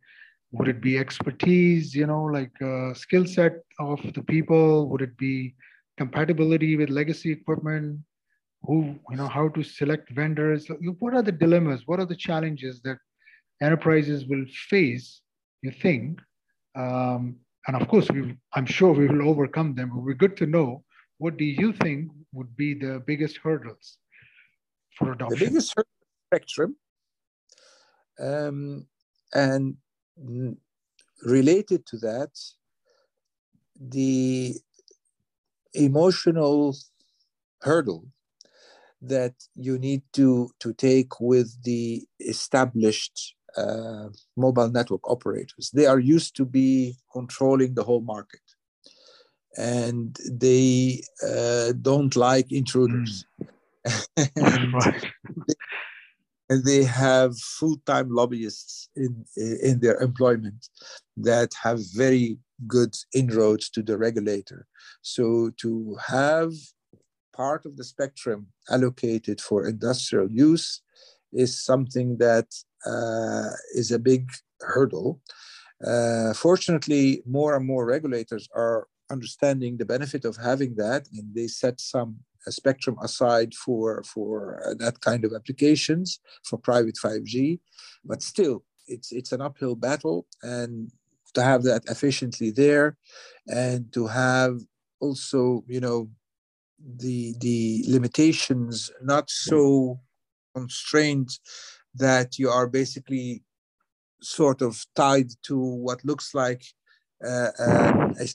Would 0.51 0.67
it 0.67 0.81
be 0.81 0.97
expertise, 0.97 1.95
you 1.95 2.07
know, 2.07 2.23
like 2.23 2.53
uh, 2.61 2.93
skill 2.93 3.25
set 3.25 3.53
of 3.79 4.01
the 4.13 4.21
people? 4.23 4.87
Would 4.89 5.01
it 5.01 5.17
be 5.17 5.55
compatibility 5.97 6.75
with 6.75 6.89
legacy 6.89 7.31
equipment? 7.31 7.99
Who, 8.65 8.95
you 9.09 9.17
know, 9.17 9.27
how 9.27 9.49
to 9.49 9.63
select 9.63 10.09
vendors? 10.11 10.67
What 10.99 11.13
are 11.13 11.21
the 11.21 11.31
dilemmas? 11.31 11.83
What 11.85 11.99
are 11.99 12.05
the 12.05 12.15
challenges 12.15 12.81
that 12.83 12.97
enterprises 13.61 14.25
will 14.25 14.45
face, 14.69 15.21
you 15.61 15.71
think? 15.71 16.19
Um, 16.75 17.37
and 17.67 17.75
of 17.75 17.87
course, 17.87 18.09
we, 18.09 18.37
I'm 18.53 18.65
sure 18.65 18.93
we 18.93 19.07
will 19.07 19.27
overcome 19.29 19.75
them. 19.75 19.89
It 19.89 19.95
would 19.95 20.17
be 20.17 20.27
good 20.27 20.37
to 20.37 20.45
know 20.45 20.83
what 21.17 21.37
do 21.37 21.45
you 21.45 21.73
think 21.73 22.11
would 22.33 22.55
be 22.55 22.73
the 22.73 23.01
biggest 23.05 23.37
hurdles 23.37 23.97
for 24.97 25.11
adoption? 25.11 25.39
The 25.39 25.45
biggest 25.45 25.75
spectrum. 26.27 26.75
Um, 28.19 28.87
and 29.33 29.75
related 31.23 31.85
to 31.87 31.97
that, 31.97 32.31
the 33.79 34.55
emotional 35.73 36.75
hurdle 37.61 38.05
that 39.03 39.33
you 39.55 39.77
need 39.77 40.01
to, 40.13 40.49
to 40.59 40.73
take 40.73 41.19
with 41.19 41.61
the 41.63 42.03
established 42.19 43.35
uh, 43.57 44.07
mobile 44.35 44.69
network 44.69 45.07
operators. 45.09 45.69
They 45.73 45.85
are 45.85 45.99
used 45.99 46.35
to 46.37 46.45
be 46.45 46.95
controlling 47.11 47.75
the 47.75 47.83
whole 47.83 48.01
market 48.01 48.41
and 49.55 50.17
they 50.31 51.03
uh, 51.23 51.73
don't 51.81 52.15
like 52.15 52.51
intruders. 52.51 53.25
Mm. 53.41 53.47
and, 54.35 55.11
and 56.49 56.65
they 56.65 56.83
have 56.83 57.37
full-time 57.37 58.09
lobbyists 58.09 58.89
in, 58.95 59.25
in 59.35 59.79
their 59.79 59.99
employment 59.99 60.69
that 61.17 61.51
have 61.61 61.79
very 61.93 62.37
good 62.67 62.95
inroads 63.13 63.69
to 63.69 63.83
the 63.83 63.97
regulator. 63.97 64.65
So 65.01 65.51
to 65.57 65.97
have 66.07 66.53
part 67.33 67.65
of 67.65 67.77
the 67.77 67.83
spectrum 67.83 68.47
allocated 68.69 69.41
for 69.41 69.67
industrial 69.67 70.29
use 70.31 70.81
is 71.33 71.63
something 71.63 72.17
that 72.17 72.47
uh, 72.85 73.49
is 73.73 73.91
a 73.91 73.99
big 73.99 74.29
hurdle. 74.61 75.19
Uh, 75.85 76.33
fortunately, 76.33 77.21
more 77.25 77.55
and 77.55 77.65
more 77.65 77.85
regulators 77.85 78.47
are 78.55 78.87
understanding 79.11 79.77
the 79.77 79.85
benefit 79.85 80.25
of 80.25 80.37
having 80.37 80.75
that, 80.75 81.07
and 81.13 81.33
they 81.35 81.47
set 81.47 81.79
some 81.79 82.17
spectrum 82.47 82.97
aside 83.01 83.53
for 83.53 84.03
for 84.03 84.61
uh, 84.65 84.73
that 84.77 84.99
kind 85.01 85.25
of 85.25 85.33
applications 85.33 86.19
for 86.43 86.57
private 86.57 86.95
5G. 87.03 87.59
But 88.05 88.21
still, 88.21 88.63
it's 88.87 89.11
it's 89.11 89.31
an 89.31 89.41
uphill 89.41 89.75
battle, 89.75 90.27
and 90.41 90.91
to 91.33 91.41
have 91.43 91.63
that 91.63 91.83
efficiently 91.89 92.51
there, 92.51 92.97
and 93.47 93.91
to 93.93 94.07
have 94.07 94.59
also, 94.99 95.63
you 95.67 95.81
know, 95.81 96.09
the 96.97 97.35
the 97.39 97.83
limitations 97.87 98.91
not 99.01 99.29
so 99.29 99.99
constrained 100.55 101.29
that 101.95 102.37
you 102.37 102.49
are 102.49 102.67
basically 102.67 103.43
sort 104.21 104.61
of 104.61 104.85
tied 104.95 105.29
to 105.43 105.57
what 105.57 106.03
looks 106.05 106.33
like 106.33 106.63
uh, 107.25 107.49
uh, 107.59 108.09
a 108.19 108.27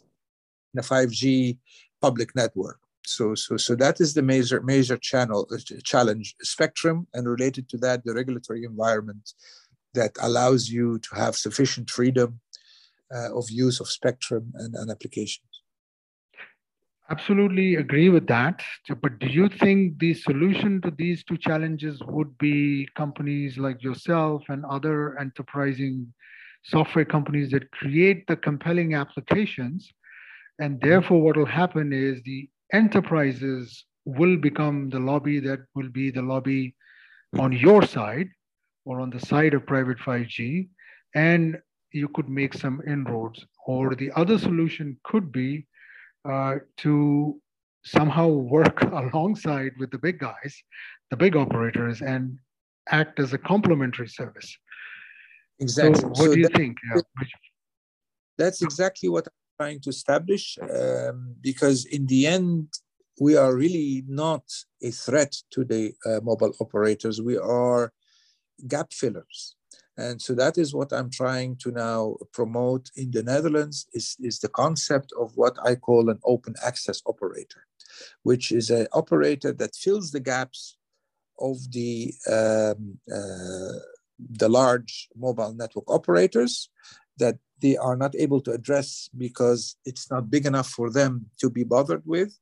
a 0.77 0.83
5G 0.83 1.59
public 2.01 2.35
network. 2.35 2.79
So, 3.05 3.35
so, 3.35 3.57
so 3.57 3.75
that 3.77 4.01
is 4.01 4.15
the 4.15 4.23
major 4.23 4.61
major 4.63 4.97
channel 4.97 5.49
uh, 5.51 5.57
challenge 5.83 6.35
spectrum, 6.43 7.07
and 7.15 7.27
related 7.27 7.69
to 7.71 7.79
that, 7.79 8.05
the 8.05 8.15
regulatory 8.15 8.65
environment 8.65 9.33
that 9.95 10.13
allows 10.21 10.69
you 10.69 10.99
to 10.99 11.15
have 11.15 11.35
sufficient 11.35 11.89
freedom 11.89 12.41
uh, 13.15 13.35
of 13.35 13.51
use 13.51 13.81
of 13.81 13.89
spectrum 13.89 14.53
and, 14.55 14.75
and 14.75 14.91
applications. 14.91 15.58
Absolutely 17.11 17.77
agree 17.77 18.11
with 18.11 18.27
that. 18.27 18.63
But 19.01 19.19
do 19.19 19.27
you 19.27 19.49
think 19.49 19.99
the 19.99 20.15
solution 20.15 20.81
to 20.83 20.91
these 20.91 21.25
two 21.25 21.39
challenges 21.39 22.03
would 22.07 22.37
be 22.39 22.89
companies 22.97 23.57
like 23.57 23.83
yourself 23.83 24.43
and 24.49 24.65
other 24.67 25.19
enterprising 25.19 26.13
software 26.65 27.07
companies 27.07 27.51
that 27.53 27.71
create 27.71 28.27
the 28.27 28.37
compelling 28.37 28.95
applications 28.95 29.91
and 30.59 30.81
therefore, 30.81 31.23
what 31.23 31.37
will 31.37 31.47
happen 31.47 31.93
is 31.93 32.21
the 32.23 32.49
enterprises 32.73 33.85
will 34.05 34.37
become 34.37 34.91
the 34.91 34.99
lobby 34.99 35.39
that 35.41 35.61
will 35.75 35.89
be 35.89 36.11
the 36.11 36.23
lobby 36.23 36.75
hmm. 37.33 37.41
on 37.41 37.53
your 37.53 37.83
side 37.83 38.29
or 38.85 39.01
on 39.01 39.11
the 39.11 39.21
side 39.21 39.55
of 39.55 39.67
private 39.67 39.99
5G. 39.99 40.69
And 41.15 41.59
you 41.93 42.09
could 42.09 42.29
make 42.29 42.55
some 42.55 42.83
inroads. 42.87 43.47
Or 43.67 43.95
the 43.95 44.11
other 44.17 44.39
solution 44.39 44.99
could 45.05 45.31
be 45.31 45.67
uh, 46.25 46.57
to 46.79 47.41
somehow 47.85 48.29
work 48.29 48.83
alongside 48.93 49.73
with 49.79 49.91
the 49.91 49.99
big 49.99 50.19
guys, 50.19 50.63
the 51.11 51.17
big 51.17 51.37
operators, 51.37 52.03
and 52.03 52.39
act 52.89 53.21
as 53.21 53.33
a 53.33 53.39
complementary 53.39 54.09
service. 54.09 54.57
Exactly. 55.61 56.01
So 56.01 56.09
what 56.09 56.17
so 56.17 56.35
do 56.35 56.41
you 56.41 56.49
that, 56.49 56.57
think? 56.57 56.79
Yeah. 56.95 57.01
That's 58.37 58.63
exactly 58.63 59.09
what 59.09 59.27
I'm 59.27 59.65
trying 59.65 59.81
to 59.81 59.91
establish 59.91 60.59
um, 60.63 61.35
because 61.41 61.85
in 61.87 62.07
the 62.07 62.27
end 62.27 62.69
we 63.21 63.37
are 63.37 63.55
really 63.55 64.05
not 64.07 64.45
a 64.81 64.91
threat 64.91 65.35
to 65.51 65.65
the 65.65 65.93
uh, 66.07 66.21
mobile 66.23 66.55
operators 66.61 67.21
we 67.21 67.37
are 67.37 67.93
gap 68.69 68.93
fillers 68.93 69.57
and 69.99 70.23
so 70.23 70.35
that 70.35 70.57
is 70.57 70.75
what 70.75 70.93
i'm 70.93 71.11
trying 71.11 71.57
to 71.57 71.71
now 71.71 72.17
promote 72.33 72.91
in 72.97 73.11
the 73.11 73.23
netherlands 73.23 73.87
is, 73.93 74.17
is 74.21 74.39
the 74.39 74.49
concept 74.49 75.13
of 75.21 75.33
what 75.37 75.57
i 75.65 75.75
call 75.75 76.09
an 76.09 76.19
open 76.25 76.55
access 76.65 77.03
operator 77.07 77.67
which 78.23 78.53
is 78.53 78.71
an 78.71 78.87
operator 78.93 79.53
that 79.53 79.75
fills 79.75 80.11
the 80.11 80.21
gaps 80.21 80.79
of 81.41 81.57
the 81.73 82.13
um, 82.31 82.99
uh, 83.13 83.79
the 84.19 84.49
large 84.49 85.09
mobile 85.17 85.55
network 85.55 85.89
operators 85.89 86.71
that 87.19 87.39
they 87.61 87.77
are 87.77 87.97
not 87.97 88.15
able 88.17 88.41
to 88.41 88.53
address 88.53 89.09
because 89.17 89.77
it's 89.85 90.11
not 90.11 90.31
big 90.31 90.47
enough 90.47 90.69
for 90.69 90.91
them 90.91 91.27
to 91.41 91.51
be 91.51 91.65
bothered 91.65 92.03
with. 92.05 92.39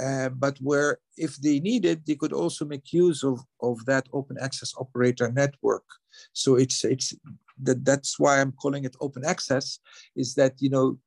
Uh, 0.00 0.28
but 0.30 0.56
where 0.58 0.98
if 1.16 1.36
they 1.36 1.60
needed, 1.60 2.02
they 2.06 2.14
could 2.14 2.32
also 2.32 2.64
make 2.64 2.92
use 2.92 3.22
of, 3.22 3.40
of 3.60 3.84
that 3.84 4.08
open 4.12 4.36
access 4.40 4.72
operator 4.78 5.30
network. 5.30 5.84
So 6.32 6.56
it's 6.56 6.84
it's 6.84 7.14
that 7.62 7.84
that's 7.84 8.18
why 8.18 8.40
I'm 8.40 8.52
calling 8.52 8.84
it 8.84 8.96
open 9.00 9.24
access, 9.24 9.78
is 10.16 10.34
that 10.34 10.54
you 10.60 10.70
know 10.70 10.98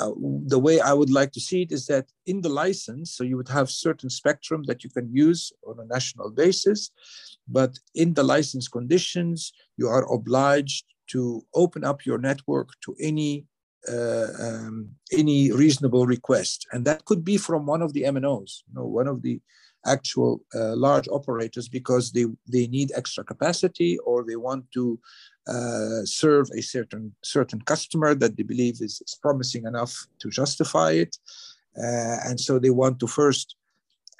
uh, 0.00 0.12
the 0.46 0.58
way 0.58 0.80
I 0.80 0.92
would 0.92 1.10
like 1.10 1.32
to 1.32 1.40
see 1.40 1.62
it 1.62 1.72
is 1.72 1.86
that 1.86 2.06
in 2.26 2.40
the 2.40 2.48
license, 2.48 3.14
so 3.14 3.24
you 3.24 3.36
would 3.36 3.48
have 3.48 3.70
certain 3.70 4.10
spectrum 4.10 4.64
that 4.66 4.82
you 4.82 4.90
can 4.90 5.08
use 5.12 5.52
on 5.66 5.78
a 5.78 5.86
national 5.86 6.30
basis, 6.30 6.90
but 7.46 7.78
in 7.94 8.14
the 8.14 8.24
license 8.24 8.66
conditions, 8.68 9.52
you 9.76 9.88
are 9.88 10.12
obliged 10.12 10.84
to 11.06 11.44
open 11.54 11.84
up 11.84 12.06
your 12.06 12.18
network 12.18 12.70
to 12.84 12.96
any 12.98 13.44
uh, 13.90 14.26
um, 14.40 14.90
any 15.12 15.52
reasonable 15.52 16.06
request, 16.06 16.66
and 16.72 16.84
that 16.84 17.04
could 17.04 17.24
be 17.24 17.36
from 17.36 17.66
one 17.66 17.82
of 17.82 17.92
the 17.92 18.02
MNOs, 18.02 18.62
you 18.68 18.74
know, 18.74 18.86
one 18.86 19.08
of 19.08 19.22
the 19.22 19.40
actual 19.86 20.40
uh, 20.54 20.74
large 20.76 21.08
operators, 21.08 21.68
because 21.68 22.12
they 22.12 22.26
they 22.50 22.66
need 22.66 22.92
extra 22.94 23.24
capacity 23.24 23.98
or 23.98 24.24
they 24.24 24.36
want 24.36 24.64
to 24.72 24.98
uh, 25.46 26.02
serve 26.04 26.48
a 26.56 26.62
certain 26.62 27.14
certain 27.22 27.60
customer 27.60 28.14
that 28.14 28.36
they 28.36 28.42
believe 28.42 28.74
is, 28.80 29.02
is 29.06 29.18
promising 29.20 29.64
enough 29.66 30.06
to 30.20 30.30
justify 30.30 30.92
it, 30.92 31.16
uh, 31.76 32.16
and 32.26 32.40
so 32.40 32.58
they 32.58 32.70
want 32.70 32.98
to 33.00 33.06
first 33.06 33.56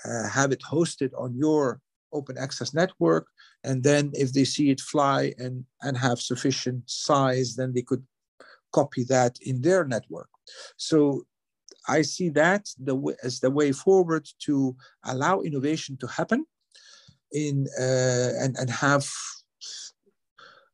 uh, 0.04 0.28
have 0.28 0.52
it 0.52 0.62
hosted 0.62 1.10
on 1.18 1.34
your 1.34 1.80
open 2.14 2.38
access 2.38 2.72
network. 2.72 3.26
And 3.64 3.82
then 3.82 4.12
if 4.14 4.32
they 4.32 4.44
see 4.44 4.70
it 4.70 4.80
fly 4.80 5.34
and, 5.38 5.64
and 5.82 5.96
have 5.96 6.20
sufficient 6.20 6.88
size, 6.88 7.56
then 7.56 7.74
they 7.74 7.82
could 7.82 8.04
copy 8.78 9.04
that 9.04 9.34
in 9.40 9.62
their 9.62 9.84
network. 9.84 10.30
So 10.76 10.96
I 11.96 12.02
see 12.02 12.28
that 12.30 12.64
the 12.78 12.96
as 13.22 13.40
the 13.40 13.50
way 13.50 13.72
forward 13.72 14.24
to 14.46 14.76
allow 15.04 15.40
innovation 15.40 15.96
to 15.98 16.06
happen 16.06 16.40
in 17.32 17.66
uh, 17.78 18.30
and, 18.42 18.52
and 18.60 18.70
have 18.70 19.06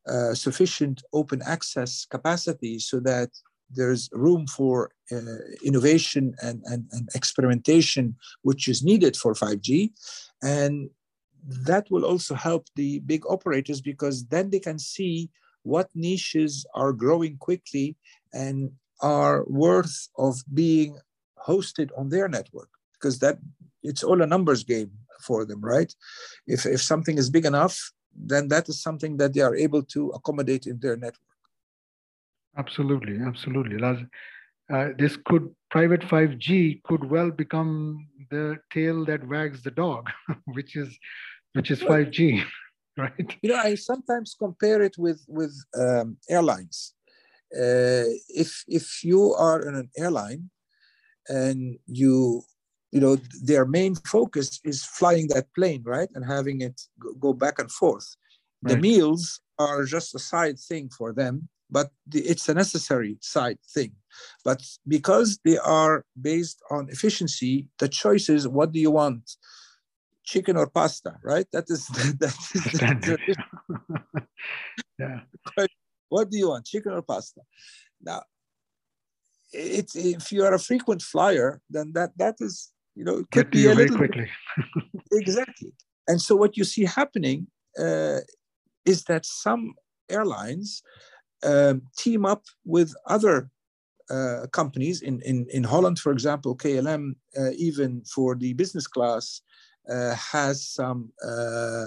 uh, 0.09 0.35
sufficient 0.35 1.03
open 1.13 1.41
access 1.45 2.07
capacity 2.07 2.79
so 2.79 3.01
that 3.01 3.31
there's 3.71 4.09
room 4.13 4.47
for 4.47 4.91
uh, 5.13 5.43
innovation 5.63 6.35
and, 6.43 6.63
and, 6.65 6.87
and 6.93 7.09
experimentation, 7.15 8.17
which 8.43 8.67
is 8.69 8.83
needed 8.83 9.17
for 9.17 9.35
5G. 9.35 9.93
And 10.43 10.91
that 11.47 11.87
will 11.91 12.05
also 12.05 12.35
help 12.35 12.67
the 12.77 13.01
big 13.01 13.23
operators 13.29 13.81
because 13.81 14.27
then 14.27 14.51
they 14.51 14.61
can 14.61 14.79
see 14.79 15.31
what 15.63 15.89
niches 15.95 16.67
are 16.75 16.93
growing 16.93 17.37
quickly 17.39 17.97
and 18.33 18.71
are 19.03 19.45
worth 19.47 20.09
of 20.19 20.37
being 20.53 20.99
hosted 21.47 21.91
on 21.97 22.09
their 22.09 22.29
network 22.29 22.69
because 22.95 23.19
that 23.19 23.39
it's 23.83 24.03
all 24.03 24.21
a 24.23 24.27
numbers 24.27 24.63
game 24.63 24.91
for 25.23 25.45
them 25.45 25.61
right 25.61 25.95
if, 26.47 26.67
if 26.67 26.83
something 26.83 27.19
is 27.19 27.31
big 27.31 27.47
enough 27.47 27.93
then 28.15 28.49
that 28.49 28.69
is 28.69 28.83
something 28.83 29.17
that 29.17 29.35
they 29.35 29.41
are 29.41 29.55
able 29.55 29.83
to 29.83 30.09
accommodate 30.11 30.67
in 30.67 30.79
their 30.81 30.97
network. 30.97 31.21
Absolutely, 32.57 33.19
absolutely. 33.21 33.83
Uh, 34.73 34.89
this 34.99 35.17
could 35.25 35.55
private 35.71 36.01
5G 36.01 36.83
could 36.85 37.09
well 37.09 37.31
become 37.31 38.07
the 38.31 38.59
tail 38.73 39.05
that 39.05 39.27
wags 39.27 39.63
the 39.63 39.71
dog, 39.71 40.09
which 40.47 40.77
is 40.77 40.97
which 41.55 41.71
is 41.71 41.81
5G, 41.81 42.45
right? 43.01 43.37
You 43.43 43.51
know, 43.51 43.57
I 43.57 43.75
sometimes 43.75 44.37
compare 44.39 44.83
it 44.83 44.97
with 44.99 45.25
with 45.29 45.55
um, 45.79 46.17
airlines. 46.29 46.95
Uh, 47.53 48.07
if 48.29 48.65
if 48.69 49.03
you 49.03 49.35
are 49.35 49.61
in 49.69 49.75
an 49.75 49.91
airline 49.97 50.51
and 51.29 51.79
you 51.87 52.43
you 52.93 53.01
know 53.01 53.17
their 53.43 53.65
main 53.65 53.95
focus 53.95 54.61
is 54.65 54.85
flying 54.85 55.29
that 55.29 55.47
plane 55.55 55.83
right 55.85 56.09
and 56.15 56.25
having 56.25 56.61
it 56.61 56.81
go 57.19 57.33
back 57.33 57.59
and 57.59 57.71
forth 57.71 58.17
right. 58.63 58.75
the 58.75 58.81
meals 58.81 59.41
are 59.59 59.85
just 59.85 60.15
a 60.15 60.19
side 60.19 60.59
thing 60.59 60.89
for 60.97 61.13
them 61.13 61.49
but 61.71 61.91
the, 62.07 62.21
it's 62.21 62.49
a 62.49 62.55
necessary 62.55 63.17
side 63.21 63.59
thing 63.75 63.93
but 64.45 64.61
because 64.87 65.39
they 65.45 65.59
are 65.59 66.05
based 66.21 66.61
on 66.71 66.89
efficiency 66.91 67.67
the 67.79 67.89
choice 67.89 68.29
is 68.29 68.49
what 68.49 68.73
do 68.73 68.81
you 68.81 68.91
want 68.91 69.37
chicken 70.25 70.57
or 70.57 70.69
pasta 70.69 71.17
right 71.25 71.47
that 71.53 71.65
is 71.69 71.87
that 72.21 72.37
is 72.53 73.37
yeah 74.99 75.21
what 76.11 76.29
do 76.29 76.37
you 76.37 76.49
want, 76.51 76.67
chicken 76.67 76.93
or 76.93 77.03
pasta? 77.03 77.41
Now, 78.03 78.23
it's 79.53 79.97
if 79.97 80.31
you 80.31 80.45
are 80.45 80.55
a 80.55 80.59
frequent 80.59 81.03
flyer, 81.03 81.61
then 81.71 81.93
that 81.95 82.11
that 82.19 82.37
is 82.41 82.73
you 82.95 83.05
know 83.05 83.19
it 83.19 83.31
could 83.31 83.51
Get 83.51 83.53
be 83.53 83.67
a 83.67 83.75
little 83.75 83.97
quickly. 83.97 84.29
exactly. 85.13 85.73
And 86.07 86.21
so 86.21 86.37
what 86.37 86.57
you 86.57 86.65
see 86.65 86.85
happening 86.85 87.47
uh, 87.79 88.21
is 88.85 89.05
that 89.05 89.25
some 89.25 89.75
airlines 90.09 90.83
um, 91.45 91.83
team 91.97 92.27
up 92.27 92.43
with 92.65 92.93
other 93.07 93.51
uh, 94.11 94.47
companies 94.53 95.03
in, 95.03 95.23
in, 95.23 95.47
in 95.51 95.63
Holland, 95.63 96.01
for 96.01 96.11
example, 96.11 96.57
KLM, 96.57 97.15
uh, 97.39 97.51
even 97.57 98.03
for 98.13 98.35
the 98.35 98.55
business 98.55 98.89
class, 98.89 99.41
has 99.91 100.67
some 100.67 101.11
uh, 101.27 101.87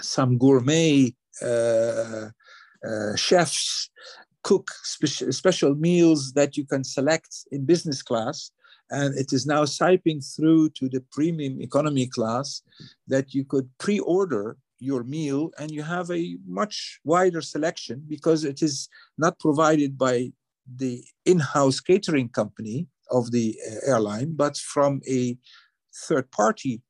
some 0.00 0.38
gourmet 0.38 1.14
uh, 1.42 2.28
uh, 2.86 3.16
chefs 3.16 3.90
cook 4.42 4.70
spe- 4.82 5.32
special 5.32 5.74
meals 5.74 6.32
that 6.34 6.56
you 6.56 6.64
can 6.64 6.84
select 6.84 7.46
in 7.50 7.64
business 7.64 8.02
class. 8.02 8.50
And 8.90 9.16
it 9.16 9.32
is 9.32 9.46
now 9.46 9.64
siping 9.64 10.22
through 10.36 10.70
to 10.70 10.88
the 10.88 11.02
premium 11.10 11.60
economy 11.62 12.06
class 12.06 12.62
that 13.08 13.32
you 13.34 13.44
could 13.44 13.68
pre-order 13.78 14.58
your 14.78 15.02
meal 15.02 15.50
and 15.58 15.70
you 15.70 15.82
have 15.82 16.10
a 16.10 16.36
much 16.46 17.00
wider 17.04 17.40
selection 17.40 18.04
because 18.06 18.44
it 18.44 18.60
is 18.62 18.88
not 19.16 19.38
provided 19.38 19.96
by 19.96 20.30
the 20.76 21.02
in-house 21.24 21.80
catering 21.80 22.28
company 22.28 22.86
of 23.10 23.30
the 23.30 23.56
uh, 23.66 23.90
airline 23.90 24.34
but 24.34 24.56
from 24.56 25.00
a 25.08 25.36
third 26.06 26.30
party 26.30 26.82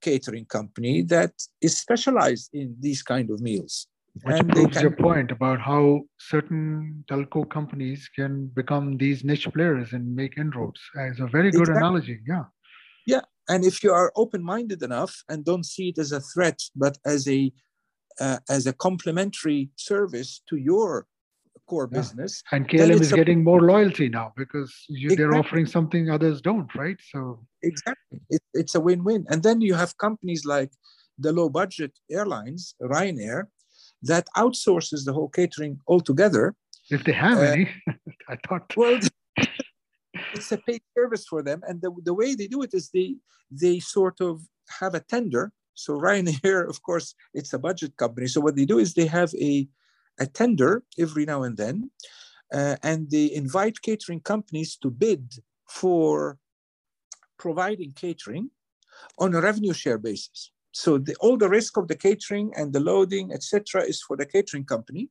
catering 0.00 0.46
company 0.46 1.02
that 1.02 1.32
is 1.60 1.76
specialized 1.76 2.50
in 2.52 2.76
these 2.80 3.02
kind 3.02 3.30
of 3.30 3.40
meals 3.40 3.86
which 4.22 4.36
and 4.36 4.48
proves 4.48 4.76
can, 4.76 4.82
your 4.82 4.96
point 4.96 5.30
about 5.30 5.60
how 5.60 6.00
certain 6.18 7.04
telco 7.08 7.48
companies 7.48 8.08
can 8.14 8.46
become 8.48 8.96
these 8.96 9.24
niche 9.24 9.48
players 9.54 9.92
and 9.92 10.14
make 10.14 10.36
inroads. 10.36 10.80
It's 10.96 11.20
a 11.20 11.26
very 11.26 11.50
good 11.50 11.62
exactly. 11.62 11.80
analogy. 11.80 12.20
Yeah. 12.26 12.44
Yeah. 13.06 13.20
And 13.48 13.64
if 13.64 13.82
you 13.82 13.92
are 13.92 14.12
open-minded 14.16 14.82
enough 14.82 15.22
and 15.28 15.44
don't 15.44 15.64
see 15.64 15.90
it 15.90 15.98
as 15.98 16.12
a 16.12 16.20
threat, 16.20 16.60
but 16.74 16.98
as 17.04 17.28
a 17.28 17.52
uh, 18.20 18.38
as 18.48 18.66
a 18.66 18.72
complementary 18.72 19.70
service 19.76 20.42
to 20.48 20.56
your 20.56 21.06
core 21.70 21.88
yeah. 21.90 21.98
business. 22.00 22.42
And 22.52 22.68
KLM 22.68 23.00
is 23.00 23.12
a, 23.12 23.16
getting 23.16 23.40
more 23.50 23.62
loyalty 23.72 24.08
now 24.08 24.32
because 24.36 24.70
you, 24.88 25.06
exactly. 25.06 25.16
they're 25.16 25.36
offering 25.40 25.66
something 25.76 26.10
others 26.10 26.40
don't, 26.50 26.70
right? 26.74 26.98
So 27.12 27.20
exactly, 27.62 28.18
it, 28.34 28.42
it's 28.60 28.74
a 28.74 28.80
win-win. 28.80 29.22
And 29.30 29.42
then 29.46 29.60
you 29.60 29.74
have 29.82 29.90
companies 30.06 30.42
like 30.44 30.72
the 31.24 31.32
low-budget 31.32 31.92
airlines, 32.10 32.74
Ryanair, 32.82 33.44
that 34.10 34.26
outsources 34.42 35.00
the 35.04 35.12
whole 35.12 35.28
catering 35.28 35.78
altogether. 35.86 36.44
If 36.90 37.04
they 37.04 37.16
have 37.26 37.38
uh, 37.38 37.52
any, 37.54 37.66
I 38.32 38.36
thought. 38.46 38.64
Well, 38.76 38.98
it's 40.34 40.52
a 40.52 40.58
paid 40.68 40.82
service 40.96 41.24
for 41.32 41.40
them, 41.48 41.60
and 41.68 41.80
the, 41.82 41.90
the 42.08 42.14
way 42.20 42.34
they 42.34 42.48
do 42.54 42.62
it 42.66 42.72
is 42.78 42.90
they 42.90 43.08
they 43.62 43.76
sort 43.96 44.20
of 44.20 44.34
have 44.80 44.94
a 44.94 45.04
tender. 45.14 45.44
So 45.74 45.90
Ryanair, 46.04 46.68
of 46.72 46.78
course, 46.88 47.14
it's 47.38 47.52
a 47.52 47.60
budget 47.68 47.92
company. 48.02 48.26
So 48.26 48.40
what 48.40 48.56
they 48.56 48.66
do 48.72 48.78
is 48.78 48.88
they 48.94 49.06
have 49.20 49.32
a 49.50 49.52
a 50.20 50.26
tender 50.26 50.84
every 50.98 51.24
now 51.24 51.42
and 51.42 51.56
then, 51.56 51.90
uh, 52.52 52.76
and 52.82 53.10
they 53.10 53.32
invite 53.32 53.82
catering 53.82 54.20
companies 54.20 54.76
to 54.76 54.90
bid 54.90 55.32
for 55.68 56.38
providing 57.38 57.92
catering 57.92 58.50
on 59.18 59.34
a 59.34 59.40
revenue 59.40 59.72
share 59.72 59.98
basis. 59.98 60.52
So 60.72 60.98
the, 60.98 61.16
all 61.16 61.36
the 61.36 61.48
risk 61.48 61.76
of 61.76 61.88
the 61.88 61.96
catering 61.96 62.52
and 62.56 62.72
the 62.72 62.80
loading, 62.80 63.32
etc., 63.32 63.82
is 63.82 64.02
for 64.02 64.16
the 64.16 64.26
catering 64.26 64.64
company. 64.64 65.08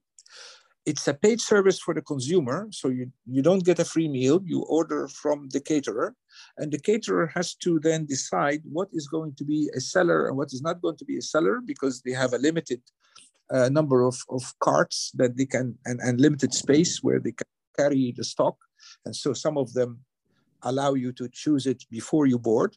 It's 0.85 1.07
a 1.07 1.13
paid 1.13 1.41
service 1.41 1.79
for 1.79 1.93
the 1.93 2.01
consumer, 2.01 2.67
so 2.71 2.87
you, 2.87 3.11
you 3.25 3.41
don't 3.41 3.65
get 3.65 3.79
a 3.79 3.85
free 3.85 4.07
meal. 4.07 4.39
You 4.43 4.61
order 4.63 5.07
from 5.07 5.49
the 5.49 5.59
caterer, 5.59 6.15
and 6.57 6.71
the 6.71 6.79
caterer 6.79 7.27
has 7.35 7.53
to 7.55 7.79
then 7.79 8.05
decide 8.05 8.61
what 8.63 8.87
is 8.93 9.07
going 9.07 9.35
to 9.35 9.43
be 9.43 9.69
a 9.75 9.81
seller 9.81 10.27
and 10.27 10.37
what 10.37 10.53
is 10.53 10.61
not 10.61 10.81
going 10.81 10.97
to 10.97 11.05
be 11.05 11.17
a 11.17 11.21
seller 11.21 11.59
because 11.63 12.01
they 12.01 12.11
have 12.11 12.33
a 12.33 12.37
limited 12.37 12.81
uh, 13.51 13.69
number 13.69 14.01
of, 14.01 14.17
of 14.29 14.53
carts 14.59 15.11
that 15.15 15.37
they 15.37 15.45
can 15.45 15.77
and, 15.85 15.99
and 16.01 16.19
limited 16.21 16.53
space 16.53 17.03
where 17.03 17.19
they 17.19 17.31
can 17.31 17.47
carry 17.77 18.13
the 18.15 18.23
stock. 18.23 18.57
And 19.05 19.15
so 19.15 19.33
some 19.33 19.57
of 19.57 19.73
them 19.73 19.99
allow 20.63 20.93
you 20.93 21.11
to 21.13 21.29
choose 21.31 21.65
it 21.65 21.85
before 21.89 22.25
you 22.25 22.37
board 22.37 22.75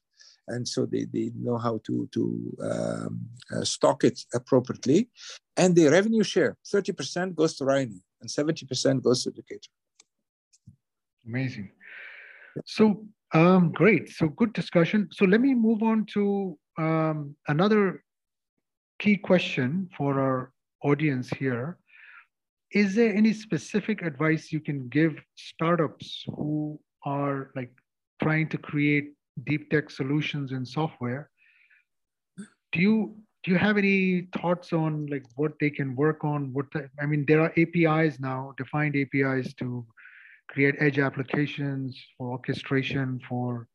and 0.48 0.66
so 0.66 0.86
they, 0.86 1.04
they 1.04 1.30
know 1.34 1.58
how 1.58 1.80
to, 1.84 2.08
to 2.12 2.56
um, 2.62 3.20
uh, 3.54 3.64
stock 3.64 4.04
it 4.04 4.20
appropriately. 4.34 5.08
And 5.56 5.74
the 5.74 5.88
revenue 5.88 6.22
share, 6.22 6.56
30% 6.72 7.34
goes 7.34 7.56
to 7.56 7.64
Ryanair 7.64 8.00
and 8.20 8.30
70% 8.30 9.02
goes 9.02 9.24
to 9.24 9.30
the 9.30 9.42
caterer. 9.42 9.72
Amazing. 11.26 11.70
So 12.66 13.04
um, 13.32 13.72
great. 13.72 14.10
So 14.10 14.28
good 14.28 14.52
discussion. 14.52 15.08
So 15.12 15.24
let 15.24 15.40
me 15.40 15.54
move 15.54 15.82
on 15.82 16.06
to 16.14 16.58
um, 16.78 17.36
another 17.48 18.02
key 18.98 19.16
question 19.16 19.88
for 19.96 20.20
our 20.20 20.52
audience 20.84 21.28
here. 21.30 21.78
Is 22.72 22.94
there 22.94 23.14
any 23.14 23.32
specific 23.32 24.02
advice 24.02 24.50
you 24.50 24.60
can 24.60 24.88
give 24.88 25.14
startups 25.36 26.24
who 26.36 26.80
are 27.04 27.50
like 27.54 27.72
trying 28.22 28.48
to 28.48 28.58
create 28.58 29.12
deep 29.44 29.70
tech 29.70 29.90
solutions 29.90 30.52
in 30.52 30.64
software 30.64 31.30
do 32.72 32.80
you 32.80 33.16
do 33.44 33.50
you 33.50 33.58
have 33.58 33.76
any 33.76 34.28
thoughts 34.38 34.72
on 34.72 35.06
like 35.06 35.24
what 35.36 35.52
they 35.60 35.70
can 35.70 35.94
work 35.94 36.24
on 36.24 36.52
what 36.52 36.66
the, 36.72 36.88
i 37.00 37.06
mean 37.06 37.24
there 37.28 37.40
are 37.40 37.52
apis 37.56 38.18
now 38.20 38.52
defined 38.56 38.96
apis 38.96 39.54
to 39.54 39.86
create 40.48 40.74
edge 40.80 40.98
applications 40.98 41.98
for 42.16 42.30
orchestration 42.30 43.20
for 43.28 43.68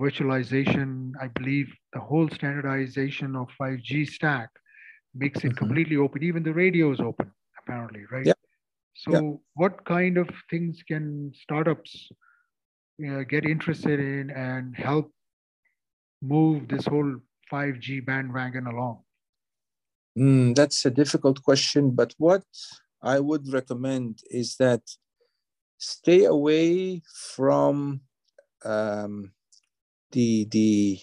virtualization 0.00 1.12
i 1.20 1.28
believe 1.28 1.72
the 1.92 2.00
whole 2.00 2.28
standardization 2.28 3.36
of 3.36 3.48
5g 3.60 4.08
stack 4.08 4.50
makes 5.14 5.44
it 5.44 5.48
mm-hmm. 5.48 5.56
completely 5.56 5.96
open 5.96 6.22
even 6.22 6.42
the 6.42 6.52
radio 6.52 6.92
is 6.92 7.00
open 7.00 7.30
apparently 7.58 8.04
right 8.10 8.26
yeah. 8.26 8.32
so 8.94 9.12
yeah. 9.12 9.32
what 9.54 9.84
kind 9.84 10.18
of 10.18 10.28
things 10.50 10.82
can 10.86 11.32
startups 11.34 12.08
uh, 13.08 13.22
get 13.22 13.44
interested 13.44 13.98
in 14.00 14.30
and 14.30 14.76
help 14.76 15.10
move 16.22 16.68
this 16.68 16.86
whole 16.86 17.16
5G 17.52 18.04
bandwagon 18.06 18.66
along? 18.66 19.00
Mm, 20.18 20.54
that's 20.54 20.84
a 20.86 20.90
difficult 20.90 21.42
question, 21.42 21.90
but 21.90 22.14
what 22.18 22.44
I 23.02 23.18
would 23.18 23.52
recommend 23.52 24.20
is 24.30 24.56
that 24.56 24.82
stay 25.78 26.24
away 26.24 27.02
from 27.34 28.02
um, 28.64 29.32
the 30.12 30.46
the 30.50 31.00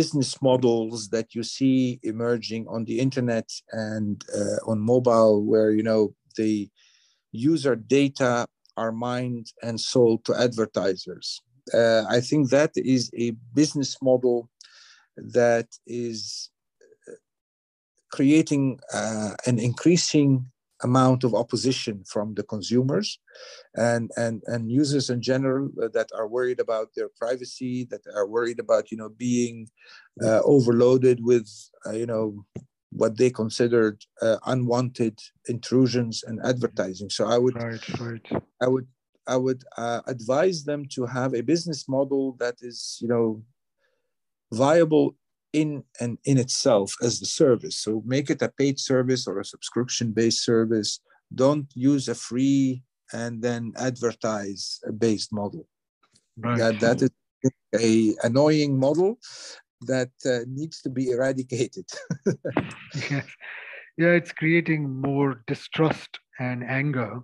business 0.00 0.42
models 0.42 1.08
that 1.14 1.28
you 1.34 1.42
see 1.42 1.98
emerging 2.02 2.66
on 2.68 2.84
the 2.84 2.96
internet 3.06 3.48
and 3.72 4.22
uh, 4.38 4.58
on 4.70 4.78
mobile, 4.78 5.36
where 5.50 5.70
you 5.78 5.84
know 5.90 6.02
the 6.36 6.68
user 7.32 7.74
data 7.98 8.46
are 8.76 8.92
mined 8.92 9.46
and 9.62 9.80
sold 9.80 10.18
to 10.26 10.32
advertisers. 10.46 11.40
Uh, 11.72 12.02
I 12.16 12.20
think 12.28 12.42
that 12.50 12.72
is 12.76 13.10
a 13.26 13.28
business 13.60 13.96
model 14.08 14.36
that 15.38 15.68
is 15.86 16.50
uh, 17.08 17.20
creating 18.16 18.64
uh, 18.92 19.32
an 19.46 19.58
increasing 19.58 20.30
amount 20.82 21.24
of 21.24 21.34
opposition 21.34 22.04
from 22.04 22.34
the 22.34 22.42
consumers 22.42 23.18
and, 23.74 24.10
and, 24.16 24.42
and 24.46 24.70
users 24.70 25.10
in 25.10 25.22
general 25.22 25.70
uh, 25.82 25.88
that 25.94 26.10
are 26.14 26.28
worried 26.28 26.60
about 26.60 26.88
their 26.94 27.08
privacy, 27.18 27.84
that 27.90 28.02
are 28.14 28.26
worried 28.26 28.60
about, 28.60 28.90
you 28.90 28.96
know, 28.96 29.08
being 29.08 29.68
uh, 30.22 30.40
overloaded 30.44 31.24
with, 31.24 31.48
uh, 31.86 31.92
you 31.92 32.06
know, 32.06 32.44
what 32.90 33.16
they 33.16 33.30
considered 33.30 34.02
uh, 34.22 34.36
unwanted 34.46 35.18
intrusions 35.48 36.24
and 36.26 36.40
advertising. 36.44 37.10
So 37.10 37.26
I 37.26 37.38
would, 37.38 37.56
right, 37.56 37.98
right. 37.98 38.42
I 38.60 38.68
would, 38.68 38.86
I 39.26 39.36
would 39.36 39.64
uh, 39.76 40.02
advise 40.06 40.64
them 40.64 40.84
to 40.92 41.04
have 41.06 41.34
a 41.34 41.42
business 41.42 41.88
model 41.88 42.36
that 42.38 42.56
is, 42.60 42.98
you 43.00 43.08
know, 43.08 43.42
viable 44.52 45.16
in 45.52 45.84
and 46.00 46.18
in 46.24 46.38
itself 46.38 46.94
as 47.02 47.20
the 47.20 47.26
service. 47.26 47.78
So 47.78 48.02
make 48.04 48.30
it 48.30 48.42
a 48.42 48.48
paid 48.48 48.78
service 48.78 49.26
or 49.26 49.40
a 49.40 49.44
subscription-based 49.44 50.42
service. 50.42 51.00
Don't 51.34 51.66
use 51.74 52.08
a 52.08 52.14
free 52.14 52.82
and 53.12 53.42
then 53.42 53.72
advertise 53.76 54.80
a 54.86 54.92
based 54.92 55.32
model. 55.32 55.66
Right. 56.36 56.58
That 56.58 56.80
that 56.80 57.02
is 57.02 57.10
a 57.74 58.14
annoying 58.26 58.78
model 58.78 59.18
that 59.82 60.10
uh, 60.24 60.40
needs 60.48 60.82
to 60.82 60.90
be 60.90 61.10
eradicated. 61.10 61.86
yeah. 63.10 63.22
yeah, 63.98 64.12
it's 64.18 64.32
creating 64.32 65.00
more 65.00 65.42
distrust 65.46 66.18
and 66.38 66.64
anger, 66.64 67.20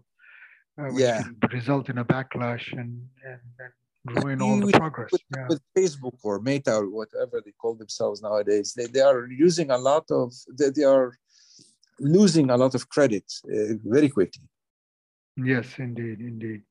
uh, 0.78 0.84
which 0.84 1.02
yeah. 1.02 1.22
can 1.22 1.36
result 1.52 1.88
in 1.88 1.98
a 1.98 2.04
backlash 2.04 2.72
and, 2.72 3.06
and, 3.24 3.40
and 3.58 3.72
ruin 4.04 4.42
all 4.42 4.60
the 4.60 4.72
progress. 4.72 5.10
With, 5.12 5.22
yeah. 5.36 5.46
with, 5.48 5.60
Facebook 5.76 6.18
or 6.22 6.40
Meta 6.40 6.74
or 6.76 6.90
whatever 6.90 7.42
they 7.44 7.52
call 7.52 7.74
themselves 7.74 8.22
nowadays, 8.22 8.74
they, 8.76 8.86
they 8.86 9.00
are 9.00 9.26
using 9.26 9.70
a 9.70 9.78
lot 9.78 10.04
of, 10.10 10.32
they, 10.58 10.70
they 10.70 10.84
are 10.84 11.12
losing 12.00 12.50
a 12.50 12.56
lot 12.56 12.74
of 12.74 12.88
credit 12.88 13.24
uh, 13.46 13.74
very 13.84 14.08
quickly. 14.08 14.42
Yes, 15.36 15.66
indeed, 15.78 16.20
indeed. 16.20 16.62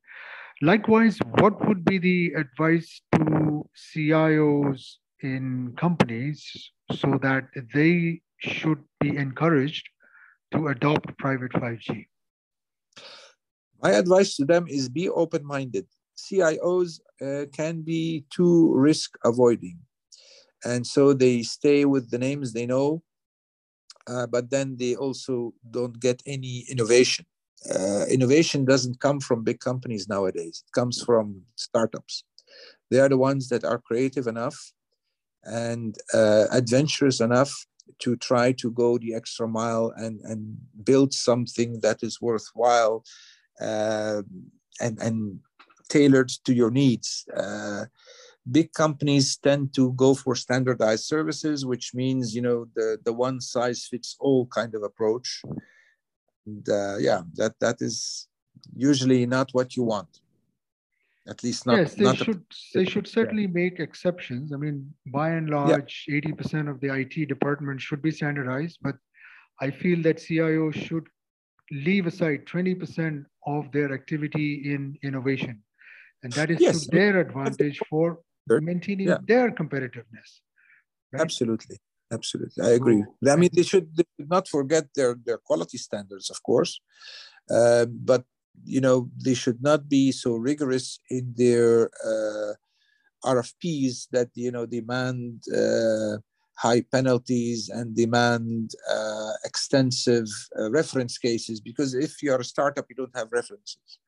Likewise, 0.62 1.18
what 1.40 1.66
would 1.68 1.84
be 1.84 1.98
the 1.98 2.34
advice 2.34 3.02
to 3.16 3.68
CIOs 3.76 4.98
in 5.22 5.74
companies 5.78 6.72
so 6.92 7.18
that 7.22 7.46
they 7.74 8.22
should 8.40 8.84
be 9.00 9.16
encouraged 9.18 9.88
to 10.54 10.68
adopt 10.68 11.18
private 11.18 11.52
5G? 11.54 12.06
My 13.82 13.92
advice 13.92 14.36
to 14.36 14.46
them 14.46 14.68
is 14.68 14.88
be 14.90 15.10
open 15.10 15.44
minded. 15.44 15.88
CIOs 16.24 17.00
uh, 17.22 17.46
can 17.52 17.82
be 17.82 18.26
too 18.30 18.74
risk 18.76 19.18
avoiding. 19.24 19.80
And 20.64 20.86
so 20.86 21.14
they 21.14 21.42
stay 21.42 21.86
with 21.86 22.12
the 22.12 22.20
names 22.20 22.54
they 22.54 22.66
know, 22.66 23.02
uh, 24.08 24.28
but 24.28 24.52
then 24.52 24.78
they 24.78 24.96
also 24.96 25.54
don't 25.72 26.00
get 26.00 26.22
any 26.26 26.66
innovation 26.70 27.26
uh, 27.70 28.06
innovation 28.10 28.66
doesn't 28.66 29.00
come 29.00 29.20
from 29.20 29.44
big 29.44 29.60
companies 29.60 30.08
nowadays. 30.08 30.64
It 30.66 30.72
comes 30.74 31.02
from 31.02 31.42
startups. 31.56 32.24
They 32.90 33.00
are 33.00 33.10
the 33.10 33.18
ones 33.18 33.50
that 33.50 33.64
are 33.64 33.78
creative 33.78 34.28
enough 34.28 34.74
and 35.44 35.96
uh, 36.14 36.46
adventurous 36.52 37.20
enough 37.20 37.66
to 38.00 38.16
try 38.16 38.52
to 38.54 38.72
go 38.72 38.98
the 38.98 39.14
extra 39.14 39.48
mile 39.48 39.94
and, 39.96 40.20
and 40.22 40.58
build 40.84 41.14
something 41.14 41.80
that 41.82 42.04
is 42.04 42.22
worthwhile 42.22 43.04
uh, 43.60 44.22
and, 44.80 45.00
and 45.00 45.40
tailored 45.96 46.32
to 46.46 46.52
your 46.54 46.72
needs. 46.72 47.26
Uh, 47.36 47.86
big 48.58 48.70
companies 48.74 49.38
tend 49.38 49.74
to 49.76 49.94
go 49.94 50.14
for 50.14 50.34
standardized 50.36 51.06
services, 51.06 51.66
which 51.66 51.94
means 51.94 52.36
you 52.36 52.44
know 52.48 52.60
the, 52.76 52.98
the 53.06 53.14
one 53.14 53.40
size 53.40 53.88
fits 53.92 54.16
all 54.20 54.46
kind 54.48 54.74
of 54.76 54.84
approach 54.84 55.42
and 56.46 56.68
uh, 56.70 56.98
yeah 56.98 57.22
that 57.36 57.54
that 57.60 57.78
is 57.82 58.28
usually 58.76 59.26
not 59.26 59.50
what 59.54 59.76
you 59.76 59.84
want 59.84 60.22
at 61.28 61.44
least 61.44 61.66
not 61.66 61.78
yes 61.78 61.94
they 61.94 62.04
not 62.04 62.18
should 62.18 62.44
a, 62.52 62.78
they 62.78 62.86
should 62.86 63.08
certainly 63.08 63.44
yeah. 63.44 63.60
make 63.62 63.80
exceptions 63.80 64.54
i 64.54 64.58
mean 64.58 64.92
by 65.08 65.30
and 65.32 65.50
large 65.50 66.06
yeah. 66.08 66.20
80% 66.20 66.70
of 66.70 66.80
the 66.82 66.90
it 66.94 67.28
department 67.28 67.80
should 67.80 68.02
be 68.02 68.12
standardized 68.12 68.80
but 68.82 68.96
i 69.60 69.70
feel 69.70 70.02
that 70.02 70.20
cio 70.20 70.72
should 70.72 71.08
leave 71.72 72.06
aside 72.06 72.46
20% 72.46 73.24
of 73.48 73.72
their 73.72 73.94
activity 73.94 74.74
in 74.74 74.98
innovation 75.04 75.62
and 76.24 76.34
that 76.34 76.52
is 76.52 76.60
yes. 76.60 76.86
to 76.86 76.92
their 76.92 77.20
advantage 77.20 77.80
for 77.90 78.20
maintaining 78.48 79.08
yeah. 79.08 79.18
their 79.26 79.52
competitiveness 79.52 80.42
right? 81.12 81.22
absolutely 81.22 81.78
absolutely. 82.12 82.64
I 82.64 82.72
agree. 82.72 83.04
I 83.28 83.36
mean, 83.38 83.50
they 83.54 83.64
should, 83.64 83.96
they 83.96 84.04
should 84.18 84.30
not 84.30 84.48
forget 84.48 84.86
their 84.96 85.16
their 85.26 85.38
quality 85.38 85.78
standards, 85.78 86.30
of 86.30 86.44
course, 86.44 86.80
uh, 87.50 87.86
but 87.86 88.24
you 88.64 88.82
know 88.82 89.10
they 89.24 89.34
should 89.34 89.62
not 89.64 89.90
be 89.90 90.12
so 90.12 90.36
rigorous 90.36 91.00
in 91.10 91.34
their 91.38 91.90
uh, 92.06 92.54
RFPs 93.26 94.08
that 94.12 94.30
you 94.36 94.52
know 94.52 94.66
demand 94.66 95.44
uh, 95.56 96.18
high 96.58 96.82
penalties 96.92 97.70
and 97.70 97.96
demand 97.96 98.72
uh, 98.92 99.32
extensive 99.46 100.28
uh, 100.60 100.70
reference 100.70 101.18
cases. 101.18 101.60
Because 101.62 101.94
if 101.94 102.22
you 102.22 102.32
are 102.34 102.40
a 102.40 102.52
startup, 102.54 102.86
you 102.90 102.96
don't 102.96 103.16
have 103.16 103.32
references. 103.32 104.00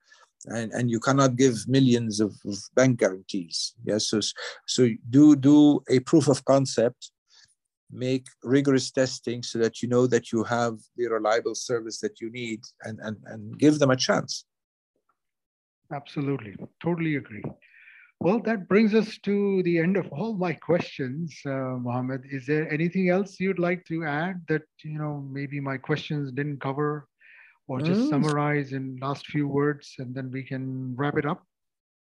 And, 0.46 0.72
and 0.74 0.90
you 0.90 1.00
cannot 1.00 1.36
give 1.36 1.68
millions 1.68 2.20
of, 2.20 2.36
of 2.46 2.58
bank 2.76 3.00
guarantees. 3.00 3.74
Yes, 3.84 4.08
so, 4.08 4.20
so 4.68 4.90
do 5.10 5.36
do 5.36 5.82
a 5.90 6.00
proof 6.00 6.28
of 6.28 6.44
concept 6.44 7.12
make 7.94 8.26
rigorous 8.44 8.92
testing 8.92 9.44
so 9.44 9.60
that 9.60 9.82
you 9.82 9.88
know 9.88 10.08
that 10.08 10.32
you 10.32 10.44
have 10.44 10.80
the 10.98 11.08
reliable 11.08 11.56
service 11.56 12.00
that 12.00 12.20
you 12.20 12.32
need 12.32 12.62
and, 12.84 13.00
and, 13.04 13.18
and 13.26 13.58
give 13.60 13.80
them 13.80 13.92
a 13.92 13.96
chance. 13.96 14.46
Absolutely. 15.94 16.56
Totally 16.82 17.18
agree. 17.18 17.44
Well, 18.20 18.40
that 18.46 18.68
brings 18.68 18.96
us 18.96 19.18
to 19.24 19.62
the 19.64 19.80
end 19.80 19.98
of 19.98 20.08
all 20.12 20.34
my 20.34 20.54
questions, 20.54 21.40
uh, 21.46 21.78
Mohammed. 21.86 22.22
Is 22.32 22.46
there 22.46 22.72
anything 22.72 23.10
else 23.10 23.40
you'd 23.40 23.60
like 23.60 23.86
to 23.86 24.06
add 24.06 24.42
that, 24.48 24.64
you 24.84 24.98
know, 24.98 25.28
maybe 25.30 25.60
my 25.60 25.78
questions 25.78 26.32
didn't 26.32 26.62
cover 26.62 27.08
or 27.68 27.82
just 27.82 28.02
mm. 28.02 28.10
summarize 28.10 28.74
in 28.74 28.98
last 29.02 29.26
few 29.28 29.48
words 29.48 29.96
and 30.00 30.14
then 30.14 30.30
we 30.32 30.44
can 30.44 30.96
wrap 30.96 31.18
it 31.18 31.26
up? 31.26 31.44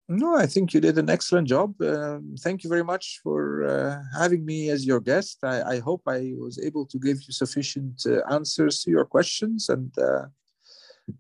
No, 0.08 0.36
I 0.36 0.46
think 0.46 0.74
you 0.74 0.80
did 0.80 0.98
an 0.98 1.08
excellent 1.08 1.48
job. 1.48 1.80
Um, 1.80 2.34
thank 2.40 2.62
you 2.62 2.68
very 2.68 2.84
much 2.84 3.20
for 3.22 3.64
uh, 3.64 4.02
having 4.18 4.44
me 4.44 4.68
as 4.68 4.84
your 4.84 5.00
guest. 5.00 5.38
I, 5.42 5.62
I, 5.62 5.78
hope 5.78 6.02
I 6.06 6.34
was 6.36 6.62
able 6.62 6.84
to 6.86 6.98
give 6.98 7.22
you 7.22 7.32
sufficient 7.32 8.02
uh, 8.06 8.20
answers 8.30 8.82
to 8.82 8.90
your 8.90 9.06
questions 9.06 9.70
and 9.70 9.90
uh, 9.98 10.26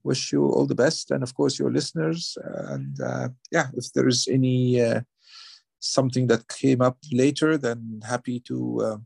wish 0.02 0.32
you 0.32 0.44
all 0.44 0.66
the 0.66 0.74
best. 0.74 1.10
And 1.10 1.22
of 1.22 1.34
course, 1.34 1.58
your 1.58 1.72
listeners. 1.72 2.36
And 2.44 3.00
uh, 3.00 3.28
yeah, 3.50 3.68
if 3.74 3.90
there 3.94 4.06
is 4.06 4.28
any 4.30 4.82
uh, 4.82 5.00
something 5.80 6.26
that 6.26 6.48
came 6.48 6.82
up 6.82 6.98
later, 7.10 7.56
then 7.56 8.02
happy 8.06 8.38
to 8.40 8.80
uh, 8.84 8.96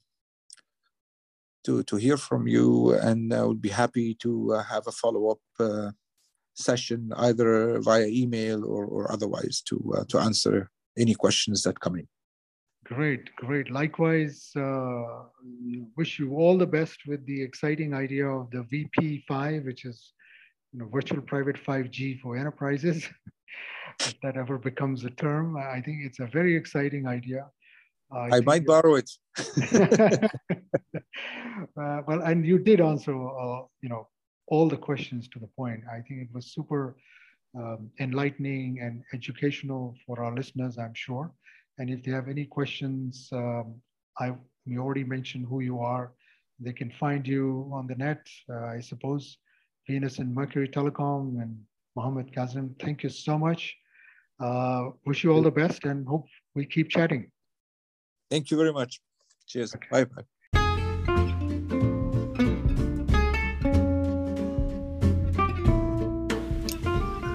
to 1.65 1.83
to 1.85 1.97
hear 1.97 2.17
from 2.17 2.47
you, 2.47 2.95
and 2.95 3.33
I 3.33 3.45
would 3.45 3.61
be 3.61 3.69
happy 3.71 4.15
to 4.17 4.51
have 4.71 4.87
a 4.87 4.93
follow 4.93 5.31
up 5.31 5.41
session 6.59 7.13
either 7.17 7.79
via 7.81 8.07
email 8.07 8.65
or, 8.65 8.85
or 8.85 9.13
otherwise 9.13 9.63
to 9.69 9.77
uh, 9.97 10.05
to 10.09 10.19
answer 10.19 10.71
any 10.99 11.15
questions 11.15 11.63
that 11.63 11.81
come 11.81 11.97
in. 11.97 12.09
Great, 12.85 13.35
great. 13.37 13.71
Likewise, 13.71 14.51
uh, 14.57 15.25
wish 15.97 16.19
you 16.19 16.35
all 16.37 16.57
the 16.57 16.67
best 16.67 16.99
with 17.07 17.25
the 17.27 17.43
exciting 17.43 17.93
idea 17.93 18.27
of 18.27 18.51
the 18.51 18.65
VP5, 18.71 19.65
which 19.67 19.85
is 19.85 20.13
you 20.73 20.81
know, 20.81 20.87
virtual 20.87 21.21
private 21.21 21.57
5G 21.57 22.21
for 22.21 22.37
enterprises. 22.37 23.07
if 24.01 24.15
that 24.23 24.37
ever 24.37 24.59
becomes 24.59 25.05
a 25.05 25.11
term, 25.11 25.57
I 25.57 25.81
think 25.83 25.99
it's 26.05 26.21
a 26.21 26.27
very 26.27 26.57
exciting 26.57 27.07
idea. 27.07 27.47
Uh, 28.15 28.29
I, 28.33 28.37
I 28.37 28.41
might 28.41 28.65
borrow 28.65 28.95
it. 28.95 29.11
uh, 31.77 32.03
well, 32.07 32.23
and 32.23 32.47
you 32.47 32.59
did 32.59 32.81
answer, 32.81 33.13
uh, 33.13 33.63
you 33.83 33.89
know, 33.89 34.09
all 34.47 34.69
the 34.69 34.77
questions 34.77 35.29
to 35.29 35.39
the 35.39 35.47
point. 35.49 35.83
I 35.91 36.01
think 36.01 36.23
it 36.23 36.29
was 36.33 36.53
super 36.53 36.97
um, 37.57 37.91
enlightening 38.01 38.81
and 38.81 39.03
educational 39.13 39.95
for 40.07 40.23
our 40.23 40.35
listeners, 40.35 40.79
I'm 40.79 40.95
sure. 40.95 41.33
And 41.79 41.91
if 41.91 42.03
they 42.03 42.11
have 42.11 42.29
any 42.29 42.45
questions, 42.45 43.29
um, 43.33 43.75
I 44.19 44.33
we 44.67 44.79
already 44.79 45.05
mentioned 45.05 45.47
who 45.49 45.61
you 45.61 45.81
are. 45.81 46.13
They 46.61 46.73
can 46.73 46.91
find 46.91 47.27
you 47.27 47.71
on 47.73 47.87
the 47.87 47.95
net, 47.95 48.27
uh, 48.51 48.67
I 48.67 48.81
suppose. 48.81 49.39
Venus 49.87 50.19
and 50.19 50.35
Mercury 50.35 50.69
Telecom 50.69 51.41
and 51.41 51.59
Mohammed 51.97 52.35
Kazim. 52.35 52.75
Thank 52.79 53.03
you 53.03 53.09
so 53.09 53.39
much. 53.39 53.75
Uh, 54.39 54.91
wish 55.07 55.25
you 55.25 55.33
all 55.33 55.43
the 55.43 55.51
best 55.51 55.85
and 55.85 56.07
hope 56.07 56.27
we 56.55 56.67
keep 56.67 56.91
chatting. 56.91 57.31
Thank 58.31 58.51
you 58.51 58.57
very 58.57 58.72
much. 58.72 59.01
Cheers. 59.47 59.74
Okay. 59.74 59.89
Bye 59.91 60.05
bye. 60.05 60.24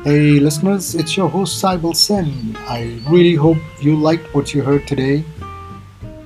Hey 0.03 0.37
listeners, 0.39 0.95
it's 0.95 1.15
your 1.15 1.29
host 1.29 1.63
Saibal 1.63 1.95
Sen. 1.95 2.57
I 2.67 2.99
really 3.07 3.35
hope 3.35 3.57
you 3.81 3.95
liked 3.95 4.35
what 4.35 4.53
you 4.53 4.61
heard 4.61 4.85
today. 4.85 5.23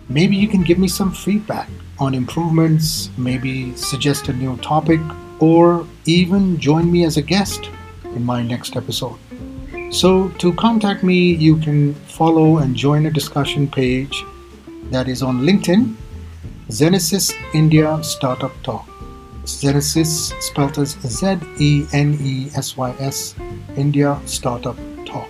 Maybe 0.10 0.36
you 0.36 0.48
can 0.48 0.64
give 0.64 0.80
me 0.80 0.88
some 0.88 1.12
feedback 1.12 1.70
on 2.00 2.16
improvements, 2.16 3.12
maybe 3.18 3.76
suggest 3.76 4.30
a 4.30 4.34
new 4.34 4.58
topic, 4.58 5.00
or 5.40 5.86
even 6.06 6.60
join 6.60 6.92
me 6.92 7.06
as 7.06 7.18
a 7.18 7.22
guest 7.22 7.70
in 8.16 8.26
my 8.26 8.42
next 8.42 8.76
episode. 8.76 9.20
So, 9.92 10.30
to 10.40 10.54
contact 10.54 11.04
me, 11.04 11.34
you 11.34 11.58
can 11.58 11.94
follow 11.94 12.58
and 12.58 12.76
join 12.76 13.06
a 13.06 13.12
discussion 13.12 13.68
page 13.70 14.26
that 14.92 15.08
is 15.08 15.22
on 15.22 15.42
LinkedIn. 15.42 15.96
Zenesys 16.70 17.34
India 17.54 18.02
Startup 18.04 18.52
Talk. 18.64 18.86
Zenesys 19.44 20.34
spelled 20.42 20.78
as 20.78 20.92
Z 21.08 21.40
E 21.60 21.86
N 21.94 22.18
E 22.22 22.50
S 22.56 22.76
Y 22.76 22.92
S 23.00 23.36
India 23.76 24.20
Startup 24.26 24.76
Talk. 25.06 25.30